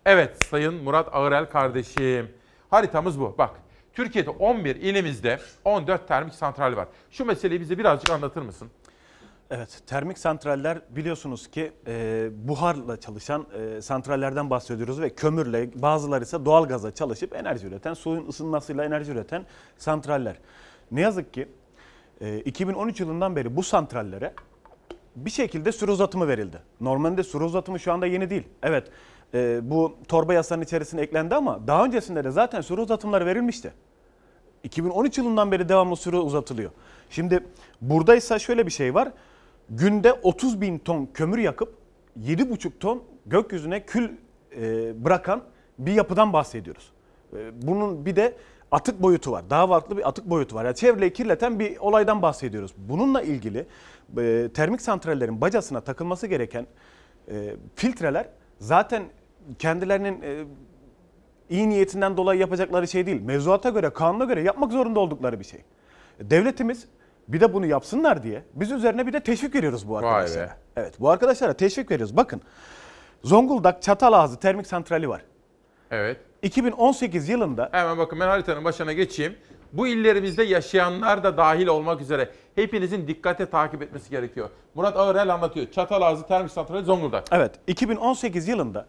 [0.07, 2.31] Evet Sayın Murat Ağırel kardeşim.
[2.71, 3.35] Haritamız bu.
[3.39, 3.51] Bak
[3.93, 6.89] Türkiye'de 11 ilimizde 14 termik santral var.
[7.11, 8.71] Şu meseleyi bize birazcık anlatır mısın?
[9.51, 16.45] Evet, termik santraller biliyorsunuz ki e, buharla çalışan e, santrallerden bahsediyoruz ve kömürle, bazıları ise
[16.45, 19.47] doğal gaza çalışıp enerji üreten, suyun ısınmasıyla enerji üreten
[19.79, 20.37] santraller.
[20.91, 21.49] Ne yazık ki
[22.21, 24.33] e, 2013 yılından beri bu santrallere
[25.17, 26.59] bir şekilde süre uzatımı verildi.
[26.81, 28.43] Normalde süre uzatımı şu anda yeni değil.
[28.63, 28.89] Evet,
[29.35, 33.73] e, bu torba yasanın içerisine eklendi ama daha öncesinde de zaten süre uzatımları verilmişti.
[34.65, 36.71] 2013 yılından beri devamlı süre uzatılıyor.
[37.11, 37.45] Şimdi
[37.81, 39.13] buradaysa şöyle bir şey var.
[39.71, 41.75] Günde 30 bin ton kömür yakıp
[42.21, 44.11] 7,5 ton gökyüzüne kül
[44.57, 45.43] e, bırakan
[45.79, 46.91] bir yapıdan bahsediyoruz.
[47.37, 48.37] E, bunun bir de
[48.71, 49.51] atık boyutu var.
[49.51, 50.65] Daha farklı bir atık boyutu var.
[50.65, 52.75] Yani çevreyi kirleten bir olaydan bahsediyoruz.
[52.77, 53.67] Bununla ilgili
[54.19, 56.67] e, termik santrallerin bacasına takılması gereken
[57.31, 58.29] e, filtreler
[58.59, 59.03] zaten
[59.59, 60.45] kendilerinin e,
[61.51, 63.21] iyi niyetinden dolayı yapacakları şey değil.
[63.23, 65.61] Mevzuata göre, kanuna göre yapmak zorunda oldukları bir şey.
[66.21, 66.87] Devletimiz
[67.29, 70.57] bir de bunu yapsınlar diye biz üzerine bir de teşvik veriyoruz bu arkadaşlara.
[70.77, 72.17] Evet bu arkadaşlara teşvik veriyoruz.
[72.17, 72.43] Bakın
[73.23, 75.23] Zonguldak Çatalazı Termik Santrali var.
[75.91, 76.17] Evet.
[76.47, 79.37] 2018 yılında Hemen bakın ben haritanın başına geçeyim.
[79.73, 84.49] Bu illerimizde yaşayanlar da dahil olmak üzere hepinizin dikkate takip etmesi gerekiyor.
[84.75, 85.71] Murat Ağırel anlatıyor.
[85.71, 87.25] Çatalazı Termik Santrali Zonguldak.
[87.33, 88.87] Evet 2018 yılında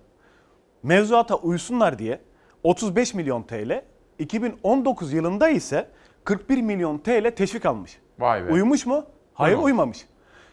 [0.84, 2.20] mevzuata uysunlar diye
[2.64, 3.82] 35 milyon TL,
[4.20, 5.90] 2019 yılında ise
[6.24, 8.00] 41 milyon TL teşvik almış.
[8.20, 8.52] Vay be.
[8.52, 9.06] Uyumuş mu?
[9.34, 9.72] Hayır Uymamış.
[9.72, 9.98] uymamış.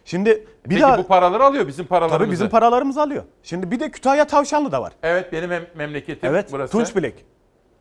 [0.05, 2.18] Şimdi bir Peki daha bu paraları alıyor bizim paralarımızı.
[2.24, 3.24] tabii bizim paralarımızı alıyor.
[3.43, 4.93] Şimdi bir de Kütahya Tavşanlı da var.
[5.02, 6.72] Evet benim mem- memleketim Evet burası.
[6.72, 7.24] Tunç Bilek.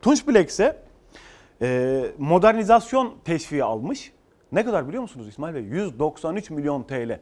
[0.02, 0.76] Tunç Bilek ise
[1.62, 4.12] e, modernizasyon teşviği almış.
[4.52, 5.62] Ne kadar biliyor musunuz İsmail Bey?
[5.62, 7.20] 193 milyon TL.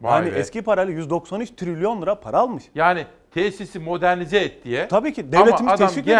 [0.00, 0.38] Vay yani be.
[0.38, 2.64] eski parayla 193 trilyon lira para almış.
[2.74, 4.88] Yani tesisi modernize et diye.
[4.88, 6.18] Tabii ki devletimiz Ama adam teşvik ediyor.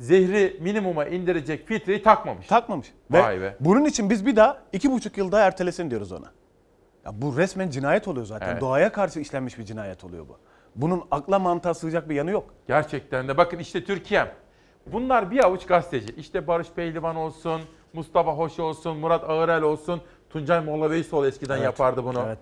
[0.00, 2.46] Zehri minimuma indirecek filtreyi takmamış.
[2.46, 2.92] Takmamış.
[3.12, 3.56] Ve Vay be.
[3.60, 6.26] bunun için biz bir daha iki buçuk yıl daha ertelesin diyoruz ona.
[7.04, 8.48] Ya bu resmen cinayet oluyor zaten.
[8.50, 8.60] Evet.
[8.60, 10.38] Doğaya karşı işlenmiş bir cinayet oluyor bu.
[10.76, 12.54] Bunun akla mantığa sığacak bir yanı yok.
[12.68, 14.28] Gerçekten de bakın işte Türkiye'm.
[14.86, 16.14] Bunlar bir avuç gazeteci.
[16.16, 17.60] İşte Barış Pehlivan olsun,
[17.92, 20.00] Mustafa Hoş olsun, Murat Ağırel olsun,
[20.30, 22.22] Tuncay Molla Veysoğlu eskiden Evet, yapardı bunu.
[22.26, 22.38] evet.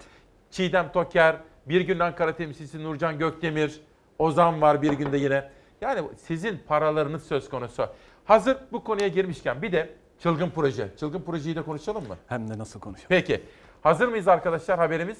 [0.51, 3.81] Çiğdem Toker, bir gün Ankara temsilcisi Nurcan Gökdemir,
[4.19, 5.51] Ozan var bir günde yine.
[5.83, 7.89] Yani sizin paralarınız söz konusu.
[8.25, 10.89] Hazır bu konuya girmişken bir de çılgın proje.
[11.01, 12.17] Çılgın projeyi de konuşalım mı?
[12.27, 13.09] Hem de nasıl konuşalım.
[13.09, 13.43] Peki.
[13.83, 15.19] Hazır mıyız arkadaşlar haberimiz?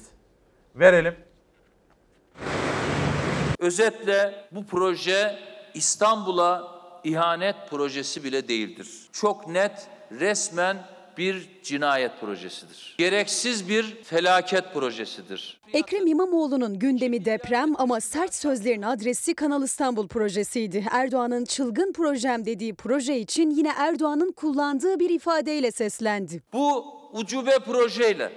[0.75, 1.15] Verelim.
[3.59, 5.39] Özetle bu proje
[5.73, 6.71] İstanbul'a
[7.03, 9.09] ihanet projesi bile değildir.
[9.11, 10.77] Çok net, resmen
[11.17, 12.95] bir cinayet projesidir.
[12.97, 15.61] Gereksiz bir felaket projesidir.
[15.73, 20.85] Ekrem İmamoğlu'nun gündemi deprem ama sert sözlerin adresi Kanal İstanbul projesiydi.
[20.91, 26.41] Erdoğan'ın çılgın projem dediği proje için yine Erdoğan'ın kullandığı bir ifadeyle seslendi.
[26.53, 28.31] Bu ucube projeyle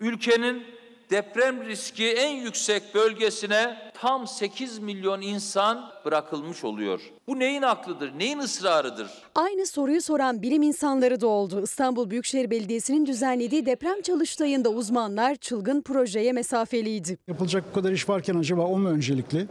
[0.00, 0.62] ülkenin
[1.10, 7.00] deprem riski en yüksek bölgesine tam 8 milyon insan bırakılmış oluyor.
[7.26, 9.10] Bu neyin aklıdır, neyin ısrarıdır?
[9.34, 11.62] Aynı soruyu soran bilim insanları da oldu.
[11.62, 17.18] İstanbul Büyükşehir Belediyesi'nin düzenlediği deprem çalıştayında uzmanlar çılgın projeye mesafeliydi.
[17.28, 19.46] Yapılacak bu kadar iş varken acaba o mu öncelikli?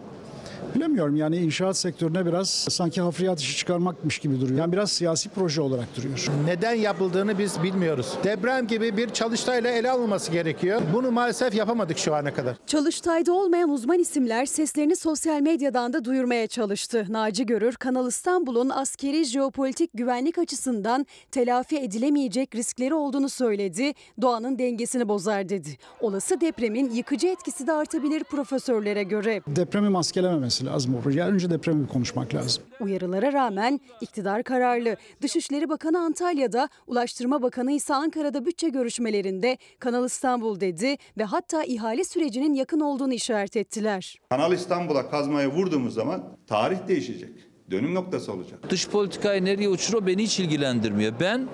[0.76, 4.60] Bilemiyorum yani inşaat sektörüne biraz sanki hafriyat işi çıkarmakmış gibi duruyor.
[4.60, 6.28] Yani biraz siyasi proje olarak duruyor.
[6.46, 8.14] Neden yapıldığını biz bilmiyoruz.
[8.24, 10.82] Deprem gibi bir çalıştayla ele alınması gerekiyor.
[10.94, 12.56] Bunu maalesef yapamadık şu ana kadar.
[12.68, 17.06] Çalıştayda olmayan uzman isimler seslerini sosyal medyadan da duyurmaya çalıştı.
[17.10, 23.94] Naci Görür, Kanal İstanbul'un askeri jeopolitik güvenlik açısından telafi edilemeyecek riskleri olduğunu söyledi.
[24.22, 25.70] Doğanın dengesini bozar dedi.
[26.02, 29.42] Olası depremin yıkıcı etkisi de artabilir profesörlere göre.
[29.48, 31.20] Depremi maskelememesi lazım o proje.
[31.20, 32.64] Yani önce depremi konuşmak lazım.
[32.80, 34.96] Uyarılara rağmen iktidar kararlı.
[35.22, 42.04] Dışişleri Bakanı Antalya'da, Ulaştırma Bakanı ise Ankara'da bütçe görüşmelerinde Kanal İstanbul dedi ve hatta ihale
[42.04, 44.16] sürecinin yakın olduğunu işaret ettiler.
[44.30, 47.30] Kanal İstanbul'a kazmayı vurduğumuz zaman tarih değişecek.
[47.72, 48.70] Dönüm noktası olacak.
[48.70, 51.14] Dış politikayı nereye uçuruyor beni hiç ilgilendirmiyor.
[51.20, 51.48] Ben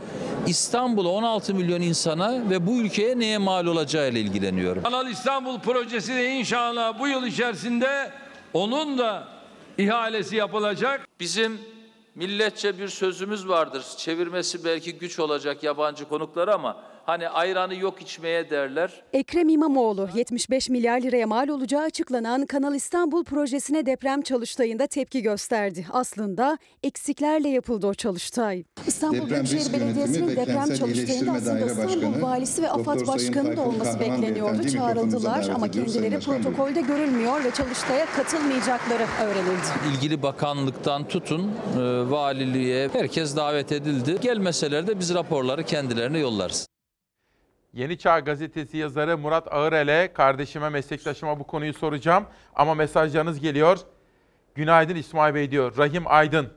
[0.47, 4.83] İstanbul'a 16 milyon insana ve bu ülkeye neye mal olacağıyla ilgileniyorum.
[4.83, 8.11] Kanal İstanbul projesi de inşallah bu yıl içerisinde
[8.55, 9.27] onun da
[9.77, 11.07] ihalesi yapılacak.
[11.19, 11.59] Bizim
[12.15, 13.85] milletçe bir sözümüz vardır.
[13.97, 19.03] Çevirmesi belki güç olacak yabancı konuklara ama hani ayranı yok içmeye derler.
[19.13, 25.85] Ekrem İmamoğlu 75 milyar liraya mal olacağı açıklanan Kanal İstanbul projesine deprem çalıştayında tepki gösterdi.
[25.91, 28.63] Aslında eksiklerle yapıldı o çalıştay.
[28.87, 33.61] İstanbul Deprem Büyükşehir Belediyesi'nin ve deprem çalıştayında aslında İstanbul Başkanı, Valisi ve AFAD Başkanı da
[33.61, 34.69] olması Kahraman bekleniyordu.
[34.69, 39.95] Çağrıldılar ama kendileri protokolde görülmüyor ve çalıştaya katılmayacakları öğrenildi.
[39.95, 41.79] İlgili bakanlıktan tutun e,
[42.11, 44.17] valiliğe herkes davet edildi.
[44.21, 46.74] Gelmeseler de biz raporları kendilerine yollarız.
[47.75, 52.25] Yeni Çağ Gazetesi yazarı Murat Ağırel'e, kardeşime, meslektaşıma bu konuyu soracağım.
[52.55, 53.79] Ama mesajlarınız geliyor.
[54.55, 55.77] Günaydın İsmail Bey diyor.
[55.77, 56.49] Rahim Aydın.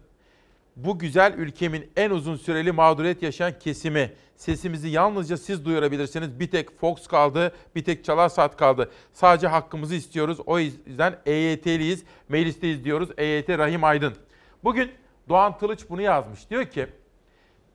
[0.76, 4.12] Bu güzel ülkemin en uzun süreli mağduriyet yaşayan kesimi.
[4.36, 6.40] Sesimizi yalnızca siz duyurabilirsiniz.
[6.40, 8.90] Bir tek Fox kaldı, bir tek Çalar Saat kaldı.
[9.12, 10.38] Sadece hakkımızı istiyoruz.
[10.46, 13.08] O yüzden EYT'liyiz, meclisteyiz diyoruz.
[13.16, 14.14] EYT Rahim Aydın.
[14.64, 14.90] Bugün
[15.28, 16.50] Doğan Tılıç bunu yazmış.
[16.50, 16.86] Diyor ki,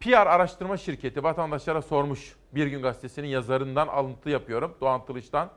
[0.04, 2.36] PR araştırma şirketi vatandaşlara sormuş.
[2.52, 5.50] Bir Gün Gazetesi'nin yazarından alıntı yapıyorum Doğan Tılıç'tan.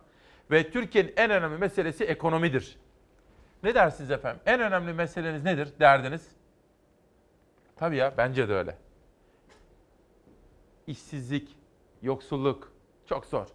[0.51, 2.79] Ve Türkiye'nin en önemli meselesi ekonomidir.
[3.63, 4.41] Ne dersiniz efendim?
[4.47, 5.69] En önemli meseleniz nedir?
[5.81, 6.29] Derdiniz?
[7.77, 8.79] Tabii ya bence de öyle.
[10.87, 11.57] İşsizlik,
[12.03, 12.73] yoksulluk
[13.07, 13.47] çok zor.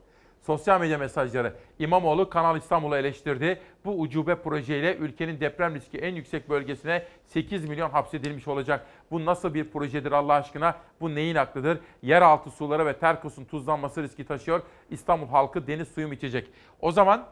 [0.41, 1.53] Sosyal medya mesajları.
[1.79, 3.61] İmamoğlu Kanal İstanbul'u eleştirdi.
[3.85, 8.85] Bu ucube projeyle ülkenin deprem riski en yüksek bölgesine 8 milyon hapsedilmiş olacak.
[9.11, 10.75] Bu nasıl bir projedir Allah aşkına?
[11.01, 11.79] Bu neyin aklıdır?
[12.01, 14.61] Yeraltı suları ve Terkos'un tuzlanması riski taşıyor.
[14.89, 16.49] İstanbul halkı deniz suyu mu içecek?
[16.81, 17.27] O zaman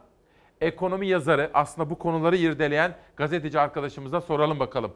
[0.60, 4.92] ekonomi yazarı aslında bu konuları irdeleyen gazeteci arkadaşımıza soralım bakalım.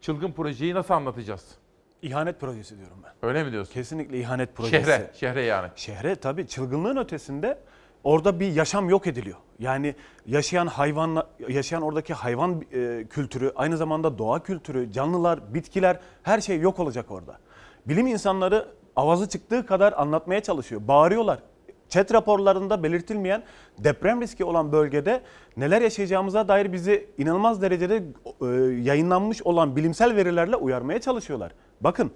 [0.00, 1.58] Çılgın projeyi nasıl anlatacağız?
[2.02, 3.28] İhanet projesi diyorum ben.
[3.28, 3.72] Öyle mi diyorsun?
[3.72, 4.84] Kesinlikle ihanet projesi.
[4.84, 5.68] Şehre, şehre yani.
[5.76, 7.58] Şehre tabii çılgınlığın ötesinde
[8.04, 9.36] orada bir yaşam yok ediliyor.
[9.58, 9.94] Yani
[10.26, 16.60] yaşayan hayvan, yaşayan oradaki hayvan e, kültürü, aynı zamanda doğa kültürü, canlılar, bitkiler her şey
[16.60, 17.38] yok olacak orada.
[17.86, 20.80] Bilim insanları avazı çıktığı kadar anlatmaya çalışıyor.
[20.88, 21.38] Bağırıyorlar.
[21.88, 23.42] Chat raporlarında belirtilmeyen
[23.78, 25.22] deprem riski olan bölgede
[25.56, 28.02] neler yaşayacağımıza dair bizi inanılmaz derecede
[28.40, 28.46] e,
[28.82, 31.52] yayınlanmış olan bilimsel verilerle uyarmaya çalışıyorlar.
[31.80, 32.10] Bakın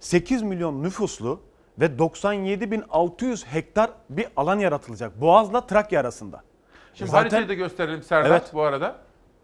[0.00, 1.40] 8 milyon nüfuslu
[1.78, 6.42] ve 97.600 hektar bir alan yaratılacak Boğaz'la Trakya arasında.
[6.94, 8.50] Şimdi Zaten- haritayı da gösterelim Serdar Evet.
[8.52, 8.96] bu arada.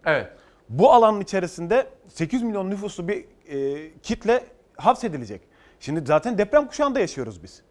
[0.05, 0.27] Evet.
[0.69, 4.43] Bu alanın içerisinde 8 milyon nüfuslu bir e, kitle
[4.77, 5.41] hapsedilecek.
[5.79, 7.61] Şimdi zaten deprem kuşağında yaşıyoruz biz.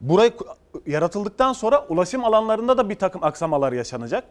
[0.00, 0.32] Burayı
[0.86, 4.24] yaratıldıktan sonra ulaşım alanlarında da bir takım aksamalar yaşanacak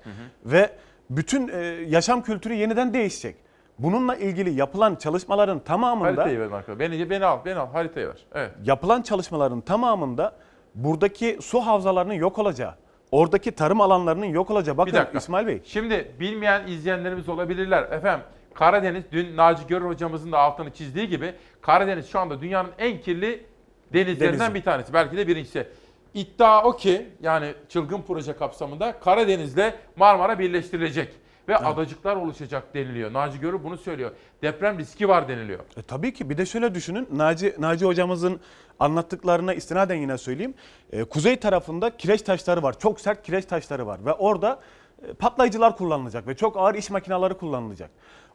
[0.46, 0.70] ve
[1.10, 1.58] bütün e,
[1.88, 3.36] yaşam kültürü yeniden değişecek.
[3.80, 6.80] Bununla ilgili yapılan çalışmaların tamamında Haritayı ver Marco.
[6.80, 7.68] Beni, beni al, beni al.
[7.72, 8.26] Haritayı ver.
[8.34, 8.52] Evet.
[8.64, 10.36] yapılan çalışmaların tamamında
[10.76, 12.74] buradaki su havzalarının yok olacağı,
[13.12, 14.78] oradaki tarım alanlarının yok olacağı.
[14.78, 15.18] Bakın Bir dakika.
[15.18, 15.62] İsmail Bey.
[15.66, 17.84] Şimdi bilmeyen izleyenlerimiz olabilirler.
[17.84, 23.02] Efendim Karadeniz dün Naci Görür hocamızın da altını çizdiği gibi Karadeniz şu anda dünyanın en
[23.02, 23.46] kirli
[23.94, 24.56] denizlerinden Denizi.
[24.56, 24.94] bir tanesi.
[24.94, 25.68] Belki de birincisi.
[26.14, 31.10] İddia o ki yani çılgın proje kapsamında Karadeniz'le Marmara birleştirilecek
[31.48, 33.14] ve adacıklar oluşacak deniliyor.
[33.14, 34.12] Naci Görür bunu söylüyor.
[34.42, 35.60] Deprem riski var deniliyor.
[35.78, 37.08] E, tabii ki bir de şöyle düşünün.
[37.12, 38.40] Naci, Naci hocamızın
[38.80, 40.54] anlattıklarına istinaden yine söyleyeyim.
[40.92, 42.80] E, kuzey tarafında kireç taşları var.
[42.80, 44.06] Çok sert kireç taşları var.
[44.06, 44.60] Ve orada
[45.08, 47.90] e, patlayıcılar kullanılacak ve çok ağır iş makineleri kullanılacak.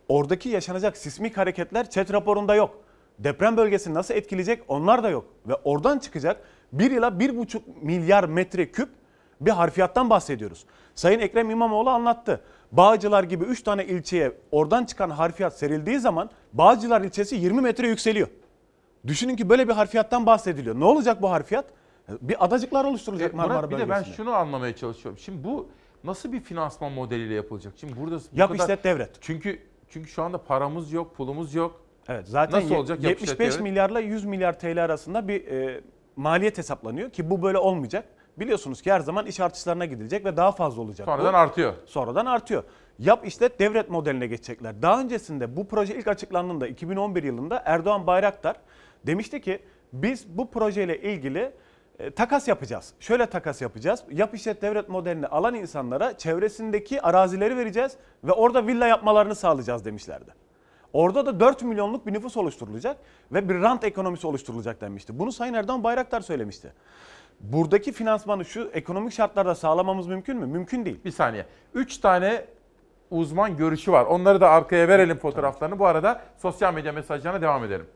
[0.08, 2.78] Oradaki yaşanacak sismik hareketler ÇED raporunda yok.
[3.18, 5.24] Deprem bölgesini nasıl etkileyecek onlar da yok.
[5.46, 8.88] Ve oradan çıkacak 1 ila 1,5 milyar metre küp
[9.40, 10.64] bir harfiyattan bahsediyoruz.
[10.94, 12.40] Sayın Ekrem İmamoğlu anlattı.
[12.72, 18.28] Bağcılar gibi 3 tane ilçeye oradan çıkan harfiyat serildiği zaman Bağcılar ilçesi 20 metre yükseliyor.
[19.06, 20.80] Düşünün ki böyle bir harfiyattan bahsediliyor.
[20.80, 21.64] Ne olacak bu harfiyat?
[22.20, 25.18] Bir adacıklar oluşturulacak E, Marmara Murat bir de ben şunu anlamaya çalışıyorum.
[25.18, 25.68] Şimdi bu
[26.04, 27.72] nasıl bir finansman modeliyle yapılacak?
[27.76, 29.10] Şimdi burada bu Yap kadar- işlet devret.
[29.20, 29.58] Çünkü
[29.88, 31.80] çünkü şu anda paramız yok, pulumuz yok.
[32.08, 33.02] Evet zaten Nasıl olacak?
[33.02, 33.62] Yap işlet 75 devret.
[33.62, 35.80] milyarla 100 milyar TL arasında bir e,
[36.16, 38.04] maliyet hesaplanıyor ki bu böyle olmayacak.
[38.36, 41.04] Biliyorsunuz ki her zaman iş artışlarına gidilecek ve daha fazla olacak.
[41.06, 41.36] Sonradan bu.
[41.36, 41.74] artıyor.
[41.86, 42.64] Sonradan artıyor.
[42.98, 44.82] Yap işlet devret modeline geçecekler.
[44.82, 48.56] Daha öncesinde bu proje ilk açıklandığında 2011 yılında Erdoğan Bayraktar
[49.06, 51.52] demişti ki biz bu projeyle ilgili
[51.98, 52.92] e, takas yapacağız.
[53.00, 54.02] Şöyle takas yapacağız.
[54.10, 60.34] Yap işlet devret modelini alan insanlara çevresindeki arazileri vereceğiz ve orada villa yapmalarını sağlayacağız demişlerdi.
[60.92, 62.96] Orada da 4 milyonluk bir nüfus oluşturulacak
[63.32, 65.18] ve bir rant ekonomisi oluşturulacak denmişti.
[65.18, 66.72] Bunu Sayın Erdoğan Bayraktar söylemişti.
[67.40, 70.46] Buradaki finansmanı şu ekonomik şartlarda sağlamamız mümkün mü?
[70.46, 71.00] Mümkün değil.
[71.04, 71.46] Bir saniye.
[71.74, 72.44] Üç tane
[73.10, 74.04] uzman görüşü var.
[74.04, 75.78] Onları da arkaya verelim fotoğraflarını.
[75.78, 77.86] Bu arada sosyal medya mesajlarına devam edelim.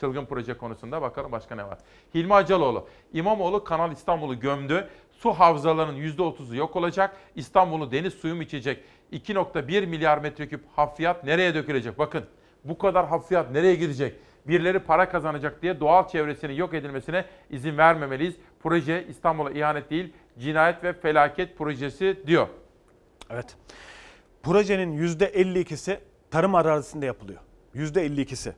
[0.00, 1.78] Çılgın proje konusunda bakalım başka ne var.
[2.14, 4.88] Hilmi Acaloğlu, İmamoğlu Kanal İstanbul'u gömdü.
[5.12, 7.16] Su havzalarının %30'u yok olacak.
[7.34, 8.84] İstanbul'u deniz suyu mu içecek?
[9.12, 11.98] 2.1 milyar metreküp hafriyat nereye dökülecek?
[11.98, 12.24] Bakın
[12.64, 14.16] bu kadar hafriyat nereye gidecek?
[14.48, 18.36] Birileri para kazanacak diye doğal çevresinin yok edilmesine izin vermemeliyiz.
[18.62, 22.48] Proje İstanbul'a ihanet değil, cinayet ve felaket projesi diyor.
[23.30, 23.56] Evet.
[24.42, 25.98] Projenin %52'si
[26.30, 27.40] tarım arazisinde yapılıyor.
[27.74, 28.52] %52'si.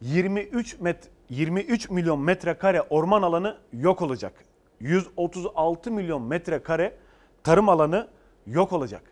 [0.00, 4.32] 23 met 23 milyon metrekare orman alanı yok olacak.
[4.80, 6.96] 136 milyon metrekare
[7.44, 8.08] tarım alanı
[8.46, 9.02] yok olacak.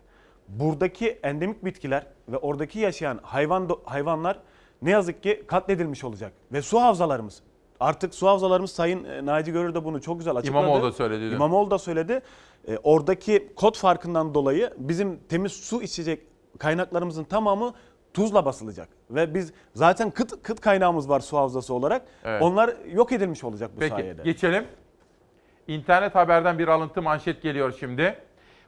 [0.47, 4.39] Buradaki endemik bitkiler ve oradaki yaşayan hayvan hayvanlar
[4.81, 7.43] ne yazık ki katledilmiş olacak ve su havzalarımız
[7.79, 10.65] Artık su havzalarımız Sayın e, Naci Görür de bunu çok güzel açıkladı.
[10.65, 11.35] İmamoğlu da söyledi.
[11.35, 12.21] İmamoğlu da söyledi.
[12.67, 16.21] E, oradaki kod farkından dolayı bizim temiz su içecek
[16.59, 17.73] kaynaklarımızın tamamı
[18.13, 18.89] tuzla basılacak.
[19.09, 22.01] Ve biz zaten kıt, kıt kaynağımız var su havzası olarak.
[22.23, 22.41] Evet.
[22.41, 24.23] Onlar yok edilmiş olacak bu Peki sayede.
[24.23, 24.65] geçelim.
[25.67, 28.17] İnternet haberden bir alıntı manşet geliyor şimdi.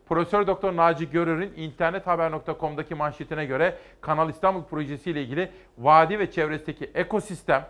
[0.10, 6.92] Profesör Doktor Naci Görür'ün internethaber.com'daki manşetine göre Kanal İstanbul projesi ile ilgili vadi ve çevresindeki
[6.96, 7.68] ekosistem,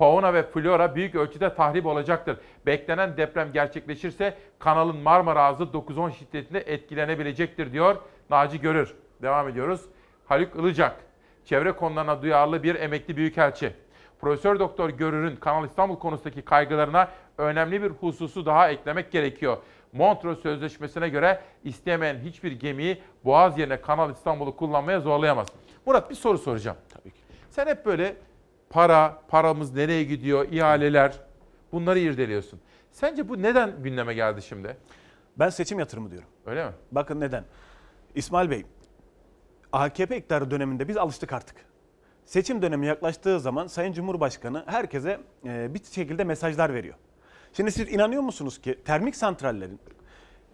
[0.00, 2.36] fauna ve flora büyük ölçüde tahrip olacaktır.
[2.66, 7.96] Beklenen deprem gerçekleşirse kanalın Marmara Ağzı 9-10 şiddetinde etkilenebilecektir diyor
[8.30, 8.94] Naci Görür.
[9.22, 9.80] Devam ediyoruz.
[10.26, 10.96] Haluk Ilıcak,
[11.44, 13.72] çevre konularına duyarlı bir emekli büyükelçi.
[14.20, 17.08] Profesör Doktor Görür'ün Kanal İstanbul konusundaki kaygılarına
[17.38, 19.56] önemli bir hususu daha eklemek gerekiyor.
[19.92, 25.48] Montreux Sözleşmesi'ne göre istemeyen hiçbir gemiyi Boğaz yerine Kanal İstanbul'u kullanmaya zorlayamaz.
[25.86, 26.76] Murat bir soru soracağım.
[26.88, 27.20] Tabii ki.
[27.50, 28.16] Sen hep böyle
[28.70, 31.20] para, paramız nereye gidiyor, ihaleler
[31.72, 32.60] bunları irdeliyorsun.
[32.92, 34.76] Sence bu neden gündeme geldi şimdi?
[35.38, 36.28] Ben seçim yatırımı diyorum.
[36.46, 36.72] Öyle mi?
[36.92, 37.44] Bakın neden?
[38.14, 38.64] İsmail Bey,
[39.72, 41.56] AKP iktidarı döneminde biz alıştık artık.
[42.24, 46.94] seçim dönemi yaklaştığı zaman Sayın Cumhurbaşkanı herkese e, bir şekilde mesajlar veriyor.
[47.52, 49.80] Şimdi siz inanıyor musunuz ki termik santrallerin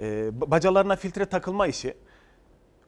[0.00, 1.96] e, bacalarına filtre takılma işi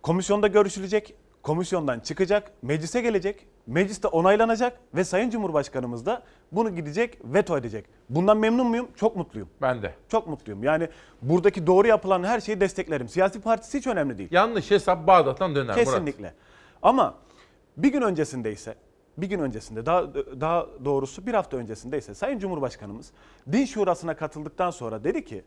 [0.03, 6.23] komisyonda görüşülecek, komisyondan çıkacak, meclise gelecek, mecliste onaylanacak ve Sayın Cumhurbaşkanımız da
[6.53, 7.85] bunu gidecek, veto edecek.
[8.11, 8.89] Bundan memnun muyum?
[8.97, 9.49] Çok mutluyum.
[9.63, 9.95] Ben de.
[10.09, 10.63] Çok mutluyum.
[10.63, 10.89] Yani
[11.23, 13.09] buradaki doğru yapılan her şeyi desteklerim.
[13.09, 14.29] Siyasi partisi hiç önemli değil.
[14.33, 15.79] Yanlış hesap Bağdat'tan döner Murat.
[15.79, 16.35] Kesinlikle.
[16.83, 17.15] Ama
[17.77, 18.75] bir gün öncesinde ise
[19.19, 23.13] bir gün öncesinde daha daha doğrusu bir hafta öncesinde ise Sayın Cumhurbaşkanımız
[23.53, 25.45] Din Şurası'na katıldıktan sonra dedi ki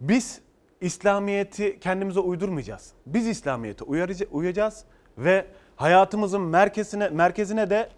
[0.00, 0.40] biz
[0.80, 2.92] İslamiyet'i kendimize uydurmayacağız.
[3.06, 3.84] Biz İslamiyet'e
[4.30, 4.84] uyacağız
[5.18, 5.46] ve
[5.80, 7.88] hayatımızın merkezine merkezine de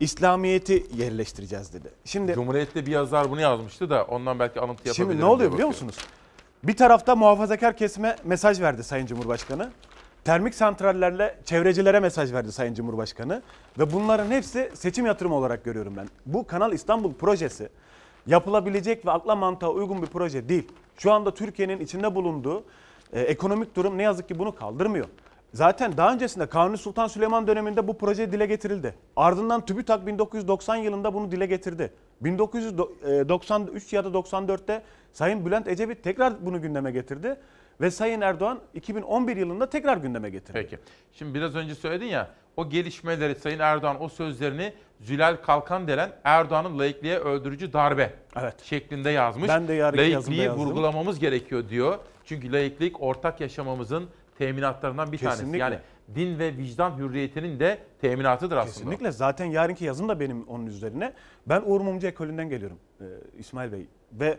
[0.00, 1.88] İslamiyet'i yerleştireceğiz dedi.
[2.04, 5.10] Şimdi Cumhuriyet'te bir yazar bunu yazmıştı da ondan belki alıntı yapabilirim.
[5.10, 5.96] Şimdi ne oluyor biliyor musunuz?
[6.64, 9.70] Bir tarafta muhafazakar kesime mesaj verdi Sayın Cumhurbaşkanı.
[10.24, 13.42] Termik santrallerle çevrecilere mesaj verdi Sayın Cumhurbaşkanı.
[13.78, 16.08] Ve bunların hepsi seçim yatırımı olarak görüyorum ben.
[16.26, 17.68] Bu Kanal İstanbul projesi
[18.26, 20.68] yapılabilecek ve akla mantığa uygun bir proje değil.
[20.98, 22.64] Şu anda Türkiye'nin içinde bulunduğu
[23.12, 25.06] e, ekonomik durum ne yazık ki bunu kaldırmıyor.
[25.52, 28.94] Zaten daha öncesinde Kanuni Sultan Süleyman döneminde bu proje dile getirildi.
[29.16, 31.92] Ardından TÜBİTAK 1990 yılında bunu dile getirdi.
[32.20, 37.36] 1993 ya da 94'te Sayın Bülent Ecevit tekrar bunu gündeme getirdi.
[37.80, 40.52] Ve Sayın Erdoğan 2011 yılında tekrar gündeme getirdi.
[40.52, 40.78] Peki.
[41.12, 46.78] Şimdi biraz önce söyledin ya o gelişmeleri Sayın Erdoğan o sözlerini Zülal Kalkan denen Erdoğan'ın
[46.78, 48.62] laikliğe öldürücü darbe evet.
[48.62, 49.48] şeklinde yazmış.
[49.48, 51.98] Ben de yarın Laikliği vurgulamamız gerekiyor diyor.
[52.24, 54.08] Çünkü laiklik ortak yaşamamızın
[54.38, 55.58] teminatlarından bir Kesinlikle.
[55.58, 55.82] tanesi.
[56.08, 58.74] Yani din ve vicdan hürriyetinin de teminatıdır aslında.
[58.74, 59.12] Kesinlikle.
[59.12, 61.12] Zaten yarınki yazım da benim onun üzerine.
[61.46, 63.04] Ben Uğur Mumcu ekolünden geliyorum e,
[63.38, 63.86] İsmail Bey.
[64.12, 64.38] Ve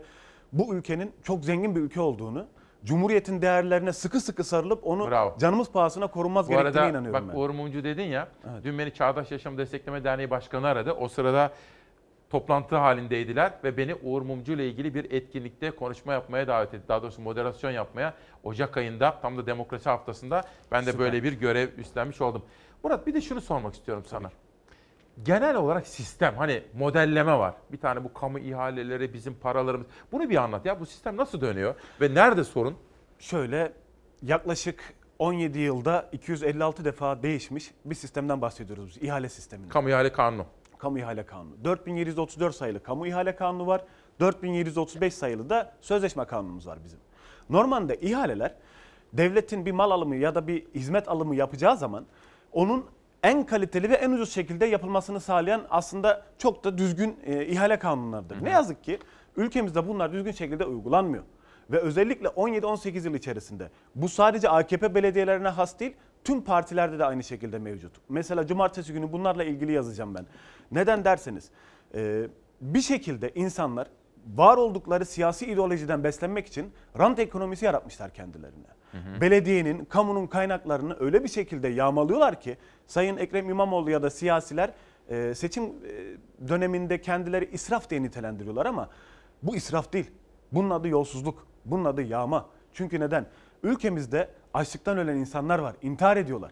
[0.52, 2.46] bu ülkenin çok zengin bir ülke olduğunu,
[2.84, 5.38] Cumhuriyetin değerlerine sıkı sıkı sarılıp onu Bravo.
[5.38, 7.40] canımız pahasına korunmaz Bu gerektiğine arada, inanıyorum bak, ben.
[7.40, 8.64] Uğur Mumcu dedin ya, evet.
[8.64, 10.92] dün beni Çağdaş Yaşam Destekleme Derneği Başkanı aradı.
[10.92, 11.52] O sırada
[12.30, 16.88] toplantı halindeydiler ve beni Uğur Mumcu ile ilgili bir etkinlikte konuşma yapmaya davet etti.
[16.88, 20.42] Daha doğrusu moderasyon yapmaya Ocak ayında tam da demokrasi haftasında
[20.72, 21.06] ben de Süper.
[21.06, 22.42] böyle bir görev üstlenmiş oldum.
[22.84, 24.30] Murat bir de şunu sormak istiyorum sana.
[25.22, 27.54] Genel olarak sistem hani modelleme var.
[27.72, 29.86] Bir tane bu kamu ihaleleri bizim paralarımız.
[30.12, 32.76] Bunu bir anlat ya bu sistem nasıl dönüyor ve nerede sorun?
[33.18, 33.72] Şöyle
[34.22, 39.02] yaklaşık 17 yılda 256 defa değişmiş bir sistemden bahsediyoruz biz.
[39.02, 39.68] İhale sisteminden.
[39.70, 40.46] Kamu ihale kanunu.
[40.80, 41.64] Kamu ihale kanunu.
[41.64, 43.84] 4734 sayılı kamu ihale kanunu var.
[44.20, 46.98] 4735 sayılı da sözleşme kanunumuz var bizim.
[47.50, 48.54] Normalde ihaleler
[49.12, 52.04] devletin bir mal alımı ya da bir hizmet alımı yapacağı zaman
[52.52, 52.86] onun
[53.22, 58.36] en kaliteli ve en ucuz şekilde yapılmasını sağlayan aslında çok da düzgün e, ihale kanunlarıdır.
[58.36, 58.44] Hı hı.
[58.44, 58.98] Ne yazık ki
[59.36, 61.24] ülkemizde bunlar düzgün şekilde uygulanmıyor.
[61.70, 65.92] Ve özellikle 17-18 yıl içerisinde bu sadece AKP belediyelerine has değil,
[66.24, 67.92] tüm partilerde de aynı şekilde mevcut.
[68.08, 70.26] Mesela cumartesi günü bunlarla ilgili yazacağım ben.
[70.72, 71.50] Neden derseniz
[71.94, 72.28] e,
[72.60, 73.88] bir şekilde insanlar
[74.34, 78.66] var oldukları siyasi ideolojiden beslenmek için rant ekonomisi yaratmışlar kendilerine.
[78.92, 79.20] Hı hı.
[79.20, 82.56] Belediyenin, kamunun kaynaklarını öyle bir şekilde yağmalıyorlar ki
[82.86, 84.72] Sayın Ekrem İmamoğlu ya da siyasiler
[85.08, 85.68] e, seçim e,
[86.48, 88.90] döneminde kendileri israf diye nitelendiriyorlar ama
[89.42, 90.10] bu israf değil.
[90.52, 92.48] Bunun adı yolsuzluk, bunun adı yağma.
[92.72, 93.26] Çünkü neden?
[93.62, 96.50] Ülkemizde açlıktan ölen insanlar var, intihar ediyorlar.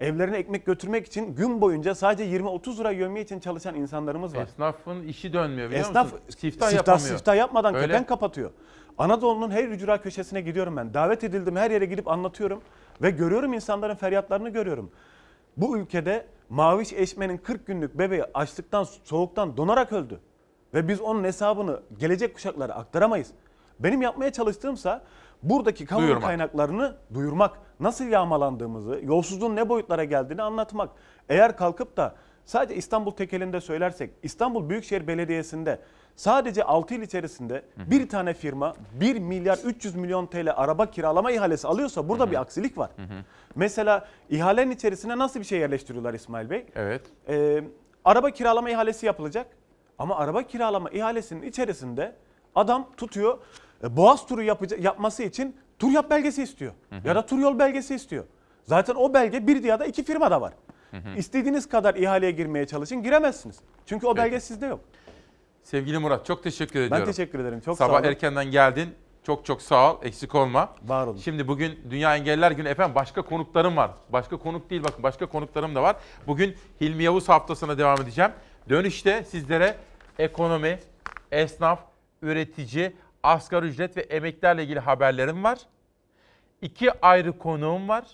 [0.00, 4.42] Evlerine ekmek götürmek için gün boyunca sadece 20-30 lira yövme için çalışan insanlarımız var.
[4.42, 6.20] Esnafın işi dönmüyor biliyor Esnaf, musun?
[6.28, 7.08] Siftah, siftah yapamıyor.
[7.16, 7.86] Siftah yapmadan Öyle.
[7.86, 8.50] kepen kapatıyor.
[8.98, 10.94] Anadolu'nun her ücra köşesine gidiyorum ben.
[10.94, 12.62] Davet edildim her yere gidip anlatıyorum.
[13.02, 14.90] Ve görüyorum insanların feryatlarını görüyorum.
[15.56, 20.20] Bu ülkede Maviş Eşme'nin 40 günlük bebeği açlıktan, soğuktan donarak öldü.
[20.74, 23.30] Ve biz onun hesabını gelecek kuşaklara aktaramayız.
[23.80, 25.02] Benim yapmaya çalıştığımsa
[25.42, 26.22] buradaki kamu duyurmak.
[26.22, 30.90] kaynaklarını duyurmak, nasıl yağmalandığımızı, yolsuzluğun ne boyutlara geldiğini anlatmak.
[31.28, 32.14] Eğer kalkıp da
[32.44, 35.80] sadece İstanbul tekelinde söylersek, İstanbul Büyükşehir Belediyesi'nde
[36.16, 37.90] sadece 6 yıl içerisinde hı hı.
[37.90, 42.30] bir tane firma 1 milyar 300 milyon TL araba kiralama ihalesi alıyorsa burada hı hı.
[42.30, 42.90] bir aksilik var.
[42.96, 43.24] Hı hı.
[43.54, 46.66] Mesela ihalenin içerisine nasıl bir şey yerleştiriyorlar İsmail Bey?
[46.74, 47.02] Evet.
[47.28, 47.64] Ee,
[48.04, 49.46] araba kiralama ihalesi yapılacak
[49.98, 52.16] ama araba kiralama ihalesinin içerisinde
[52.54, 53.38] adam tutuyor
[53.82, 54.42] Boğaz turu
[54.78, 56.72] yapması için tur yap belgesi istiyor.
[56.90, 57.08] Hı hı.
[57.08, 58.24] Ya da tur yol belgesi istiyor.
[58.64, 60.52] Zaten o belge bir ya da iki firmada var.
[60.90, 61.16] Hı hı.
[61.16, 63.56] İstediğiniz kadar ihaleye girmeye çalışın giremezsiniz.
[63.86, 64.44] Çünkü o belge Peki.
[64.44, 64.80] sizde yok.
[65.62, 66.96] Sevgili Murat çok teşekkür ediyorum.
[67.00, 67.60] Ben teşekkür ederim.
[67.60, 68.08] Çok Sabah sağ olun.
[68.08, 68.88] erkenden geldin.
[69.26, 69.98] Çok çok sağ ol.
[70.02, 70.68] Eksik olma.
[70.82, 71.16] Var olun.
[71.18, 73.90] Şimdi bugün Dünya Engelliler Günü efendim başka konuklarım var.
[74.08, 75.96] Başka konuk değil bakın başka konuklarım da var.
[76.26, 78.30] Bugün Hilmi Yavuz haftasına devam edeceğim.
[78.68, 79.76] Dönüşte sizlere
[80.18, 80.78] ekonomi,
[81.32, 81.78] esnaf,
[82.22, 82.92] üretici,
[83.22, 85.58] asgari ücret ve emeklerle ilgili haberlerim var.
[86.62, 88.04] İki ayrı konuğum var.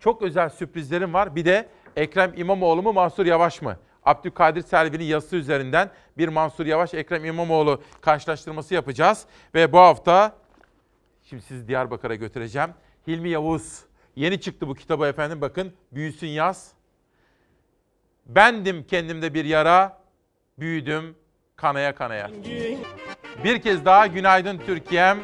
[0.00, 1.36] Çok özel sürprizlerim var.
[1.36, 3.76] Bir de Ekrem İmamoğlu mu Mansur Yavaş mı?
[4.04, 9.26] Abdülkadir Selvi'nin yazısı üzerinden bir Mansur Yavaş Ekrem İmamoğlu karşılaştırması yapacağız.
[9.54, 10.36] Ve bu hafta
[11.22, 12.70] şimdi sizi Diyarbakır'a götüreceğim.
[13.06, 13.84] Hilmi Yavuz
[14.16, 16.72] yeni çıktı bu kitabı efendim bakın büyüsün yaz.
[18.26, 19.98] Bendim kendimde bir yara,
[20.58, 21.16] büyüdüm
[21.56, 22.30] kanaya kanaya.
[23.42, 25.18] Bir kez daha günaydın Türkiye'm.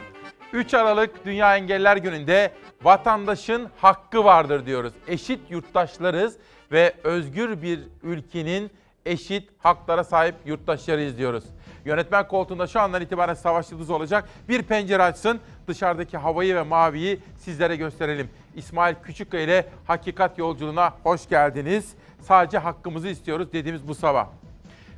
[0.52, 4.92] 3 Aralık Dünya Engeller Günü'nde vatandaşın hakkı vardır diyoruz.
[5.08, 6.36] Eşit yurttaşlarız
[6.72, 8.70] ve özgür bir ülkenin
[9.06, 11.44] eşit haklara sahip yurttaşlarıyız diyoruz.
[11.84, 14.28] Yönetmen koltuğunda şu andan itibaren Savaş Yıldız olacak.
[14.48, 18.30] Bir pencere açsın, dışarıdaki havayı ve maviyi sizlere gösterelim.
[18.56, 21.94] İsmail Küçükkaya ile Hakikat Yolculuğuna hoş geldiniz.
[22.20, 24.26] Sadece hakkımızı istiyoruz dediğimiz bu sabah.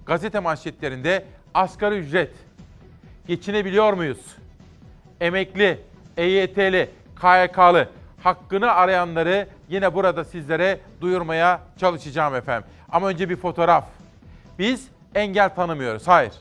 [0.06, 1.24] Gazete manşetlerinde
[1.55, 2.30] asgari ücret.
[3.27, 4.36] Geçinebiliyor muyuz?
[5.20, 5.81] Emekli,
[6.16, 6.90] EYT'li,
[7.20, 7.89] KYK'lı
[8.23, 12.69] hakkını arayanları yine burada sizlere duyurmaya çalışacağım efendim.
[12.89, 13.85] Ama önce bir fotoğraf.
[14.59, 16.09] Biz engel tanımıyoruz.
[16.09, 16.32] Hayır.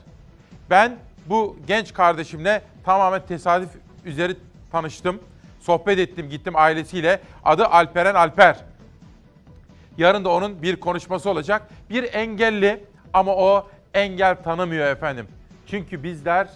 [0.70, 0.96] Ben
[1.26, 3.70] bu genç kardeşimle tamamen tesadüf
[4.04, 4.36] üzeri
[4.72, 5.20] tanıştım.
[5.60, 7.20] Sohbet ettim, gittim ailesiyle.
[7.44, 8.56] Adı Alperen Alper.
[9.98, 11.62] Yarın da onun bir konuşması olacak.
[11.90, 15.26] Bir engelli ama o engel tanımıyor efendim.
[15.66, 16.48] Çünkü bizler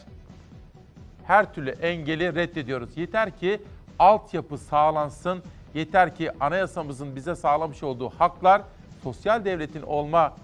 [1.27, 2.97] her türlü engeli reddediyoruz.
[2.97, 3.61] Yeter ki
[3.98, 5.43] altyapı sağlansın.
[5.74, 8.62] Yeter ki anayasamızın bize sağlamış olduğu haklar
[9.03, 10.35] sosyal devletin olma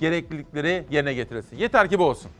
[0.00, 1.56] gereklilikleri yerine getirilsin.
[1.56, 2.30] Yeter ki bu olsun.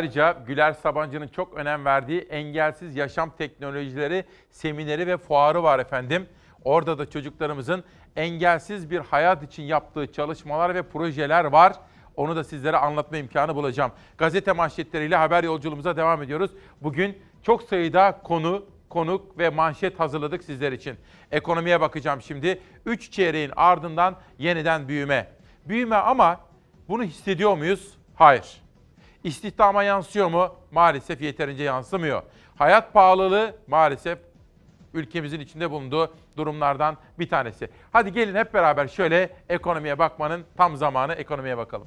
[0.00, 6.26] Ayrıca Güler Sabancı'nın çok önem verdiği engelsiz yaşam teknolojileri semineri ve fuarı var efendim.
[6.64, 7.84] Orada da çocuklarımızın
[8.16, 11.72] engelsiz bir hayat için yaptığı çalışmalar ve projeler var.
[12.16, 13.92] Onu da sizlere anlatma imkanı bulacağım.
[14.18, 16.50] Gazete manşetleriyle haber yolculuğumuza devam ediyoruz.
[16.82, 20.96] Bugün çok sayıda konu, konuk ve manşet hazırladık sizler için.
[21.30, 22.60] Ekonomiye bakacağım şimdi.
[22.86, 25.26] 3 çeyreğin ardından yeniden büyüme.
[25.64, 26.40] Büyüme ama
[26.88, 27.98] bunu hissediyor muyuz?
[28.14, 28.60] Hayır.
[29.24, 30.54] İstihdama yansıyor mu?
[30.70, 32.22] Maalesef yeterince yansımıyor.
[32.56, 34.18] Hayat pahalılığı maalesef
[34.94, 37.68] ülkemizin içinde bulunduğu durumlardan bir tanesi.
[37.92, 41.86] Hadi gelin hep beraber şöyle ekonomiye bakmanın tam zamanı ekonomiye bakalım.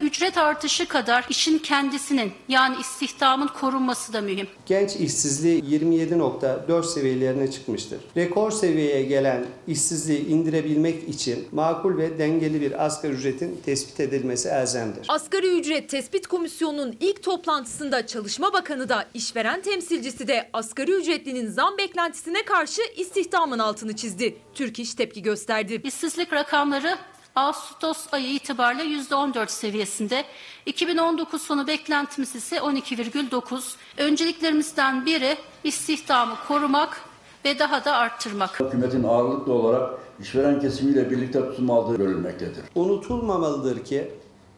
[0.00, 4.48] Ücret artışı kadar işin kendisinin yani istihdamın korunması da mühim.
[4.66, 8.00] Genç işsizliği 27.4 seviyelerine çıkmıştır.
[8.16, 15.06] Rekor seviyeye gelen işsizliği indirebilmek için makul ve dengeli bir asgari ücretin tespit edilmesi elzemdir.
[15.08, 21.78] Asgari ücret tespit komisyonunun ilk toplantısında Çalışma Bakanı da işveren temsilcisi de asgari ücretlinin zam
[21.78, 24.36] beklentisine karşı istihdamın altını çizdi.
[24.54, 25.80] Türk İş tepki gösterdi.
[25.84, 26.98] İşsizlik rakamları
[27.36, 30.24] Ağustos ayı itibariyle %14 seviyesinde.
[30.66, 33.74] 2019 sonu beklentimiz ise 12,9.
[33.98, 37.00] Önceliklerimizden biri istihdamı korumak
[37.44, 38.60] ve daha da arttırmak.
[38.60, 39.90] Hükümetin ağırlıklı olarak
[40.20, 42.64] işveren kesimiyle birlikte tutum aldığı görülmektedir.
[42.74, 44.10] Unutulmamalıdır ki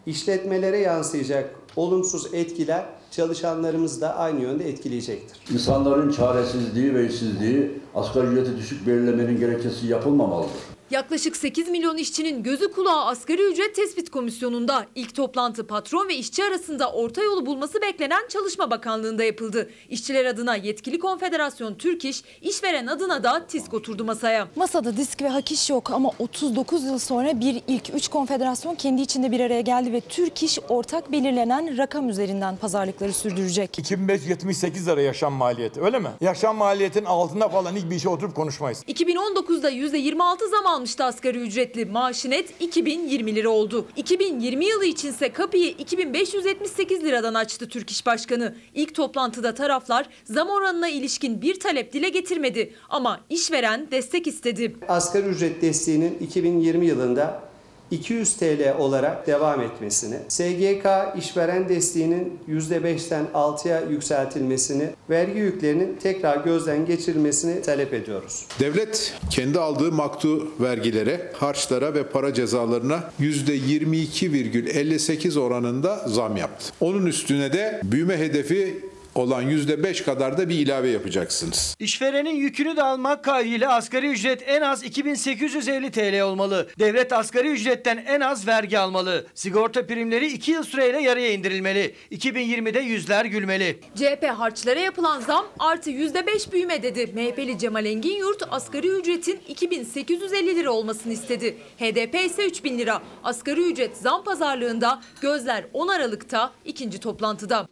[0.07, 5.55] işletmelere yansıyacak olumsuz etkiler çalışanlarımızı da aynı yönde etkileyecektir.
[5.55, 10.76] İnsanların çaresizliği ve işsizliği asgari ücreti düşük belirlemenin gerekçesi yapılmamalıdır.
[10.91, 14.87] Yaklaşık 8 milyon işçinin gözü kulağı asgari ücret tespit komisyonunda.
[14.95, 19.71] İlk toplantı patron ve işçi arasında orta yolu bulması beklenen Çalışma Bakanlığı'nda yapıldı.
[19.91, 24.49] İşçiler adına yetkili konfederasyon Türk İş, işveren adına da TİSK oturdu masaya.
[24.57, 29.03] Masada disk ve hak iş yok ama 39 yıl sonra bir ilk 3 konfederasyon kendi
[29.03, 33.79] içinde bir araya geldi ve Türk İş ortak belirlenen rakam üzerinden pazarlıkları sürdürecek.
[33.79, 36.09] 2578 lira yaşam maliyeti öyle mi?
[36.21, 38.83] Yaşam maliyetin altında falan hiçbir işe oturup konuşmayız.
[38.89, 41.85] 2019'da %26 zam almıştı asgari ücretli.
[41.85, 43.87] Maaşı net 2020 lira oldu.
[43.97, 48.55] 2020 yılı içinse kapıyı 2578 liradan açtı Türk İş Başkanı.
[48.75, 52.73] İlk toplantıda taraflar zam oranına ilişkin bir talep dile getirmedi.
[52.89, 54.77] Ama işveren destek istedi.
[54.89, 57.43] Asgari ücret desteğinin 2020 yılında
[57.91, 60.87] 200 TL olarak devam etmesini, SGK
[61.19, 68.47] işveren desteğinin %5'ten 6'ya yükseltilmesini, vergi yüklerinin tekrar gözden geçirilmesini talep ediyoruz.
[68.61, 76.73] Devlet kendi aldığı maktu vergilere, harçlara ve para cezalarına %22,58 oranında zam yaptı.
[76.81, 78.85] Onun üstüne de büyüme hedefi
[79.19, 81.77] olan %5 kadar da bir ilave yapacaksınız.
[81.79, 86.69] İşverenin yükünü de almak kaydıyla asgari ücret en az 2850 TL olmalı.
[86.79, 89.27] Devlet asgari ücretten en az vergi almalı.
[89.35, 91.95] Sigorta primleri 2 yıl süreyle yarıya indirilmeli.
[92.13, 93.81] 2020'de yüzler gülmeli.
[93.95, 97.07] CHP harçlara yapılan zam artı %5 büyüme dedi.
[97.15, 101.57] MHP'li Cemal Engin Yurt asgari ücretin 2850 lira olmasını istedi.
[101.79, 103.03] HDP ise 3000 lira.
[103.25, 107.69] Asgari ücret zam pazarlığında gözler 10 Aralık'ta ikinci toplantıda.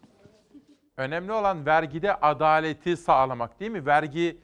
[0.96, 3.86] Önemli olan vergide adaleti sağlamak değil mi?
[3.86, 4.38] Vergi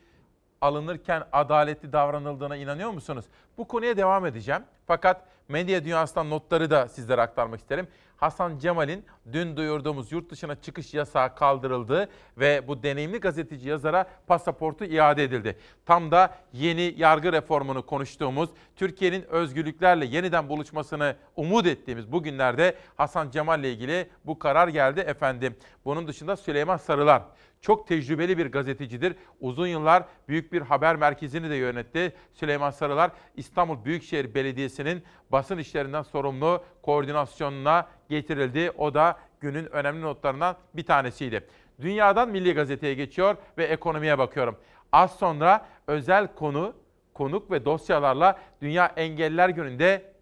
[0.61, 3.25] alınırken adaletli davranıldığına inanıyor musunuz?
[3.59, 4.63] Bu konuya devam edeceğim.
[4.87, 7.89] Fakat medya dünyasından notları da sizlere aktarmak isterim.
[8.21, 14.85] Hasan Cemal'in dün duyurduğumuz yurt dışına çıkış yasağı kaldırıldı ve bu deneyimli gazeteci yazara pasaportu
[14.85, 15.57] iade edildi.
[15.87, 23.31] Tam da yeni yargı reformunu konuştuğumuz, Türkiye'nin özgürlüklerle yeniden buluşmasını umut ettiğimiz bu günlerde Hasan
[23.31, 25.57] Cemal ile ilgili bu karar geldi efendim.
[25.85, 27.23] Bunun dışında Süleyman Sarılar
[27.61, 29.17] çok tecrübeli bir gazetecidir.
[29.41, 32.13] Uzun yıllar büyük bir haber merkezini de yönetti.
[32.33, 38.71] Süleyman Sarılar İstanbul Büyükşehir Belediyesi'nin basın işlerinden sorumlu koordinasyonuna getirildi.
[38.79, 41.47] O da günün önemli notlarından bir tanesiydi.
[41.81, 44.57] Dünyadan Milli Gazete'ye geçiyor ve ekonomiye bakıyorum.
[44.93, 46.75] Az sonra özel konu,
[47.15, 50.13] konuk ve dosyalarla Dünya Engelliler Günü'nde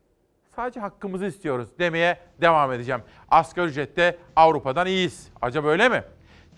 [0.57, 3.03] sadece hakkımızı istiyoruz demeye devam edeceğim.
[3.31, 5.29] Asgari ücrette Avrupa'dan iyiyiz.
[5.43, 6.05] Acaba öyle mi?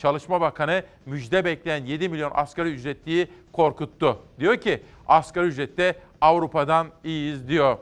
[0.01, 4.19] Çalışma Bakanı müjde bekleyen 7 milyon asgari ücretliyi korkuttu.
[4.39, 7.79] Diyor ki asgari ücrette Avrupa'dan iyiyiz diyor.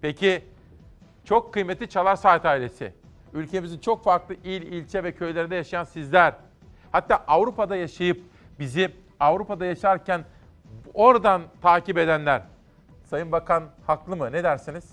[0.00, 0.44] Peki
[1.24, 2.92] çok kıymetli Çalar Saat ailesi.
[3.32, 6.34] Ülkemizin çok farklı il, ilçe ve köylerinde yaşayan sizler.
[6.92, 8.22] Hatta Avrupa'da yaşayıp
[8.58, 8.90] bizi
[9.20, 10.24] Avrupa'da yaşarken
[10.94, 12.42] oradan takip edenler.
[13.04, 14.32] Sayın Bakan haklı mı?
[14.32, 14.84] Ne dersiniz?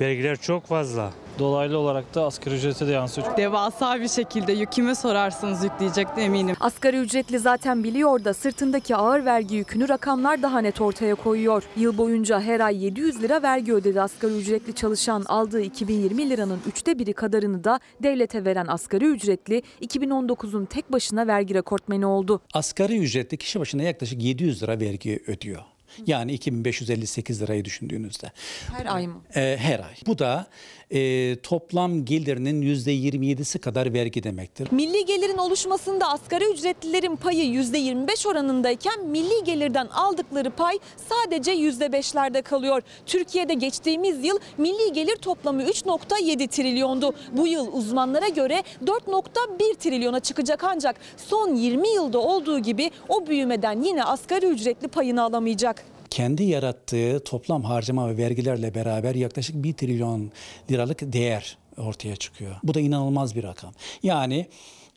[0.00, 1.12] Vergiler çok fazla.
[1.38, 3.36] Dolaylı olarak da asgari ücrete de yansıyor.
[3.36, 6.56] Devasa bir şekilde yük kime sorarsanız yükleyecek de eminim.
[6.60, 11.62] Asgari ücretli zaten biliyor da sırtındaki ağır vergi yükünü rakamlar daha net ortaya koyuyor.
[11.76, 16.98] Yıl boyunca her ay 700 lira vergi ödedi asgari ücretli çalışan aldığı 2020 liranın üçte
[16.98, 22.40] biri kadarını da devlete veren asgari ücretli 2019'un tek başına vergi rekortmeni oldu.
[22.54, 25.62] Asgari ücretli kişi başına yaklaşık 700 lira vergi ödüyor.
[26.06, 28.32] Yani 2558 lirayı düşündüğünüzde.
[28.76, 29.20] Her ay mı?
[29.36, 29.94] Ee, her ay.
[30.06, 30.46] Bu da
[30.92, 34.68] e, toplam gelirinin %27'si kadar vergi demektir.
[34.70, 40.78] Milli gelirin oluşmasında asgari ücretlilerin payı %25 oranındayken milli gelirden aldıkları pay
[41.08, 42.82] sadece %5'lerde kalıyor.
[43.06, 47.14] Türkiye'de geçtiğimiz yıl milli gelir toplamı 3.7 trilyondu.
[47.32, 53.82] Bu yıl uzmanlara göre 4.1 trilyona çıkacak ancak son 20 yılda olduğu gibi o büyümeden
[53.82, 55.91] yine asgari ücretli payını alamayacak.
[56.12, 60.32] Kendi yarattığı toplam harcama ve vergilerle beraber yaklaşık 1 trilyon
[60.70, 62.56] liralık değer ortaya çıkıyor.
[62.62, 63.72] Bu da inanılmaz bir rakam.
[64.02, 64.46] Yani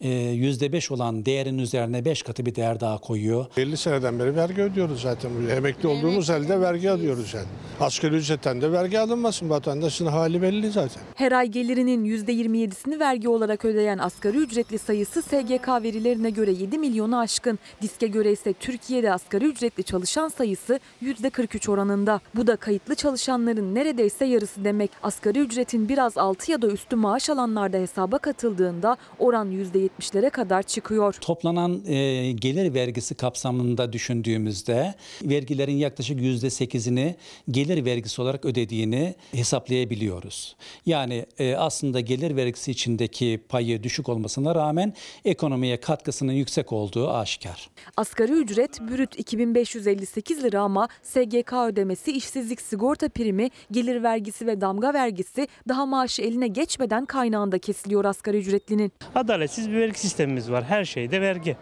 [0.01, 3.45] %5 olan değerin üzerine 5 katı bir değer daha koyuyor.
[3.57, 5.29] 50 seneden beri vergi ödüyoruz zaten.
[5.57, 7.45] Emekli olduğumuz halde vergi alıyoruz yani.
[7.79, 9.49] Asgari ücretten de vergi alınmasın.
[9.49, 11.03] Vatandaşın hali belli zaten.
[11.15, 17.17] Her ay gelirinin %27'sini vergi olarak ödeyen asgari ücretli sayısı SGK verilerine göre 7 milyonu
[17.19, 17.59] aşkın.
[17.81, 22.19] Diske göre ise Türkiye'de asgari ücretli çalışan sayısı %43 oranında.
[22.35, 24.91] Bu da kayıtlı çalışanların neredeyse yarısı demek.
[25.03, 29.51] Asgari ücretin biraz altı ya da üstü maaş alanlarda hesaba katıldığında oran
[29.85, 31.13] %70'lere kadar çıkıyor.
[31.13, 37.15] Toplanan e, gelir vergisi kapsamında düşündüğümüzde vergilerin yaklaşık %8'ini
[37.51, 40.55] gelir vergisi olarak ödediğini hesaplayabiliyoruz.
[40.85, 44.93] Yani e, aslında gelir vergisi içindeki payı düşük olmasına rağmen
[45.25, 47.69] ekonomiye katkısının yüksek olduğu aşikar.
[47.97, 54.93] Asgari ücret brüt 2558 lira ama SGK ödemesi, işsizlik sigorta primi, gelir vergisi ve damga
[54.93, 58.91] vergisi daha maaşı eline geçmeden kaynağında kesiliyor asgari ücretlinin.
[59.15, 60.63] Adaletsiz bir vergi sistemimiz var.
[60.63, 61.57] Her şeyde vergi.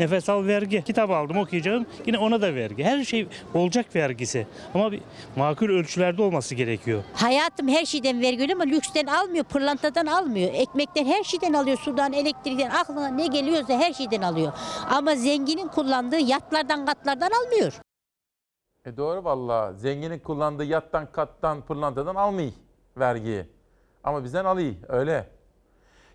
[0.00, 0.82] Nefes al vergi.
[0.84, 1.86] Kitap aldım okuyacağım.
[2.06, 2.84] Yine ona da vergi.
[2.84, 4.46] Her şey olacak vergisi.
[4.74, 5.00] Ama bir
[5.36, 7.02] makul ölçülerde olması gerekiyor.
[7.14, 10.50] Hayatım her şeyden vergi ama lüksten almıyor, pırlantadan almıyor.
[10.54, 14.52] Ekmekten her şeyden alıyor, sudan, elektrikten, aklına ne geliyorsa her şeyden alıyor.
[14.90, 17.72] Ama zenginin kullandığı yatlardan, katlardan almıyor.
[18.86, 19.72] E doğru valla.
[19.72, 22.52] Zenginin kullandığı yattan, kattan, pırlantadan almayı
[22.96, 23.44] vergiyi.
[24.04, 25.37] Ama bizden alıyı öyle.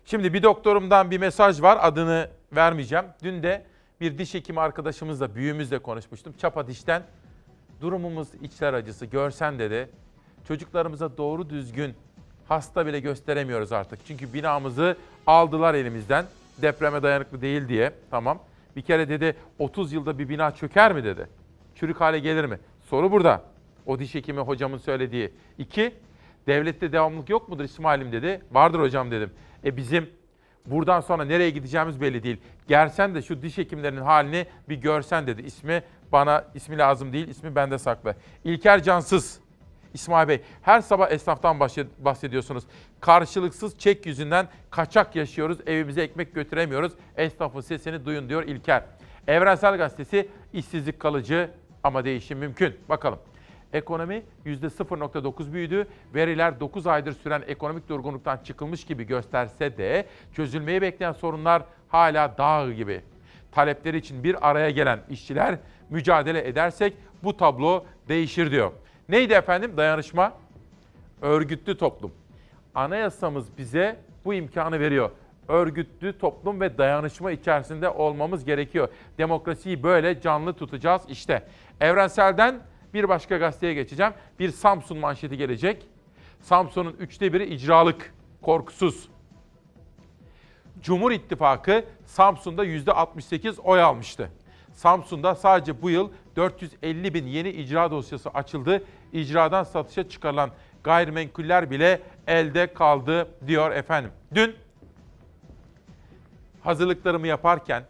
[0.04, 3.04] Şimdi bir doktorumdan bir mesaj var adını vermeyeceğim.
[3.22, 3.64] Dün de
[4.00, 6.34] bir diş hekimi arkadaşımızla, büyüğümüzle konuşmuştum.
[6.38, 7.02] Çapa dişten
[7.80, 9.88] durumumuz içler acısı görsen dedi.
[10.48, 11.94] Çocuklarımıza doğru düzgün
[12.48, 13.98] hasta bile gösteremiyoruz artık.
[14.06, 16.24] Çünkü binamızı aldılar elimizden.
[16.62, 17.92] Depreme dayanıklı değil diye.
[18.10, 18.38] Tamam.
[18.76, 21.28] Bir kere dedi 30 yılda bir bina çöker mi dedi.
[21.74, 22.58] Çürük hale gelir mi?
[22.90, 23.42] Soru burada.
[23.86, 25.32] O diş hekimi hocamın söylediği.
[25.58, 25.94] İki,
[26.46, 28.40] devlette devamlılık yok mudur İsmail'im dedi.
[28.52, 29.30] Vardır hocam dedim.
[29.64, 30.10] E bizim
[30.66, 32.36] buradan sonra nereye gideceğimiz belli değil.
[32.68, 35.42] Gelsen de şu diş hekimlerinin halini bir görsen dedi.
[35.42, 35.82] İsmi
[36.12, 38.14] bana ismi lazım değil, ismi bende saklı.
[38.44, 39.40] İlker Cansız.
[39.94, 41.60] İsmail Bey, her sabah esnaftan
[41.98, 42.64] bahsediyorsunuz.
[43.00, 46.92] Karşılıksız çek yüzünden kaçak yaşıyoruz, evimize ekmek götüremiyoruz.
[47.16, 48.84] Esnafın sesini duyun diyor İlker.
[49.26, 51.50] Evrensel Gazetesi işsizlik kalıcı
[51.82, 52.76] ama değişim mümkün.
[52.88, 53.18] Bakalım.
[53.74, 55.86] Ekonomi %0.9 büyüdü.
[56.14, 62.72] Veriler 9 aydır süren ekonomik durgunluktan çıkılmış gibi gösterse de çözülmeyi bekleyen sorunlar hala dağ
[62.72, 63.00] gibi.
[63.52, 65.58] Talepleri için bir araya gelen işçiler
[65.90, 68.72] mücadele edersek bu tablo değişir diyor.
[69.08, 70.32] Neydi efendim dayanışma?
[71.22, 72.12] Örgütlü toplum.
[72.74, 75.10] Anayasamız bize bu imkanı veriyor.
[75.48, 78.88] Örgütlü toplum ve dayanışma içerisinde olmamız gerekiyor.
[79.18, 81.42] Demokrasiyi böyle canlı tutacağız işte.
[81.80, 82.60] Evrensel'den
[82.94, 84.12] bir başka gazeteye geçeceğim.
[84.38, 85.86] Bir Samsun manşeti gelecek.
[86.40, 89.08] Samsun'un üçte biri icralık, korkusuz.
[90.80, 94.30] Cumhur İttifakı Samsun'da %68 oy almıştı.
[94.72, 98.84] Samsun'da sadece bu yıl 450 bin yeni icra dosyası açıldı.
[99.12, 100.50] İcradan satışa çıkarılan
[100.84, 104.10] gayrimenkuller bile elde kaldı diyor efendim.
[104.34, 104.54] Dün
[106.62, 107.84] hazırlıklarımı yaparken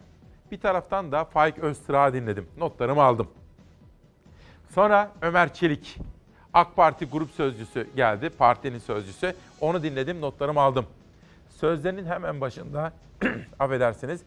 [0.51, 2.47] bir taraftan da Faik Öztürk'ü dinledim.
[2.57, 3.27] Notlarımı aldım.
[4.75, 5.97] Sonra Ömer Çelik,
[6.53, 9.35] AK Parti grup sözcüsü geldi, partinin sözcüsü.
[9.61, 10.85] Onu dinledim, notlarımı aldım.
[11.49, 12.93] Sözlerinin hemen başında,
[13.59, 14.21] affedersiniz,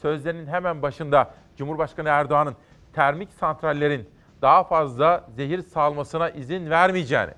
[0.00, 2.56] sözlerinin hemen başında Cumhurbaşkanı Erdoğan'ın
[2.92, 4.08] termik santrallerin
[4.42, 7.32] daha fazla zehir salmasına izin vermeyeceğini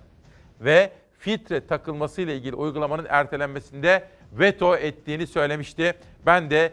[0.60, 5.94] ve filtre takılması ile ilgili uygulamanın ertelenmesinde veto ettiğini söylemişti.
[6.26, 6.72] Ben de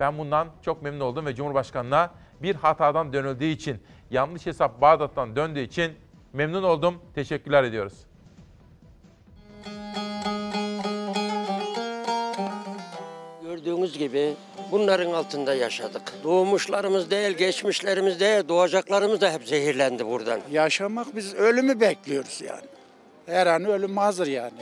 [0.00, 2.10] ben bundan çok memnun oldum ve Cumhurbaşkanı'na
[2.42, 3.78] bir hatadan dönüldüğü için,
[4.10, 5.92] yanlış hesap Bağdat'tan döndüğü için
[6.32, 7.02] memnun oldum.
[7.14, 7.94] Teşekkürler ediyoruz.
[13.42, 14.34] Gördüğünüz gibi
[14.72, 16.12] bunların altında yaşadık.
[16.24, 20.40] Doğmuşlarımız değil, geçmişlerimiz değil, doğacaklarımız da hep zehirlendi buradan.
[20.50, 22.66] Yaşamak biz ölümü bekliyoruz yani.
[23.26, 24.52] Her an ölüm hazır yani.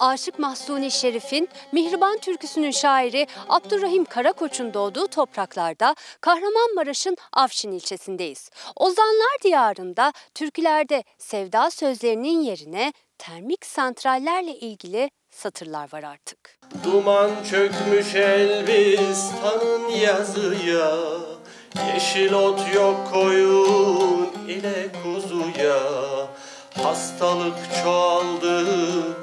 [0.00, 8.50] Aşık Mahsuni Şerif'in Mihriban türküsünün şairi Abdurrahim Karakoç'un doğduğu topraklarda Kahramanmaraş'ın Afşin ilçesindeyiz.
[8.76, 16.58] Ozanlar diyarında türkülerde sevda sözlerinin yerine termik santrallerle ilgili satırlar var artık.
[16.84, 20.96] Duman çökmüş Elbistan'ın yazıya
[21.94, 25.80] Yeşil ot yok koyun ile kuzuya
[26.74, 28.64] Hastalık çoğaldı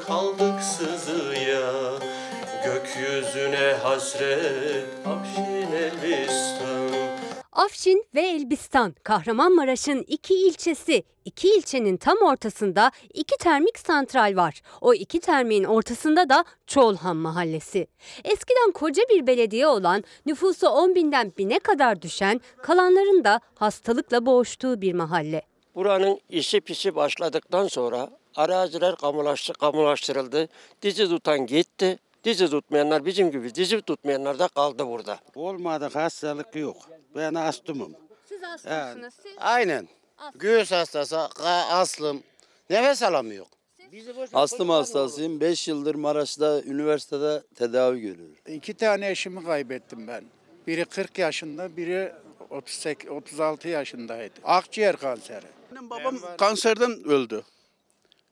[0.07, 1.71] kaldık sızıya
[2.65, 6.77] Gökyüzüne hasret Afşin Elbistan
[7.51, 11.03] Afşin ve Elbistan, Kahramanmaraş'ın iki ilçesi.
[11.25, 14.61] İki ilçenin tam ortasında iki termik santral var.
[14.81, 17.87] O iki termiğin ortasında da Çoğulhan Mahallesi.
[18.23, 24.81] Eskiden koca bir belediye olan, nüfusu 10 binden bine kadar düşen, kalanların da hastalıkla boğuştuğu
[24.81, 25.46] bir mahalle.
[25.77, 30.49] Buranın işi pisi başladıktan sonra araziler kamulaştı, kamulaştırıldı.
[30.81, 31.99] Dizi tutan gitti.
[32.23, 35.19] Dizi tutmayanlar bizim gibi dizi tutmayanlar da kaldı burada.
[35.35, 36.77] Olmadık hastalık yok.
[37.15, 37.93] Ben astımım.
[38.25, 39.13] Siz hastasınız.
[39.13, 39.87] Siz Aynen.
[40.35, 41.19] Göğüs hastası,
[41.71, 42.23] aslım.
[42.69, 43.45] Nefes alamıyor.
[44.33, 45.39] Astım hastasıyım.
[45.39, 48.35] 5 yıldır Maraş'ta üniversitede tedavi görüyorum.
[48.47, 50.23] İki tane eşimi kaybettim ben.
[50.67, 52.13] Biri 40 yaşında, biri
[52.49, 54.33] 38, 36 yaşındaydı.
[54.43, 55.56] Akciğer kanseri.
[55.81, 57.43] Babam kanserden öldü.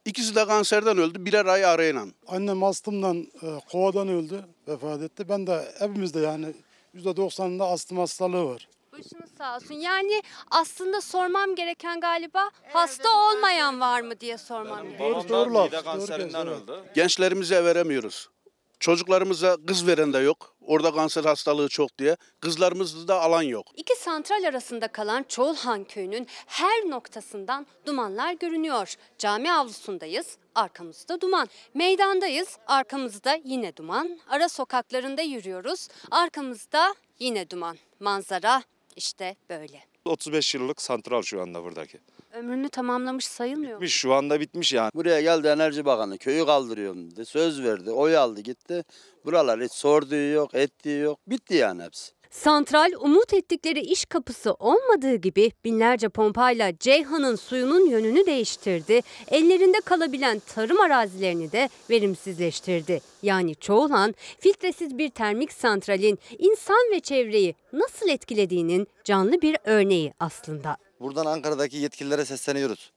[0.05, 2.05] İkisi de kanserden öldü birer ay arayla.
[2.27, 5.29] Annem astımdan, e, kovadan öldü, vefat etti.
[5.29, 6.53] Ben de hepimizde yani
[6.95, 8.67] %90'ında astım hastalığı var.
[8.91, 9.75] Başınız sağ olsun.
[9.75, 15.15] Yani aslında sormam gereken galiba hasta olmayan var mı diye sormam gerekiyor.
[15.15, 15.65] Doğru, doğru laf.
[15.65, 16.83] mide doğru kanserinden öldü.
[16.95, 18.29] Gençlerimize veremiyoruz.
[18.79, 20.55] Çocuklarımıza kız veren de yok.
[20.61, 22.17] Orada kanser hastalığı çok diye.
[22.39, 23.67] Kızlarımızda da alan yok.
[23.75, 28.95] İki santral arasında kalan Çoğulhan köyünün her noktasından dumanlar görünüyor.
[29.17, 31.47] Cami avlusundayız, arkamızda duman.
[31.73, 34.19] Meydandayız, arkamızda yine duman.
[34.29, 37.77] Ara sokaklarında yürüyoruz, arkamızda yine duman.
[37.99, 38.63] Manzara
[38.95, 39.83] İşte böyle.
[40.05, 41.99] 35 yıllık santral şu anda buradaki.
[42.35, 43.81] Ömrünü tamamlamış sayılmıyor mu?
[43.81, 44.91] Bitmiş şu anda bitmiş yani.
[44.95, 47.25] Buraya geldi Enerji Bakanı köyü kaldırıyorum dedi.
[47.25, 47.91] Söz verdi.
[47.91, 48.83] Oy aldı gitti.
[49.25, 51.19] Buralar hiç sorduğu yok, ettiği yok.
[51.27, 52.11] Bitti yani hepsi.
[52.29, 59.01] Santral umut ettikleri iş kapısı olmadığı gibi binlerce pompayla Ceyhan'ın suyunun yönünü değiştirdi.
[59.27, 63.01] Ellerinde kalabilen tarım arazilerini de verimsizleştirdi.
[63.23, 70.84] Yani Çoğulan filtresiz bir termik santralin insan ve çevreyi nasıl etkilediğinin canlı bir örneği aslında.
[70.99, 72.91] Buradan Ankara'daki yetkililere sesleniyoruz.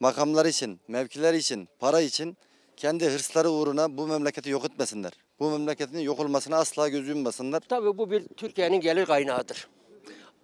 [0.00, 2.36] Makamlar için, mevkiler için, para için
[2.76, 5.12] kendi hırsları uğruna bu memleketi yok etmesinler.
[5.38, 7.60] Bu memleketin yok olmasına asla göz yummasınlar.
[7.60, 9.68] Tabii bu bir Türkiye'nin gelir kaynağıdır.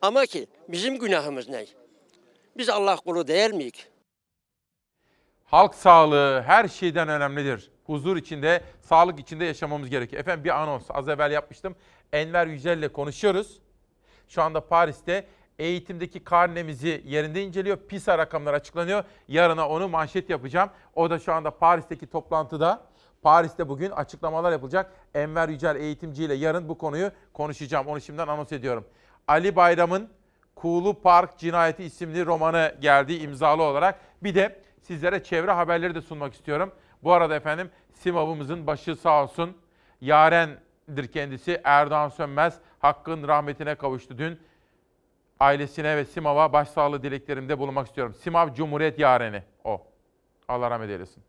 [0.03, 1.67] Ama ki bizim günahımız ne?
[2.57, 3.87] Biz Allah kulu değil miyik?
[5.45, 7.71] Halk sağlığı her şeyden önemlidir.
[7.85, 10.21] Huzur içinde, sağlık içinde yaşamamız gerekiyor.
[10.21, 11.77] Efendim bir anons az evvel yapmıştım.
[12.13, 13.59] Enver Yücel ile konuşuyoruz.
[14.29, 15.27] Şu anda Paris'te
[15.59, 17.77] eğitimdeki karnemizi yerinde inceliyor.
[17.77, 19.05] PISA rakamları açıklanıyor.
[19.29, 20.71] Yarına onu manşet yapacağım.
[20.95, 22.83] O da şu anda Paris'teki toplantıda.
[23.23, 24.93] Paris'te bugün açıklamalar yapılacak.
[25.15, 27.87] Enver Yücel eğitimciyle yarın bu konuyu konuşacağım.
[27.87, 28.85] Onu şimdiden anons ediyorum.
[29.29, 30.09] Ali Bayram'ın
[30.55, 34.01] Kuğulu Park Cinayeti isimli romanı geldi imzalı olarak.
[34.23, 36.73] Bir de sizlere çevre haberleri de sunmak istiyorum.
[37.03, 39.57] Bu arada efendim Simav'ımızın başı sağ olsun.
[40.01, 42.59] Yarendir kendisi Erdoğan Sönmez.
[42.79, 44.41] Hakkın rahmetine kavuştu dün.
[45.41, 48.15] Ailesine ve Simav'a başsağlığı dileklerimde bulunmak istiyorum.
[48.15, 49.87] Simav Cumhuriyet Yareni o.
[50.49, 51.23] Allah rahmet eylesin.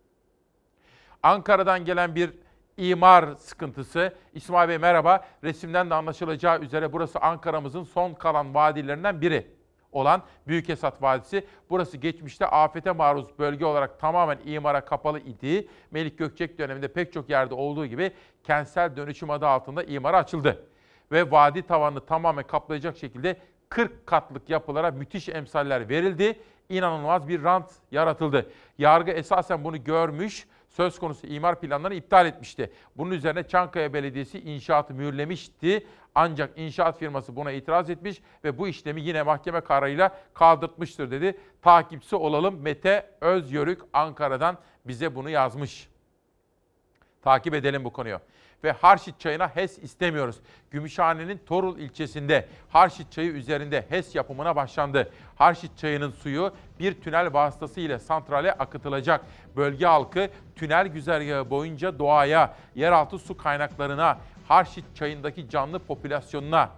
[1.24, 2.34] Ankara'dan gelen bir
[2.78, 4.14] imar sıkıntısı.
[4.34, 5.26] İsmail Bey merhaba.
[5.44, 9.48] Resimden de anlaşılacağı üzere burası Ankara'mızın son kalan vadilerinden biri
[9.92, 11.48] olan Büyük Esat Vadisi.
[11.70, 15.68] Burası geçmişte afete maruz bölge olarak tamamen imara kapalı idi.
[15.92, 18.12] Melik Gökçek döneminde pek çok yerde olduğu gibi
[18.44, 20.66] kentsel dönüşüm adı altında imara açıldı.
[21.12, 23.38] Ve vadi tavanını tamamen kaplayacak şekilde
[23.70, 26.40] 40 katlık yapılara müthiş emsaller verildi.
[26.70, 28.52] İnanılmaz bir rant yaratıldı.
[28.78, 32.74] Yargı esasen bunu görmüş, söz konusu imar planlarını iptal etmişti.
[32.98, 35.88] Bunun üzerine Çankaya Belediyesi inşaatı mühürlemişti.
[36.16, 41.38] Ancak inşaat firması buna itiraz etmiş ve bu işlemi yine mahkeme kararıyla kaldırtmıştır dedi.
[41.62, 45.90] Takipçisi olalım Mete Özyörük Ankara'dan bize bunu yazmış.
[47.22, 48.20] Takip edelim bu konuyu.
[48.64, 50.36] Ve Harşit çayına HES istemiyoruz.
[50.72, 55.12] Gümüşhane'nin Torul ilçesinde Harşit çayı üzerinde HES yapımına başlandı.
[55.36, 59.26] Harşit çayının suyu bir tünel vasıtasıyla santrale akıtılacak.
[59.56, 64.18] Bölge halkı tünel güzergahı boyunca doğaya, yeraltı su kaynaklarına,
[64.48, 66.70] Harşit çayındaki canlı popülasyonuna,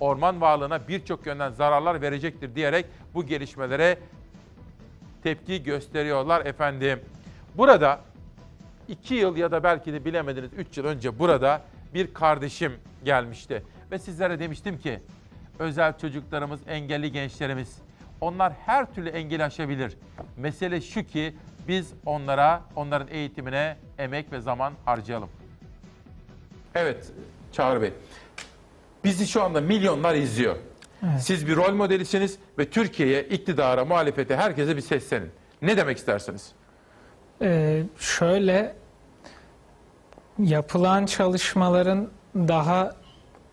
[0.00, 3.98] orman varlığına birçok yönden zararlar verecektir diyerek bu gelişmelere
[5.22, 7.00] tepki gösteriyorlar efendim.
[7.54, 8.00] Burada
[8.90, 11.62] 2 yıl ya da belki de bilemediniz 3 yıl önce burada
[11.94, 12.72] bir kardeşim
[13.04, 13.62] gelmişti.
[13.90, 15.00] Ve sizlere demiştim ki
[15.58, 17.78] özel çocuklarımız, engelli gençlerimiz
[18.20, 19.96] onlar her türlü engeli aşabilir.
[20.36, 21.34] Mesele şu ki
[21.68, 25.28] biz onlara, onların eğitimine emek ve zaman harcayalım.
[26.74, 27.12] Evet
[27.52, 27.92] Çağrı Bey.
[29.04, 30.56] Bizi şu anda milyonlar izliyor.
[31.02, 31.22] Evet.
[31.22, 35.30] Siz bir rol modelisiniz ve Türkiye'ye, iktidara, muhalefete, herkese bir seslenin.
[35.62, 36.52] Ne demek istersiniz?
[37.42, 38.74] Ee, şöyle
[40.44, 42.92] yapılan çalışmaların daha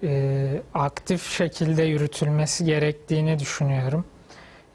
[0.03, 4.05] e, aktif şekilde yürütülmesi gerektiğini düşünüyorum.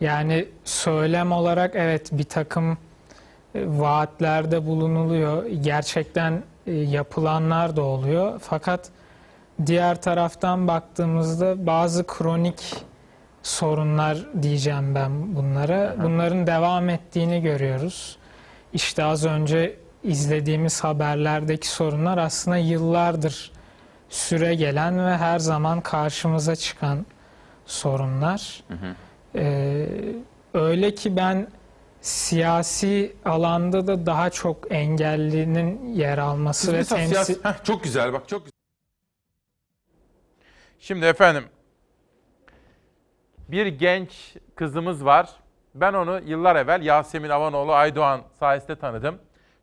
[0.01, 2.73] Yani söylem olarak evet bir takım
[3.55, 5.47] e, vaatlerde bulunuluyor.
[5.47, 8.41] Gerçekten e, yapılanlar da oluyor.
[8.43, 8.91] Fakat
[9.67, 12.75] diğer taraftan baktığımızda bazı kronik
[13.43, 15.97] sorunlar diyeceğim ben bunlara.
[16.03, 18.17] Bunların devam ettiğini görüyoruz.
[18.73, 23.53] İşte az önce izlediğimiz haberlerdeki sorunlar aslında yıllardır
[24.11, 27.07] süre gelen ve her zaman karşımıza çıkan
[27.67, 28.65] sorunlar.
[29.35, 29.87] Ee,
[30.55, 31.49] öyle ki ben
[32.01, 37.15] siyasi alanda da daha çok engellinin yer alması Siz ve temsil...
[37.17, 38.53] siyasi- Heh, çok güzel bak çok güzel.
[40.79, 41.45] Şimdi efendim
[43.49, 45.31] bir genç kızımız var.
[45.75, 49.19] Ben onu yıllar evvel Yasemin Avanoğlu Aydoğan sayesinde tanıdım.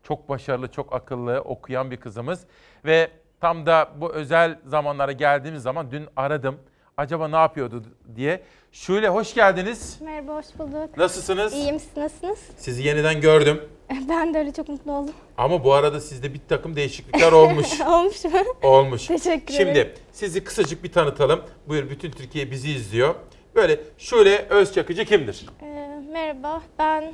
[0.10, 2.44] Çok başarılı, çok akıllı, okuyan bir kızımız.
[2.86, 3.11] Ve
[3.41, 6.57] tam da bu özel zamanlara geldiğimiz zaman dün aradım.
[6.98, 7.84] Acaba ne yapıyordu
[8.15, 8.41] diye.
[8.72, 9.98] Şöyle hoş geldiniz.
[10.02, 10.98] Merhaba, hoş bulduk.
[10.98, 11.53] Nasılsınız?
[11.53, 12.40] İyiyim, siz nasılsınız?
[12.57, 13.61] Sizi yeniden gördüm.
[14.10, 15.14] Ben de öyle çok mutlu oldum.
[15.38, 17.81] Ama bu arada sizde bir takım değişiklikler olmuş.
[17.88, 18.31] Olmuş mu?
[18.64, 19.07] Olmuş.
[19.07, 19.73] Teşekkür ederim.
[19.73, 21.41] Şimdi sizi kısacık bir tanıtalım.
[21.68, 23.15] Buyur bütün Türkiye bizi izliyor.
[23.56, 25.45] Böyle Şule Özçakıcı kimdir?
[25.61, 27.14] Ee, merhaba, ben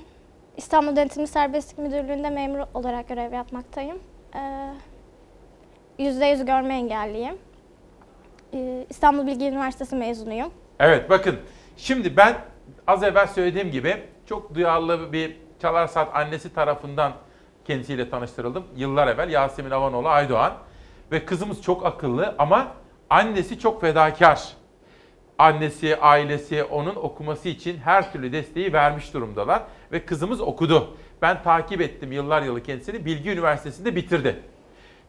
[0.57, 3.99] İstanbul Denetimli Serbestlik Müdürlüğü'nde memur olarak görev yapmaktayım.
[4.35, 4.73] Ee,
[5.99, 7.37] %100 görme engelliyim.
[8.53, 10.51] Ee, İstanbul Bilgi Üniversitesi mezunuyum.
[10.79, 11.35] Evet bakın
[11.77, 12.37] şimdi ben
[12.87, 17.11] az evvel söylediğim gibi çok duyarlı bir Çalar Saat annesi tarafından
[17.65, 18.63] kendisiyle tanıştırıldım.
[18.75, 20.53] Yıllar evvel Yasemin Avanoğlu Aydoğan.
[21.11, 22.67] Ve kızımız çok akıllı ama
[23.09, 24.53] annesi çok fedakar.
[25.39, 29.63] Annesi, ailesi onun okuması için her türlü desteği vermiş durumdalar.
[29.91, 30.97] Ve kızımız okudu.
[31.21, 33.05] Ben takip ettim yıllar yılı kendisini.
[33.05, 34.35] Bilgi Üniversitesi'nde bitirdi.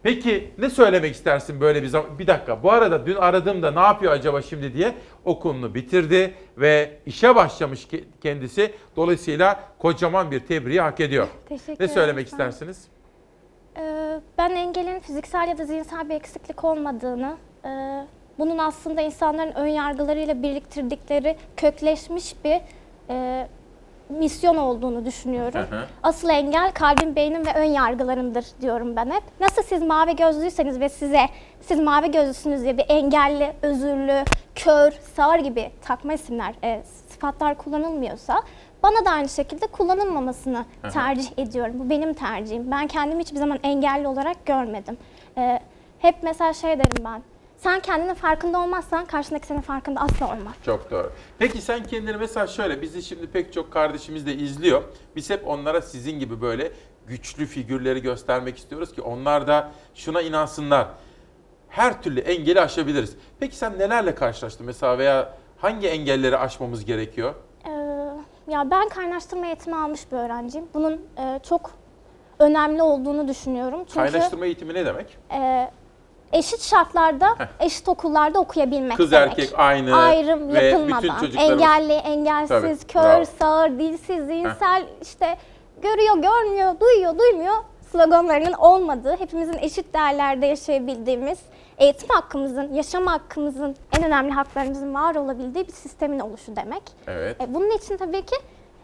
[0.02, 2.18] Peki ne söylemek istersin böyle bir zaman?
[2.18, 4.94] Bir dakika bu arada dün aradığımda ne yapıyor acaba şimdi diye
[5.24, 8.72] okulunu bitirdi ve işe başlamış ke- kendisi.
[8.96, 11.26] Dolayısıyla kocaman bir tebriği hak ediyor.
[11.48, 12.24] Teşekkür Ne söylemek ederim.
[12.48, 12.88] istersiniz?
[13.76, 17.68] Ee, Ben engelin fiziksel ya da zihinsel bir eksiklik olmadığını, e,
[18.38, 22.60] bunun aslında insanların ön yargılarıyla biriktirdikleri kökleşmiş bir
[23.10, 23.46] e,
[24.08, 25.60] misyon olduğunu düşünüyorum.
[25.70, 25.84] Hı hı.
[26.02, 29.22] Asıl engel kalbin, beynin ve ön yargılarındır diyorum ben hep.
[29.40, 31.28] Nasıl siz mavi gözlüyseniz ve size
[31.60, 38.42] siz mavi gözlüsünüz diye bir engelli, özürlü, kör, sağır gibi takma isimler, e, sıfatlar kullanılmıyorsa
[38.82, 40.92] bana da aynı şekilde kullanılmamasını Hı hı.
[40.92, 41.74] tercih ediyorum.
[41.78, 42.70] Bu benim tercihim.
[42.70, 44.98] Ben kendimi hiçbir zaman engelli olarak görmedim.
[45.38, 45.60] E,
[45.98, 47.22] hep mesela şey derim ben.
[47.66, 50.54] Sen kendinin farkında olmazsan karşındaki senin farkında asla olmaz.
[50.64, 51.12] Çok doğru.
[51.38, 54.82] Peki sen kendini mesela şöyle bizi şimdi pek çok kardeşimiz de izliyor.
[55.16, 56.72] Biz hep onlara sizin gibi böyle
[57.06, 60.88] güçlü figürleri göstermek istiyoruz ki onlar da şuna inansınlar.
[61.68, 63.16] Her türlü engeli aşabiliriz.
[63.40, 67.34] Peki sen nelerle karşılaştın mesela veya hangi engelleri aşmamız gerekiyor?
[67.64, 67.70] Ee,
[68.52, 70.66] ya ben kaynaştırma eğitimi almış bir öğrenciyim.
[70.74, 71.70] Bunun e, çok
[72.38, 73.78] önemli olduğunu düşünüyorum.
[73.78, 75.18] Çünkü Kaynaştırma eğitimi ne demek?
[75.32, 75.70] e,
[76.38, 79.28] eşit şartlarda, eşit okullarda okuyabilmek Kız demek.
[79.38, 81.02] erkek aynı Ayrım ve yapılmadan.
[81.02, 83.24] bütün çocuklarımız- Engelli, engelsiz, Tabii, kör, bravo.
[83.38, 85.36] sağır, dilsiz, zihinsel işte
[85.82, 87.54] görüyor, görmüyor, duyuyor, duymuyor
[87.92, 91.38] sloganlarının olmadığı, hepimizin eşit değerlerde yaşayabildiğimiz,
[91.78, 96.82] eğitim hakkımızın, yaşam hakkımızın, en önemli haklarımızın var olabildiği bir sistemin oluşu demek.
[97.06, 97.40] Evet.
[97.40, 98.36] E, bunun için tabii ki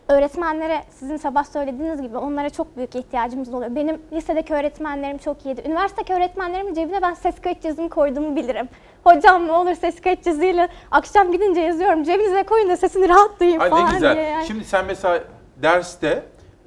[0.09, 3.75] öğretmenlere sizin sabah söylediğiniz gibi onlara çok büyük ihtiyacımız oluyor.
[3.75, 5.63] Benim lisedeki öğretmenlerim çok iyiydi.
[5.67, 8.69] Üniversitedeki öğretmenlerimin cebine ben ses kayıt cihazımı koyduğumu bilirim.
[9.05, 12.03] Hocam ne olur ses kayıt cihazıyla akşam gidince yazıyorum.
[12.03, 14.17] Cebinize koyun da sesini rahat duyayım Ay falan ne güzel.
[14.17, 14.29] diye.
[14.29, 14.47] yani.
[14.47, 15.21] Şimdi sen mesela
[15.63, 16.23] derste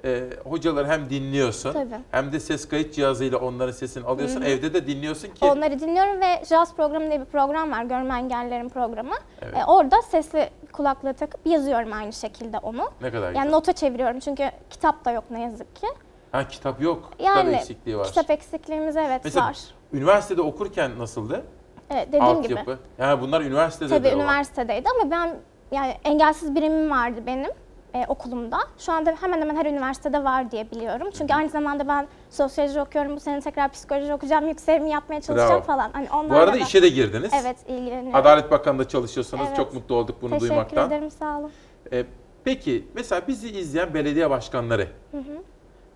[0.05, 1.95] e, hocaları hem dinliyorsun Tabii.
[2.11, 4.41] hem de ses kayıt cihazıyla onların sesini alıyorsun.
[4.41, 4.49] Hı hı.
[4.49, 7.83] Evde de dinliyorsun ki Onları dinliyorum ve JAS programı diye bir program var.
[7.83, 9.15] Görme engellilerin programı.
[9.41, 9.57] Evet.
[9.57, 12.89] E, orada sesli kulaklığı takıp yazıyorum aynı şekilde onu.
[13.01, 13.49] ne kadar Yani güzel.
[13.49, 15.87] nota çeviriyorum çünkü kitap da yok ne yazık ki.
[16.31, 17.11] Ha kitap yok.
[17.19, 18.07] Yani kitap eksikliği var.
[18.07, 19.57] kitap eksikliğimiz evet Mesela var.
[19.93, 21.43] üniversitede okurken nasıldı?
[21.89, 22.59] Evet, dediğim gibi.
[22.59, 22.79] Altyapı.
[22.97, 25.35] Yani bunlar üniversitede Tabii de üniversitedeydi ama ben
[25.71, 27.51] yani engelsiz birimim vardı benim
[27.95, 28.57] e, okulumda.
[28.77, 31.07] Şu anda hemen hemen her üniversitede var diye biliyorum.
[31.17, 33.15] Çünkü aynı zamanda ben sosyoloji okuyorum.
[33.15, 34.47] Bu sene tekrar psikoloji okuyacağım.
[34.47, 35.61] Yükseğimi yapmaya çalışacağım Bravo.
[35.61, 35.89] falan.
[35.93, 37.31] Hani Bu arada da- işe de girdiniz.
[37.41, 38.15] Evet ilgileniyorum.
[38.15, 39.43] Adalet Bakanlığı'nda çalışıyorsunuz.
[39.47, 39.57] Evet.
[39.57, 40.87] Çok mutlu olduk bunu Teşekkür duymaktan.
[40.87, 41.51] ederim sağ olun.
[41.91, 42.05] E,
[42.43, 45.41] peki mesela bizi izleyen belediye başkanları, Hı hı.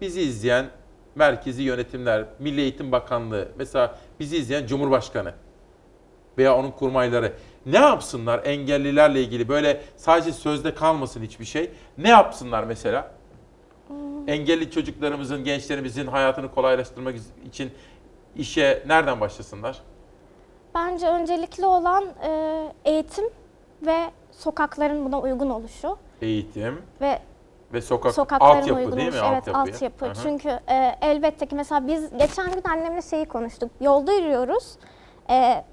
[0.01, 0.65] bizi izleyen
[1.15, 5.34] merkezi yönetimler, Milli Eğitim Bakanlığı, mesela bizi izleyen Cumhurbaşkanı
[6.38, 7.34] veya onun kurmayları
[7.71, 11.71] ne yapsınlar engellilerle ilgili böyle sadece sözde kalmasın hiçbir şey.
[11.97, 13.11] Ne yapsınlar mesela?
[14.27, 17.15] Engelli çocuklarımızın, gençlerimizin hayatını kolaylaştırmak
[17.45, 17.71] için
[18.35, 19.81] işe nereden başlasınlar?
[20.75, 23.25] Bence öncelikli olan e, eğitim
[23.81, 27.19] ve sokakların buna uygun oluşu Eğitim ve
[27.73, 29.19] ve sokak sokakların altyapı uygun değil mi?
[29.31, 30.05] Evet altyapı.
[30.05, 30.13] Hı.
[30.23, 33.71] Çünkü e, elbette ki mesela biz geçen gün annemle şeyi konuştuk.
[33.81, 34.77] Yolda yürüyoruz.
[35.29, 35.63] E,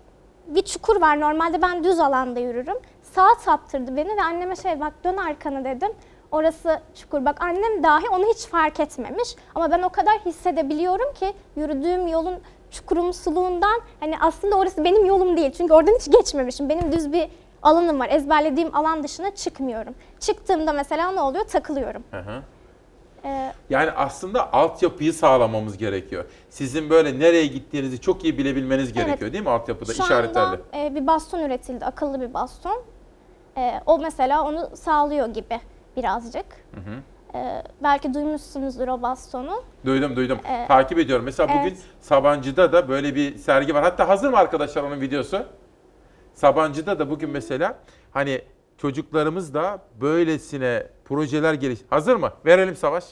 [0.47, 1.21] bir çukur var.
[1.21, 2.77] Normalde ben düz alanda yürürüm.
[3.03, 5.93] Sağa saptırdı beni ve anneme şey bak dön arkanı dedim.
[6.33, 7.25] Orası çukur.
[7.25, 9.37] Bak annem dahi onu hiç fark etmemiş.
[9.55, 12.35] Ama ben o kadar hissedebiliyorum ki yürüdüğüm yolun
[12.71, 15.53] çukurumsuluğundan hani aslında orası benim yolum değil.
[15.57, 16.69] Çünkü oradan hiç geçmemişim.
[16.69, 17.29] Benim düz bir
[17.63, 18.09] alanım var.
[18.11, 19.95] Ezberlediğim alan dışına çıkmıyorum.
[20.21, 21.45] Çıktığımda mesela ne oluyor?
[21.45, 22.05] Takılıyorum.
[22.11, 22.43] Hı hı.
[23.71, 26.25] Yani aslında altyapıyı sağlamamız gerekiyor.
[26.51, 29.33] Sizin böyle nereye gittiğinizi çok iyi bilebilmeniz gerekiyor Evet.
[29.33, 30.47] değil mi altyapıda Şu işaretlerle?
[30.47, 32.83] anda e, bir baston üretildi, akıllı bir baston.
[33.57, 35.61] E, o mesela onu sağlıyor gibi
[35.97, 36.47] birazcık.
[36.75, 37.39] Hı hı.
[37.39, 39.63] E, belki duymuşsunuzdur o bastonu.
[39.85, 40.39] Duydum duydum.
[40.49, 41.25] Ee, Takip ediyorum.
[41.25, 41.79] Mesela bugün evet.
[42.01, 43.83] Sabancı'da da böyle bir sergi var.
[43.83, 45.43] Hatta hazır mı arkadaşlar onun videosu?
[46.35, 47.79] Sabancı'da da bugün mesela
[48.11, 48.43] hani
[48.79, 51.79] çocuklarımız da böylesine projeler geliş.
[51.91, 52.33] Hazır mı?
[52.47, 53.05] Verelim Savaş.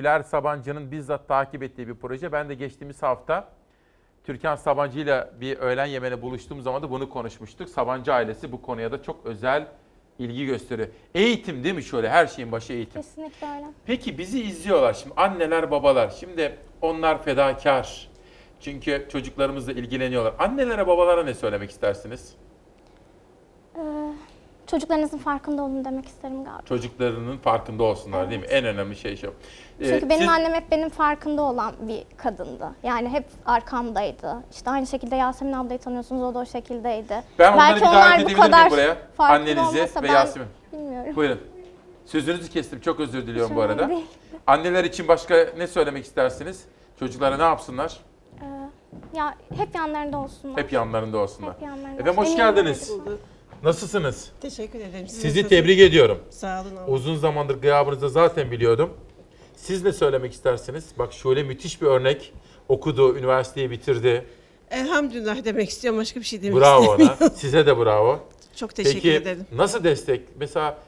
[0.00, 2.32] Güler Sabancı'nın bizzat takip ettiği bir proje.
[2.32, 3.48] Ben de geçtiğimiz hafta
[4.24, 7.68] Türkan Sabancı ile bir öğlen yemeğine buluştuğum zaman da bunu konuşmuştuk.
[7.68, 9.66] Sabancı ailesi bu konuya da çok özel
[10.18, 10.88] ilgi gösteriyor.
[11.14, 12.08] Eğitim değil mi şöyle?
[12.08, 13.02] Her şeyin başı eğitim.
[13.02, 13.66] Kesinlikle öyle.
[13.86, 16.10] Peki bizi izliyorlar şimdi anneler babalar.
[16.10, 18.10] Şimdi onlar fedakar.
[18.60, 20.34] Çünkü çocuklarımızla ilgileniyorlar.
[20.38, 22.34] Annelere babalara ne söylemek istersiniz?
[23.76, 23.80] Ee,
[24.66, 26.62] çocuklarınızın farkında olun demek isterim galiba.
[26.64, 28.46] Çocuklarının farkında olsunlar değil mi?
[28.46, 29.34] En önemli şey şu.
[29.80, 32.70] Ee, Çünkü benim siz- annem hep benim farkında olan bir kadındı.
[32.82, 34.36] Yani hep arkamdaydı.
[34.52, 37.22] İşte aynı şekilde Yasemin ablayı tanıyorsunuz o da o şekildeydi.
[37.38, 38.96] Ben Belki onlar bu kadar buraya?
[39.18, 40.48] Annenizi ve Yasemin.
[40.72, 41.16] Bilmiyorum.
[41.16, 41.40] Buyurun.
[42.06, 42.80] Sözünüzü kestim.
[42.80, 43.82] Çok özür diliyorum bu Hiç arada.
[43.82, 44.06] önemli değil.
[44.46, 46.64] Anneler için başka ne söylemek istersiniz?
[46.98, 48.00] Çocuklara ne yapsınlar?
[48.40, 48.44] Ee,
[49.18, 50.56] ya hep yanlarında olsunlar.
[50.62, 51.54] Hep yanlarında olsunlar.
[51.54, 52.90] Hep yanlarında Efendim hoş geldiniz.
[52.90, 53.18] Eminim.
[53.62, 54.30] Nasılsınız?
[54.40, 55.08] Teşekkür ederim.
[55.08, 55.48] Siz Sizi nasılsınız?
[55.48, 56.18] tebrik ediyorum.
[56.30, 56.94] Sağ olun.
[56.94, 58.90] Uzun zamandır gıyabınızda zaten biliyordum.
[59.56, 60.84] Siz ne söylemek istersiniz?
[60.98, 62.32] Bak şöyle müthiş bir örnek.
[62.68, 64.24] Okudu, üniversiteyi bitirdi.
[64.70, 66.00] Elhamdülillah demek istiyorum.
[66.00, 67.16] Başka bir şey demek Bravo ona.
[67.34, 68.20] Size de bravo.
[68.56, 69.46] Çok teşekkür Peki, ederim.
[69.52, 70.20] nasıl destek?
[70.38, 70.78] Mesela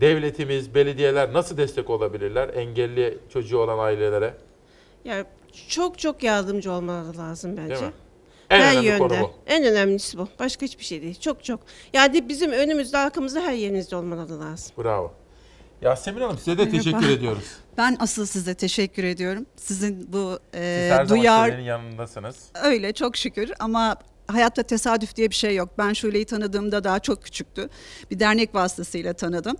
[0.00, 4.34] devletimiz, belediyeler nasıl destek olabilirler engelli çocuğu olan ailelere?
[5.04, 5.24] Ya
[5.68, 7.74] çok çok yardımcı olmaları lazım bence.
[7.74, 7.92] Değil mi?
[8.52, 8.98] En her önemli yönde.
[8.98, 9.32] konu bu.
[9.46, 10.28] En önemlisi bu.
[10.38, 11.20] Başka hiçbir şey değil.
[11.20, 11.60] Çok çok.
[11.92, 14.72] Yani bizim önümüzde, arkamızda her yerimizde olmaları lazım.
[14.78, 15.12] Bravo.
[15.82, 16.76] Yasemin Hanım size de Merhaba.
[16.78, 17.44] teşekkür ediyoruz.
[17.78, 19.46] Ben asıl size teşekkür ediyorum.
[19.56, 22.36] Sizin bu Siz e, her zaman duyar şöylenin yanındasınız.
[22.64, 23.96] öyle çok şükür ama
[24.26, 25.68] hayatta tesadüf diye bir şey yok.
[25.78, 27.68] Ben Şule'yi tanıdığımda daha çok küçüktü.
[28.10, 29.56] Bir dernek vasıtasıyla tanıdım.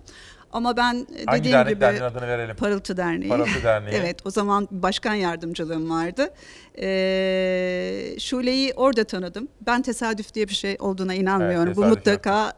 [0.53, 1.69] Ama ben e, Hangi dediğim dernek?
[1.73, 2.55] gibi Derneğin adını verelim.
[2.55, 3.29] Parıltı Derneği.
[3.29, 3.95] Parıltı Derneği.
[3.95, 6.29] evet o zaman başkan yardımcılığım vardı.
[6.77, 9.47] Ee, Şule'yi orada tanıdım.
[9.67, 11.67] Ben tesadüf diye bir şey olduğuna inanmıyorum.
[11.67, 12.53] Evet, Bu mutlaka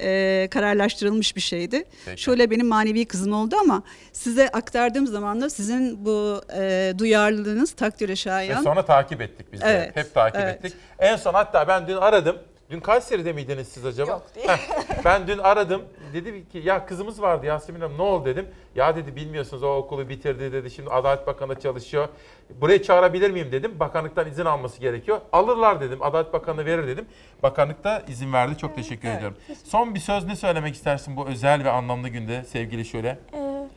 [0.00, 1.84] e, kararlaştırılmış bir şeydi.
[2.06, 2.22] Peki.
[2.22, 3.82] Şule benim manevi kızım oldu ama
[4.12, 8.62] size aktardığım zaman da sizin bu e, duyarlılığınız takdire Ve şayan.
[8.62, 9.66] sonra takip ettik biz de.
[9.66, 10.54] Evet, Hep takip evet.
[10.64, 10.74] ettik.
[10.98, 12.36] En son hatta ben dün aradım.
[12.70, 14.10] Dün Kayseri'de miydiniz siz acaba?
[14.10, 14.48] Yok, değil.
[14.48, 15.82] Heh, ben dün aradım.
[16.12, 18.48] Dedi ki ya kızımız vardı Yasemin Hanım ne oldu dedim.
[18.74, 20.70] Ya dedi bilmiyorsunuz o okulu bitirdi dedi.
[20.70, 22.08] Şimdi Adalet Bakanı çalışıyor.
[22.50, 23.80] Buraya çağırabilir miyim dedim.
[23.80, 25.20] Bakanlıktan izin alması gerekiyor.
[25.32, 26.02] Alırlar dedim.
[26.02, 27.06] Adalet Bakanı verir dedim.
[27.42, 28.58] Bakanlık da izin verdi.
[28.58, 29.36] Çok teşekkür ediyorum.
[29.64, 33.18] Son bir söz ne söylemek istersin bu özel ve anlamlı günde sevgili şöyle?
[33.34, 33.68] Ee,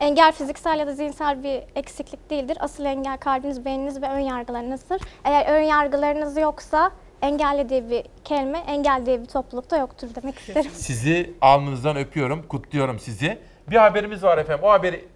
[0.00, 2.56] engel fiziksel ya da zihinsel bir eksiklik değildir.
[2.60, 5.00] Asıl engel kalbiniz, beyniniz ve ön yargılarınızdır.
[5.24, 6.92] Eğer ön yargılarınız yoksa
[7.22, 10.70] engelli diye bir kelime, engel diye bir toplulukta yoktur demek isterim.
[10.74, 13.38] Sizi alnınızdan öpüyorum, kutluyorum sizi.
[13.70, 14.64] Bir haberimiz var efendim.
[14.64, 15.08] O haberi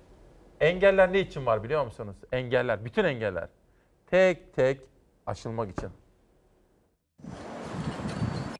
[0.60, 2.16] engeller ne için var biliyor musunuz?
[2.32, 3.48] Engeller, bütün engeller.
[4.06, 4.80] Tek tek
[5.26, 5.90] aşılmak için.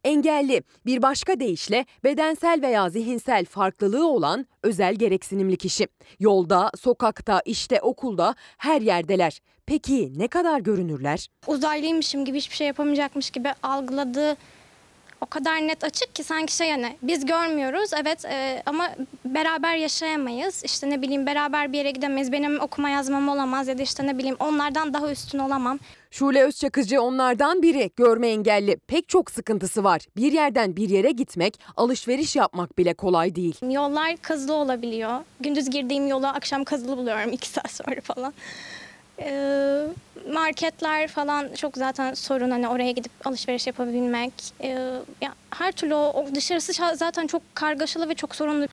[0.05, 5.89] Engelli, bir başka deyişle bedensel veya zihinsel farklılığı olan özel gereksinimli kişi.
[6.21, 9.41] Yolda, sokakta, işte, okulda her yerdeler.
[9.67, 11.29] Peki ne kadar görünürler?
[11.47, 14.37] uzaylıymışım gibi hiçbir şey yapamayacakmış gibi algıladığı
[15.21, 18.91] o kadar net açık ki sanki şey yani biz görmüyoruz evet e, ama
[19.25, 20.65] beraber yaşayamayız.
[20.65, 22.33] İşte ne bileyim beraber bir yere gidemeyiz.
[22.33, 25.79] Benim okuma yazmam olamaz ya da işte ne bileyim onlardan daha üstün olamam.
[26.11, 27.91] Şule Özçakıcı onlardan biri.
[27.97, 28.77] Görme engelli.
[28.77, 30.01] Pek çok sıkıntısı var.
[30.17, 33.57] Bir yerden bir yere gitmek, alışveriş yapmak bile kolay değil.
[33.71, 35.21] Yollar kazılı olabiliyor.
[35.41, 38.35] Gündüz girdiğim yola akşam kazılı buluyorum iki saat sonra falan.
[39.21, 39.87] Ee,
[40.33, 44.33] marketler falan çok zaten sorun hani oraya gidip alışveriş yapabilmek.
[44.61, 44.69] Ee,
[45.21, 48.67] ya her türlü o, dışarısı şa- zaten çok kargaşalı ve çok sorunlu.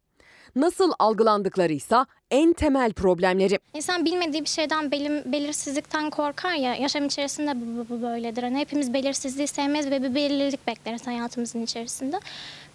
[0.55, 3.59] Nasıl algılandıklarıysa en temel problemleri.
[3.73, 6.75] İnsan bilmediği bir şeyden belim, belirsizlikten korkar ya.
[6.75, 8.43] Yaşam içerisinde bu, bu, bu böyledir.
[8.43, 12.19] Hani hepimiz belirsizliği sevmez ve bir belirlilik bekleriz hayatımızın içerisinde.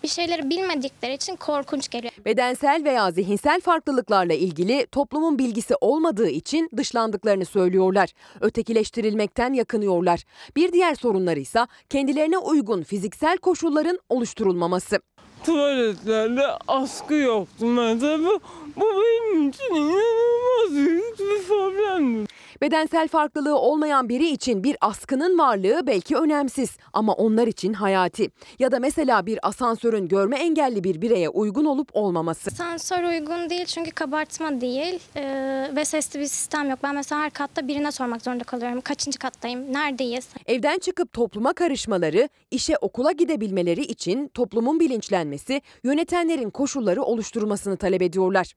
[0.03, 2.13] Bir şeyleri bilmedikleri için korkunç geliyor.
[2.25, 8.11] Bedensel veya zihinsel farklılıklarla ilgili toplumun bilgisi olmadığı için dışlandıklarını söylüyorlar.
[8.41, 10.21] Ötekileştirilmekten yakınıyorlar.
[10.57, 15.01] Bir diğer sorunları ise kendilerine uygun fiziksel koşulların oluşturulmaması.
[15.47, 18.41] Tuvaletlerde askı yoktu mesela.
[18.77, 22.27] Bu, bu benim için inanılmaz büyük bir problemdi.
[22.61, 28.31] Bedensel farklılığı olmayan biri için bir askının varlığı belki önemsiz ama onlar için hayati.
[28.59, 32.51] Ya da mesela bir asansörün görme engelli bir bireye uygun olup olmaması.
[32.51, 36.79] Sensör uygun değil çünkü kabartma değil ee, ve sesli bir sistem yok.
[36.83, 38.81] Ben mesela her katta birine sormak zorunda kalıyorum.
[38.81, 39.73] Kaçıncı kattayım?
[39.73, 40.29] Neredeyiz?
[40.47, 48.55] Evden çıkıp topluma karışmaları, işe okula gidebilmeleri için toplumun bilinçlenmesi, yönetenlerin koşulları oluşturulmasını talep ediyorlar.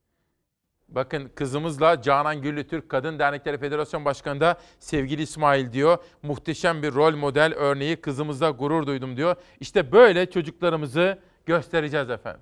[0.91, 5.97] Bakın kızımızla Canan Güllü Türk Kadın Dernekleri Federasyon Başkanı da sevgili İsmail diyor.
[6.23, 9.35] Muhteşem bir rol model örneği kızımızda gurur duydum diyor.
[9.59, 12.41] İşte böyle çocuklarımızı göstereceğiz efendim.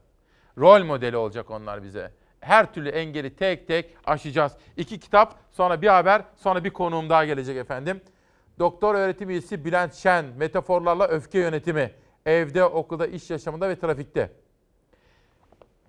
[0.58, 2.12] Rol modeli olacak onlar bize.
[2.40, 4.52] Her türlü engeli tek tek aşacağız.
[4.78, 8.02] İki kitap, sonra bir haber, sonra bir konuğum daha gelecek efendim.
[8.60, 11.92] Doktor öğretim üyesi Bülent Şen, metaforlarla öfke yönetimi.
[12.26, 14.32] Evde, okulda, iş yaşamında ve trafikte.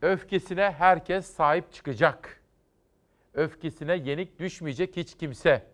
[0.03, 2.38] Öfkesine herkes sahip çıkacak.
[3.39, 5.67] Öfkesine yenik düşmeyecek hiç kimse.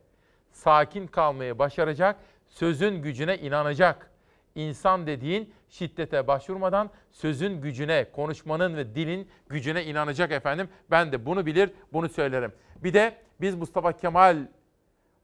[0.53, 2.17] Sakin kalmayı başaracak,
[2.49, 4.11] sözün gücüne inanacak.
[4.55, 10.69] İnsan dediğin şiddete başvurmadan sözün gücüne, konuşmanın ve dilin gücüne inanacak efendim.
[10.91, 12.53] Ben de bunu bilir, bunu söylerim.
[12.77, 14.37] Bir de biz Mustafa Kemal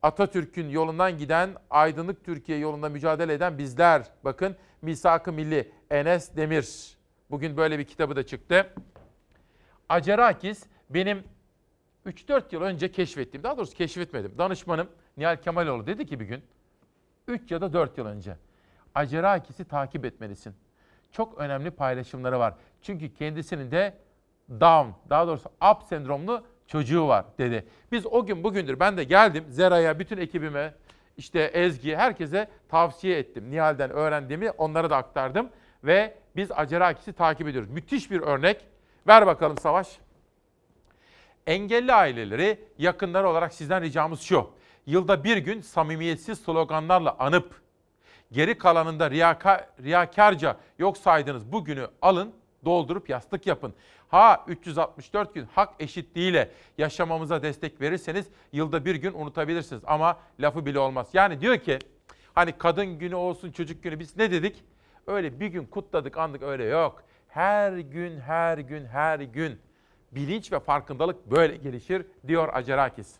[0.02, 4.02] Atatürk'ün yolundan giden, aydınlık Türkiye yolunda mücadele eden bizler.
[4.24, 6.96] Bakın Misak-ı Milli Enes Demir.
[7.30, 8.74] Bugün böyle bir kitabı da çıktı.
[9.88, 11.24] Acerakis benim
[12.06, 14.34] 3-4 yıl önce keşfettiğim, daha doğrusu keşfetmedim.
[14.38, 16.42] Danışmanım Nihal Kemaloğlu dedi ki bir gün,
[17.28, 18.36] 3 ya da 4 yıl önce.
[18.94, 20.54] Acerakis'i takip etmelisin.
[21.12, 22.54] Çok önemli paylaşımları var.
[22.82, 23.94] Çünkü kendisinin de
[24.50, 27.66] Down, daha doğrusu up sendromlu çocuğu var dedi.
[27.92, 30.74] Biz o gün bugündür ben de geldim Zera'ya, bütün ekibime,
[31.16, 33.50] işte Ezgi'ye, herkese tavsiye ettim.
[33.50, 35.48] Nihal'den öğrendiğimi onlara da aktardım.
[35.84, 37.70] Ve biz Acerakis'i takip ediyoruz.
[37.70, 38.66] Müthiş bir örnek.
[39.06, 39.98] Ver bakalım Savaş.
[41.46, 44.50] Engelli aileleri, yakınları olarak sizden ricamız şu.
[44.86, 47.60] Yılda bir gün samimiyetsiz sloganlarla anıp,
[48.32, 52.32] geri kalanında riyaka, riyakarca yok saydığınız bu günü alın,
[52.64, 53.74] doldurup yastık yapın.
[54.08, 60.78] Ha 364 gün hak eşitliğiyle yaşamamıza destek verirseniz yılda bir gün unutabilirsiniz ama lafı bile
[60.78, 61.08] olmaz.
[61.12, 61.78] Yani diyor ki
[62.34, 64.64] hani kadın günü olsun çocuk günü biz ne dedik?
[65.06, 67.02] Öyle bir gün kutladık andık öyle yok.
[67.28, 69.60] Her gün her gün her gün
[70.12, 73.16] bilinç ve farkındalık böyle gelişir diyor Acerakis.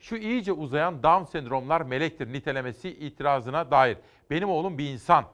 [0.00, 3.96] Şu iyice uzayan Down sendromlar melektir nitelemesi itirazına dair.
[4.30, 5.24] Benim oğlum bir insan.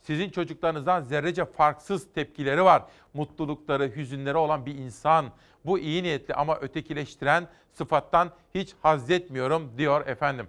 [0.00, 2.82] Sizin çocuklarınızdan zerrece farksız tepkileri var.
[3.14, 5.30] Mutlulukları, hüzünleri olan bir insan.
[5.64, 10.46] Bu iyi niyetli ama ötekileştiren sıfattan hiç haz etmiyorum diyor efendim.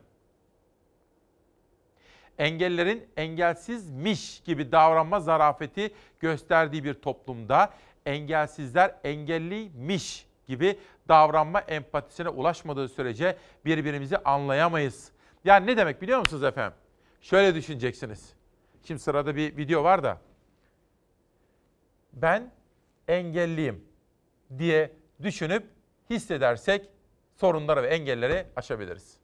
[2.37, 7.73] Engellerin engelsizmiş gibi davranma zarafeti gösterdiği bir toplumda
[8.05, 15.11] engelsizler engelliymiş gibi davranma empatisine ulaşmadığı sürece birbirimizi anlayamayız.
[15.43, 16.77] Yani ne demek biliyor musunuz efendim?
[17.21, 18.33] Şöyle düşüneceksiniz.
[18.83, 20.21] Şimdi sırada bir video var da.
[22.13, 22.51] Ben
[23.07, 23.85] engelliyim
[24.57, 24.91] diye
[25.21, 25.63] düşünüp
[26.09, 26.89] hissedersek
[27.35, 29.17] sorunları ve engelleri aşabiliriz.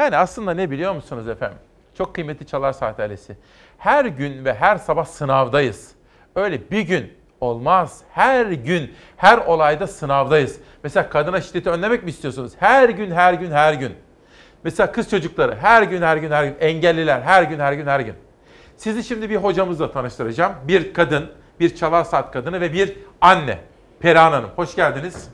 [0.00, 1.58] Yani aslında ne biliyor musunuz efendim?
[1.98, 3.36] Çok kıymetli Çalar Saat ailesi.
[3.78, 5.92] Her gün ve her sabah sınavdayız.
[6.36, 8.00] Öyle bir gün olmaz.
[8.12, 10.60] Her gün, her olayda sınavdayız.
[10.82, 12.52] Mesela kadına şiddeti önlemek mi istiyorsunuz?
[12.58, 13.92] Her gün, her gün, her gün.
[14.64, 16.56] Mesela kız çocukları her gün, her gün, her gün.
[16.60, 18.14] Engelliler her gün, her gün, her gün.
[18.76, 20.52] Sizi şimdi bir hocamızla tanıştıracağım.
[20.68, 23.58] Bir kadın, bir Çalar Saat kadını ve bir anne.
[24.00, 25.28] Perihan Hanım, hoş geldiniz.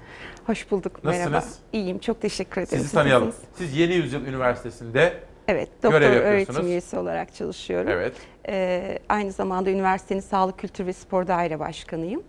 [0.46, 1.04] Hoş bulduk.
[1.04, 1.32] Nasılsınız?
[1.32, 1.46] Merhaba.
[1.72, 1.98] İyiyim.
[1.98, 2.68] Çok teşekkür ederim.
[2.68, 3.32] Sizi Siz tanıyalım.
[3.54, 5.12] Siz Yeni Yüzyıl Üniversitesi'nde
[5.48, 7.90] Evet, doktor öğretim üyesi olarak çalışıyorum.
[7.90, 8.12] Evet.
[8.48, 12.22] Ee, aynı zamanda üniversitenin Sağlık, Kültür ve Spor Daire Başkanıyım.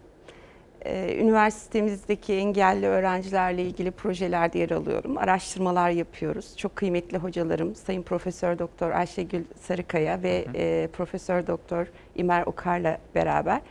[0.86, 5.18] Ee, üniversitemizdeki engelli öğrencilerle ilgili projelerde yer alıyorum.
[5.18, 6.58] Araştırmalar yapıyoruz.
[6.58, 13.62] Çok kıymetli hocalarım Sayın Profesör Doktor Ayşegül Sarıkaya ve e, Profesör Doktor İmer Okar'la beraber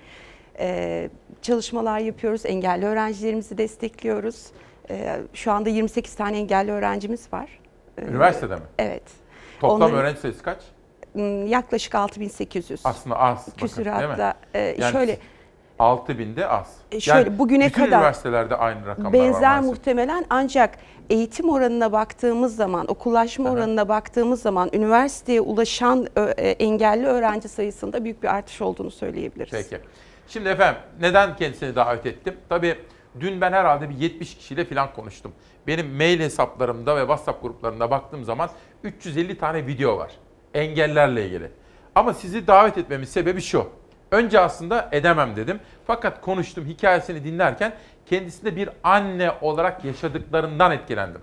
[0.59, 1.09] e,
[1.43, 2.47] çalışmalar yapıyoruz.
[2.47, 4.47] Engelli öğrencilerimizi destekliyoruz.
[4.91, 7.59] E, şu anda 28 tane engelli öğrencimiz var.
[7.99, 8.63] Ee, Üniversitede mi?
[8.79, 9.03] Evet.
[9.61, 10.59] Toplam Onların- öğrenci sayısı kaç?
[11.13, 12.81] Hmm, Yaklaşık 6800.
[12.85, 13.47] Aslında az.
[13.49, 13.91] bakın, Küsür mi?
[13.93, 14.35] hatta.
[14.55, 15.19] E, Yani şöyle
[15.79, 16.75] 6000 de az.
[16.93, 20.79] E, şöyle, bugüne bütün kadar üniversitelerde aynı rakamlar var benzer muhtemelen ancak
[21.11, 28.23] eğitim oranına baktığımız zaman, okullaşma oranına baktığımız zaman üniversiteye ulaşan e, engelli öğrenci sayısında büyük
[28.23, 29.69] bir artış olduğunu söyleyebiliriz.
[29.71, 29.83] Peki.
[30.29, 32.37] Şimdi efendim neden kendisini davet ettim?
[32.49, 32.79] Tabii
[33.21, 35.33] dün ben herhalde bir 70 kişiyle falan konuştum.
[35.67, 38.51] Benim mail hesaplarımda ve WhatsApp gruplarında baktığım zaman
[38.85, 40.13] 350 tane video var.
[40.55, 41.51] Engellerle ilgili.
[41.95, 43.69] Ama sizi davet etmemin sebebi şu.
[44.11, 45.61] Önce aslında edemem dedim.
[45.87, 47.73] Fakat konuştum hikayesini dinlerken
[48.07, 51.21] kendisinde bir anne olarak yaşadıklarından etkilendim.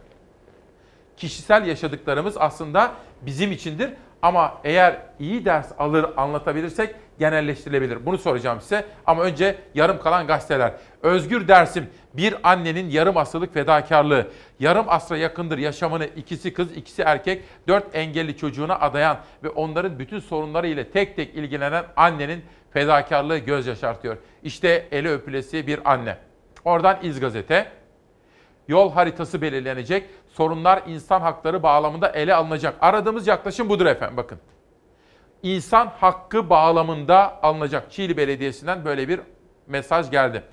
[1.18, 8.06] Kişisel yaşadıklarımız aslında bizim içindir ama eğer iyi ders alır anlatabilirsek genelleştirilebilir.
[8.06, 10.74] Bunu soracağım size ama önce yarım kalan gazeteler.
[11.02, 14.28] Özgür Dersim bir annenin yarım asırlık fedakarlığı.
[14.60, 20.20] Yarım asra yakındır yaşamını ikisi kız ikisi erkek dört engelli çocuğuna adayan ve onların bütün
[20.20, 24.18] sorunları ile tek tek ilgilenen annenin fedakarlığı göz yaşartıyor.
[24.44, 26.18] İşte eli öpülesi bir anne.
[26.66, 27.68] Oradan İz Gazete.
[28.68, 30.10] Yol haritası belirlenecek.
[30.34, 32.76] Sorunlar insan hakları bağlamında ele alınacak.
[32.82, 34.40] Aradığımız yaklaşım budur efendim bakın.
[35.44, 37.92] İnsan hakkı bağlamında alınacak.
[37.92, 39.20] Çiğli Belediyesi'nden böyle bir
[39.68, 40.44] mesaj geldi.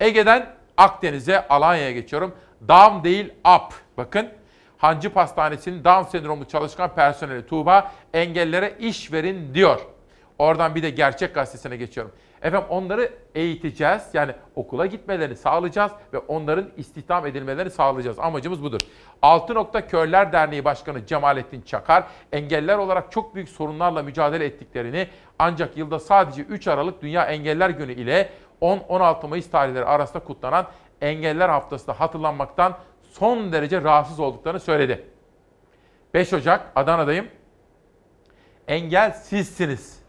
[0.00, 2.34] Ege'den Akdeniz'e, Alanya'ya geçiyorum.
[2.68, 3.74] Down değil up.
[3.96, 4.28] Bakın
[4.78, 9.80] Hancı Pastanesi'nin Down sendromlu çalışkan personeli Tuğba engellere iş verin diyor.
[10.38, 12.12] Oradan bir de Gerçek Gazetesi'ne geçiyorum.
[12.44, 14.02] Efendim onları eğiteceğiz.
[14.12, 18.18] Yani okula gitmelerini sağlayacağız ve onların istihdam edilmelerini sağlayacağız.
[18.18, 18.80] Amacımız budur.
[19.22, 25.08] Altı Nokta Körler Derneği Başkanı Cemalettin Çakar, engeller olarak çok büyük sorunlarla mücadele ettiklerini
[25.38, 28.30] ancak yılda sadece 3 Aralık Dünya Engeller Günü ile
[28.60, 30.66] 10-16 Mayıs tarihleri arasında kutlanan
[31.00, 35.06] Engeller Haftası'nda hatırlanmaktan son derece rahatsız olduklarını söyledi.
[36.14, 37.28] 5 Ocak Adana'dayım.
[38.68, 40.02] Engel sizsiniz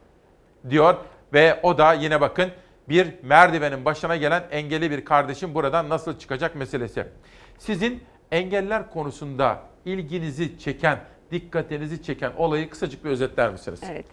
[0.69, 0.95] diyor
[1.35, 2.51] ve o da yine bakın
[2.89, 7.07] bir merdivenin başına gelen engelli bir kardeşim buradan nasıl çıkacak meselesi.
[7.57, 10.99] Sizin engeller konusunda ilginizi çeken,
[11.31, 13.79] dikkatinizi çeken olayı kısacık bir özetler misiniz?
[13.91, 14.05] Evet.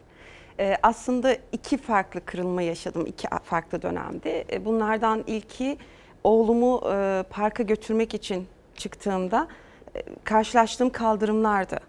[0.61, 4.44] Ee, aslında iki farklı kırılma yaşadım iki farklı dönemde.
[4.53, 5.78] Ee, bunlardan ilki
[6.24, 8.47] oğlumu e, parka götürmek için
[8.77, 9.49] çıktığımda
[9.94, 11.81] e, karşılaştığım kaldırımlardı.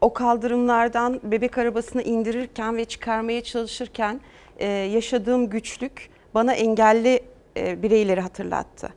[0.00, 4.20] O kaldırımlardan bebek arabasını indirirken ve çıkarmaya çalışırken
[4.58, 7.20] e, yaşadığım güçlük bana engelli
[7.56, 8.88] e, bireyleri hatırlattı.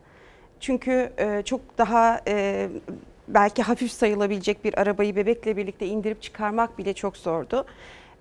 [0.59, 2.21] Çünkü e, çok daha
[3.27, 7.65] belki hafif sayılabilecek bir arabayı bebekle birlikte indirip çıkarmak bile çok zordu.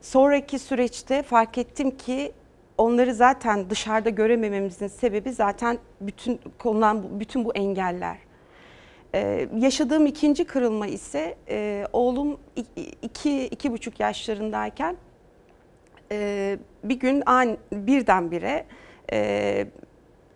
[0.01, 2.33] Sonraki süreçte fark ettim ki
[2.79, 8.17] onları zaten dışarıda göremememizin sebebi zaten bütün konulan bütün bu engeller.
[9.15, 12.39] Ee, yaşadığım ikinci kırılma ise e, oğlum
[13.03, 14.97] iki, iki buçuk yaşlarındayken
[16.13, 18.65] e, bir gün an, birdenbire
[19.13, 19.67] e,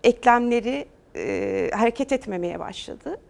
[0.04, 0.86] eklemleri
[1.16, 3.20] e, hareket etmemeye başladı.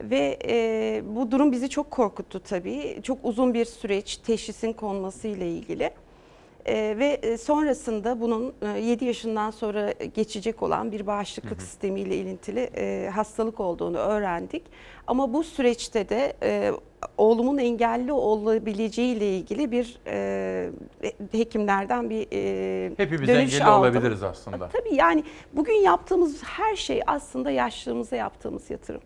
[0.00, 3.00] Ve e, bu durum bizi çok korkuttu tabii.
[3.02, 5.90] Çok uzun bir süreç teşhisin konması ile ilgili.
[6.66, 11.66] E, ve sonrasında bunun e, 7 yaşından sonra geçecek olan bir bağışıklık hı hı.
[11.66, 14.62] sistemiyle ilintili e, hastalık olduğunu öğrendik.
[15.06, 16.72] Ama bu süreçte de e,
[17.18, 20.70] oğlumun engelli olabileceği ile ilgili bir e,
[21.32, 23.80] hekimlerden bir e, Hepimiz dönüş engelli aldım.
[23.80, 24.68] olabiliriz aslında.
[24.68, 29.00] Tabii yani bugün yaptığımız her şey aslında yaşlılığımıza yaptığımız yatırım.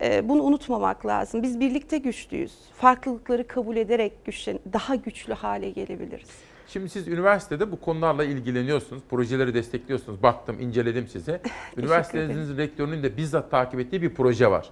[0.00, 1.42] E, bunu unutmamak lazım.
[1.42, 2.52] Biz birlikte güçlüyüz.
[2.76, 6.28] Farklılıkları kabul ederek güçlen daha güçlü hale gelebiliriz.
[6.68, 10.22] Şimdi siz üniversitede bu konularla ilgileniyorsunuz, projeleri destekliyorsunuz.
[10.22, 11.40] Baktım, inceledim sizi.
[11.76, 14.70] Üniversitenizin rektörünün de bizzat takip ettiği bir proje var.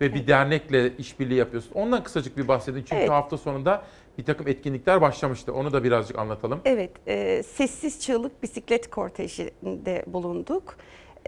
[0.00, 1.76] Ve bir dernekle işbirliği yapıyorsunuz.
[1.76, 2.78] Ondan kısacık bir bahsedin.
[2.82, 3.10] Çünkü Evet.
[3.10, 3.82] hafta sonunda
[4.18, 5.54] bir takım etkinlikler başlamıştı.
[5.54, 6.60] Onu da birazcık anlatalım.
[6.64, 10.76] Evet, e, sessiz çığlık bisiklet kortejinde bulunduk.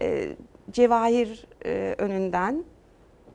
[0.03, 0.29] E,
[0.71, 2.65] Cevahir e, önünden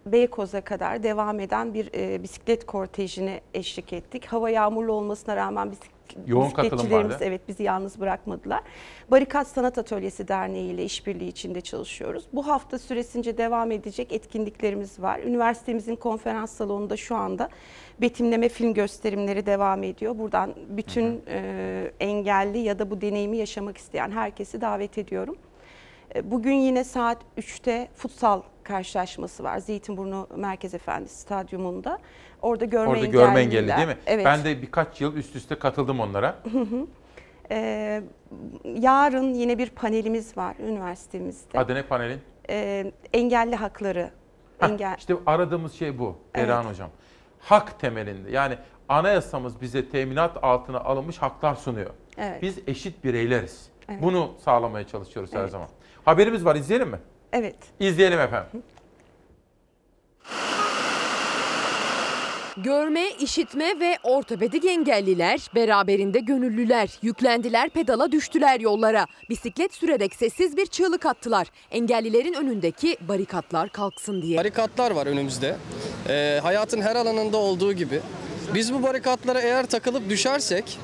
[0.06, 4.26] Beykoz'a kadar devam eden bir e, bisiklet kortejine eşlik ettik.
[4.26, 5.95] Hava yağmurlu olmasına rağmen bisik-
[6.28, 7.18] Yoğun katılım vardı.
[7.22, 8.62] evet bizi yalnız bırakmadılar.
[9.12, 12.26] Barikat Sanat Atölyesi Derneği ile işbirliği içinde çalışıyoruz.
[12.34, 15.20] Bu hafta süresince devam edecek etkinliklerimiz var.
[15.20, 17.50] Üniversitemizin konferans salonunda şu anda
[18.02, 20.18] betimleme film gösterimleri devam ediyor.
[20.18, 25.36] Buradan bütün e, engelli ya da bu deneyimi yaşamak isteyen herkesi davet ediyorum.
[26.16, 29.58] E, Bugün yine saat 3'te futsal karşılaşması var.
[29.58, 32.00] Zeytinburnu Merkez Efendi Stadyumunda.
[32.42, 33.98] Orada görme Orada görme engelli engelliler- değil mi?
[34.06, 34.26] Evet.
[34.26, 36.36] Ben de birkaç yıl üst üste katıldım onlara.
[36.52, 36.88] Hı hı.
[37.52, 38.02] Ee,
[38.66, 41.60] yarın yine bir panelimiz var üniversitemizde.
[41.60, 42.20] Adı ne panelin?
[42.50, 44.10] Ee, engelli hakları.
[44.60, 44.96] Heh, Engel.
[44.98, 46.34] İşte aradığımız şey bu Evet.
[46.34, 46.90] Perihan Hocam.
[47.40, 48.58] Hak temelinde yani
[48.90, 51.90] anayasamız bize teminat altına alınmış haklar sunuyor.
[52.18, 52.42] Evet.
[52.42, 53.70] Biz eşit bireyleriz.
[53.90, 54.02] Evet.
[54.02, 55.52] Bunu sağlamaya çalışıyoruz her Evet.
[55.52, 55.68] zaman.
[56.06, 56.98] Haberimiz var izleyelim mi?
[57.34, 57.56] Evet.
[57.80, 58.64] İzleyelim efendim.
[62.58, 69.08] Görme, işitme ve ortopedik engelliler beraberinde gönüllüler yüklendiler pedala düştüler yollara.
[69.30, 71.48] Bisiklet sürerek sessiz bir çığlık attılar.
[71.72, 74.38] Engellilerin önündeki barikatlar kalksın diye.
[74.38, 75.56] Barikatlar var önümüzde.
[76.10, 78.02] Ee, hayatın her alanında olduğu gibi.
[78.54, 80.80] Biz bu barikatlara eğer takılıp düşersek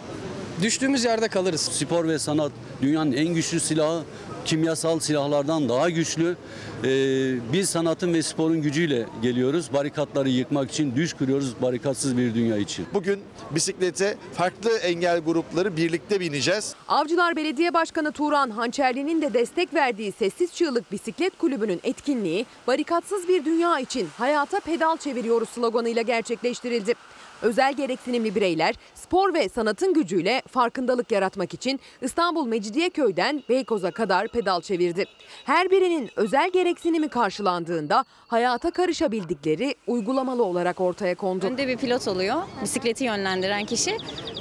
[0.62, 1.62] düştüğümüz yerde kalırız.
[1.62, 4.04] Spor ve sanat Dünyanın en güçlü silahı
[4.46, 6.38] kimyasal silahlardan daha güçlü.
[6.84, 9.74] Ee, biz sanatın ve sporun gücüyle geliyoruz.
[9.74, 12.86] Barikatları yıkmak için düş kuruyoruz barikatsız bir dünya için.
[12.94, 13.20] Bugün
[13.52, 16.76] bisiklete farklı engel grupları birlikte bineceğiz.
[16.88, 23.46] Avcılar Belediye Başkanı Turan Hançerli'nin de destek verdiği Sessiz Çığlık Bisiklet Kulübü'nün etkinliği barikatsız bir
[23.46, 26.94] dünya için hayata pedal çeviriyoruz sloganıyla gerçekleştirildi.
[27.42, 34.62] Özel gereksinimli bireyler spor ve sanatın gücüyle farkındalık yaratmak için İstanbul Mecidiyeköy'den Beykoz'a kadar pedal
[34.62, 35.06] çevirdi.
[35.46, 41.46] Her birinin özel gereksinimi karşılandığında hayata karışabildikleri uygulamalı olarak ortaya kondu.
[41.46, 43.98] Önde bir pilot oluyor, bisikleti yönlendiren kişi.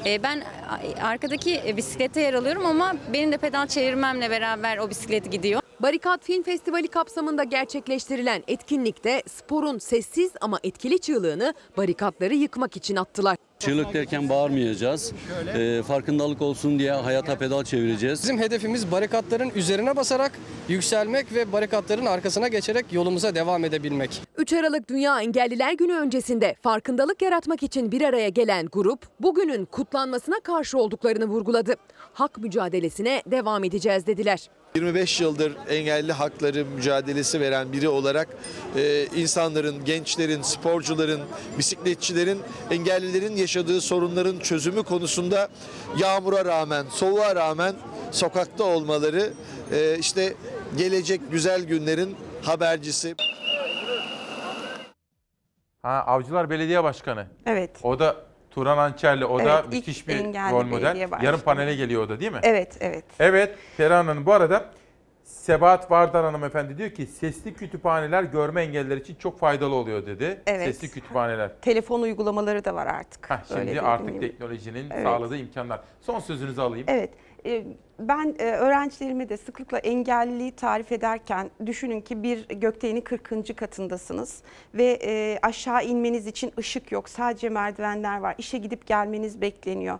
[0.06, 0.42] Ee, Ben
[1.02, 5.59] arkadaki e, bisiklette yer alıyorum ama benim de pedal çevirmemle beraber o bisiklet gidiyor.
[5.82, 13.36] Barikat Film Festivali kapsamında gerçekleştirilen etkinlikte sporun sessiz ama etkili çığlığını barikatları yıkmak için attılar.
[13.58, 15.12] Çığlık derken bağırmayacağız.
[15.54, 18.22] Ee, farkındalık olsun diye hayata pedal çevireceğiz.
[18.22, 20.32] Bizim hedefimiz barikatların üzerine basarak
[20.68, 24.22] yükselmek ve barikatların arkasına geçerek yolumuza devam edebilmek.
[24.38, 30.40] 3 Aralık Dünya Engelliler Günü öncesinde farkındalık yaratmak için bir araya gelen grup bugünün kutlanmasına
[30.40, 31.74] karşı olduklarını vurguladı.
[32.12, 34.50] Hak mücadelesine devam edeceğiz dediler.
[34.74, 38.28] 25 yıldır engelli hakları mücadelesi veren biri olarak
[38.76, 41.20] e, insanların, gençlerin, sporcuların,
[41.58, 42.40] bisikletçilerin,
[42.70, 45.48] engellilerin yaşadığı sorunların çözümü konusunda
[45.98, 47.74] yağmura rağmen, soğuğa rağmen
[48.10, 49.32] sokakta olmaları
[49.72, 50.34] e, işte
[50.76, 53.14] gelecek güzel günlerin habercisi.
[55.82, 57.26] Ha, Avcılar Belediye Başkanı.
[57.46, 57.70] Evet.
[57.82, 58.16] O da
[58.50, 59.24] Turan Ançerli.
[59.24, 61.08] O da Evet, müthiş bir rol model.
[61.22, 62.40] Yarın panele geliyor o da değil mi?
[62.42, 63.04] Evet, evet.
[63.20, 64.26] Evet Ferhan Hanım.
[64.26, 64.64] Bu arada
[65.24, 70.40] Sebahat Vardar hanımefendi diyor ki sesli kütüphaneler görme engelliler için çok faydalı oluyor dedi.
[70.46, 70.64] Evet.
[70.66, 71.50] Sesli kütüphaneler.
[71.62, 73.30] Telefon uygulamaları da var artık.
[73.30, 75.02] Öyle şimdi artık teknolojinin Evet.
[75.04, 75.80] sağladığı imkanlar.
[76.00, 76.86] Son sözünüzü alayım.
[76.88, 77.10] Evet.
[77.46, 77.64] E,
[77.98, 83.56] Ben e, öğrencilerime de sıklıkla engelliliği tarif ederken düşünün ki bir gökdelenin 40.
[83.56, 84.42] katındasınız
[84.74, 87.08] ve e, aşağı inmeniz için ışık yok.
[87.08, 88.34] Sadece merdivenler var.
[88.38, 89.98] İşe gidip gelmeniz bekleniyor.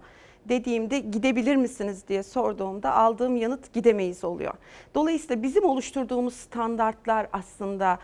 [0.49, 4.55] Dediğimde gidebilir misiniz diye sorduğumda aldığım yanıt gidemeyiz oluyor.
[4.95, 7.99] Dolayısıyla bizim oluşturduğumuz standartlar aslında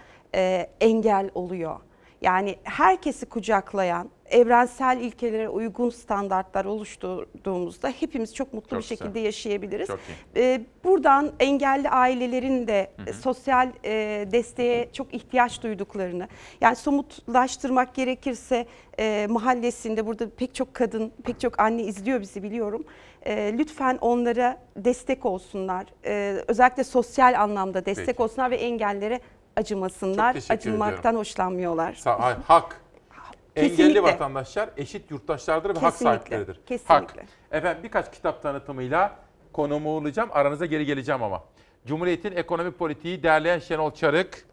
[0.80, 1.80] engel oluyor.
[2.22, 8.96] Yani herkesi kucaklayan, evrensel ilkelere uygun standartlar oluşturduğumuzda hepimiz çok mutlu Çok bir güzel.
[8.96, 9.88] şekilde yaşayabiliriz.
[10.36, 13.14] Ee, buradan engelli ailelerin de Hı hı.
[13.14, 13.92] sosyal e,
[14.32, 16.28] desteğe çok ihtiyaç duyduklarını,
[16.60, 18.66] yani somutlaştırmak gerekirse
[18.98, 22.84] e, mahallesinde burada pek çok kadın, pek çok anne izliyor bizi biliyorum.
[23.26, 25.86] E, lütfen onlara destek olsunlar.
[26.04, 28.22] E, özellikle sosyal anlamda destek Peki.
[28.22, 29.20] olsunlar ve engellere
[29.56, 30.36] acımasınlar.
[30.50, 31.18] Acınmaktan ediyorum.
[31.18, 31.92] hoşlanmıyorlar.
[31.92, 32.80] Sa- hak.
[33.56, 34.02] Engelli Kesinlikle.
[34.02, 36.60] vatandaşlar eşit yurttaşlardır ve hak Kesinlikle, sahipleridir.
[36.66, 36.94] kesinlikle.
[37.20, 37.28] Hak.
[37.50, 39.16] Efendim birkaç kitap tanıtımıyla
[39.52, 40.28] konumu uğurlayacağım.
[40.32, 41.42] Aranıza geri geleceğim ama.
[41.86, 44.44] Cumhuriyet'in ekonomi politiği derleyen Şenol Çarık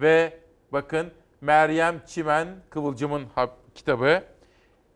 [0.00, 0.38] ve
[0.72, 3.26] bakın Meryem Çimen Kıvılcım'ın
[3.74, 4.22] kitabı.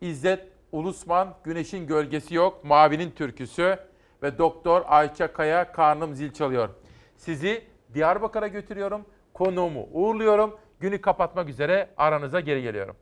[0.01, 3.77] İzzet Ulusman Güneşin Gölgesi Yok Mavinin Türküsü
[4.23, 6.69] ve Doktor Ayça Kaya Karnım Zil Çalıyor.
[7.17, 7.63] Sizi
[7.93, 9.05] Diyarbakır'a götürüyorum.
[9.33, 10.55] Konuğumu uğurluyorum.
[10.79, 12.95] Günü kapatmak üzere aranıza geri geliyorum.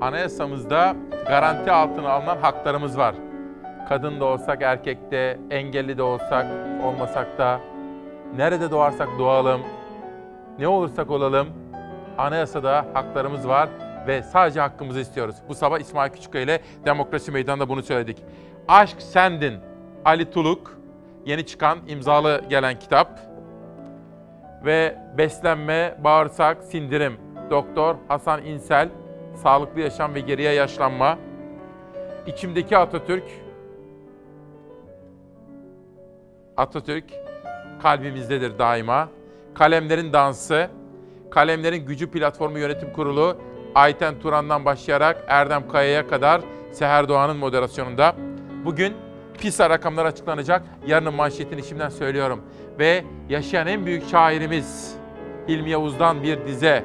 [0.00, 0.96] Anayasamızda
[1.26, 3.14] garanti altına alınan haklarımız var.
[3.88, 6.46] Kadın da olsak, erkek de, engelli de olsak,
[6.84, 7.60] olmasak da,
[8.36, 9.60] nerede doğarsak doğalım,
[10.58, 11.48] ne olursak olalım,
[12.18, 13.68] anayasada haklarımız var
[14.06, 15.36] ve sadece hakkımızı istiyoruz.
[15.48, 18.22] Bu sabah İsmail Küçükkaya ile Demokrasi Meydanı'nda bunu söyledik.
[18.68, 19.54] Aşk Sendin,
[20.04, 20.78] Ali Tuluk,
[21.26, 23.27] yeni çıkan imzalı gelen kitap
[24.64, 27.16] ve Beslenme, Bağırsak, Sindirim,
[27.50, 28.88] Doktor Hasan İnsel,
[29.34, 31.18] Sağlıklı Yaşam ve Geriye Yaşlanma,
[32.26, 33.24] İçimdeki Atatürk,
[36.56, 37.04] Atatürk
[37.82, 39.08] kalbimizdedir daima.
[39.54, 40.70] Kalemlerin Dansı,
[41.30, 43.36] Kalemlerin Gücü Platformu Yönetim Kurulu,
[43.74, 46.40] Ayten Turan'dan başlayarak Erdem Kaya'ya kadar
[46.72, 48.14] Seher Doğan'ın moderasyonunda.
[48.64, 48.94] Bugün
[49.38, 50.62] PISA rakamları açıklanacak.
[50.86, 52.42] Yarının manşetini şimdiden söylüyorum.
[52.78, 54.96] Ve yaşayan en büyük şairimiz
[55.48, 56.84] Hilmi Yavuz'dan bir dize.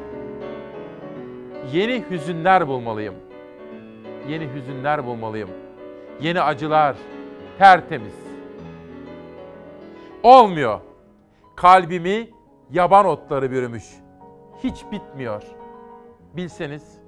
[1.72, 3.16] Yeni hüzünler bulmalıyım.
[4.30, 5.50] Yeni hüzünler bulmalıyım.
[6.22, 6.96] Yeni acılar,
[7.58, 8.14] tertemiz.
[10.24, 10.80] Olmuyor.
[11.56, 12.30] Kalbimi
[12.72, 13.84] yaban otları bürümüş.
[14.64, 15.44] Hiç bitmiyor.
[16.34, 17.03] Bilseniz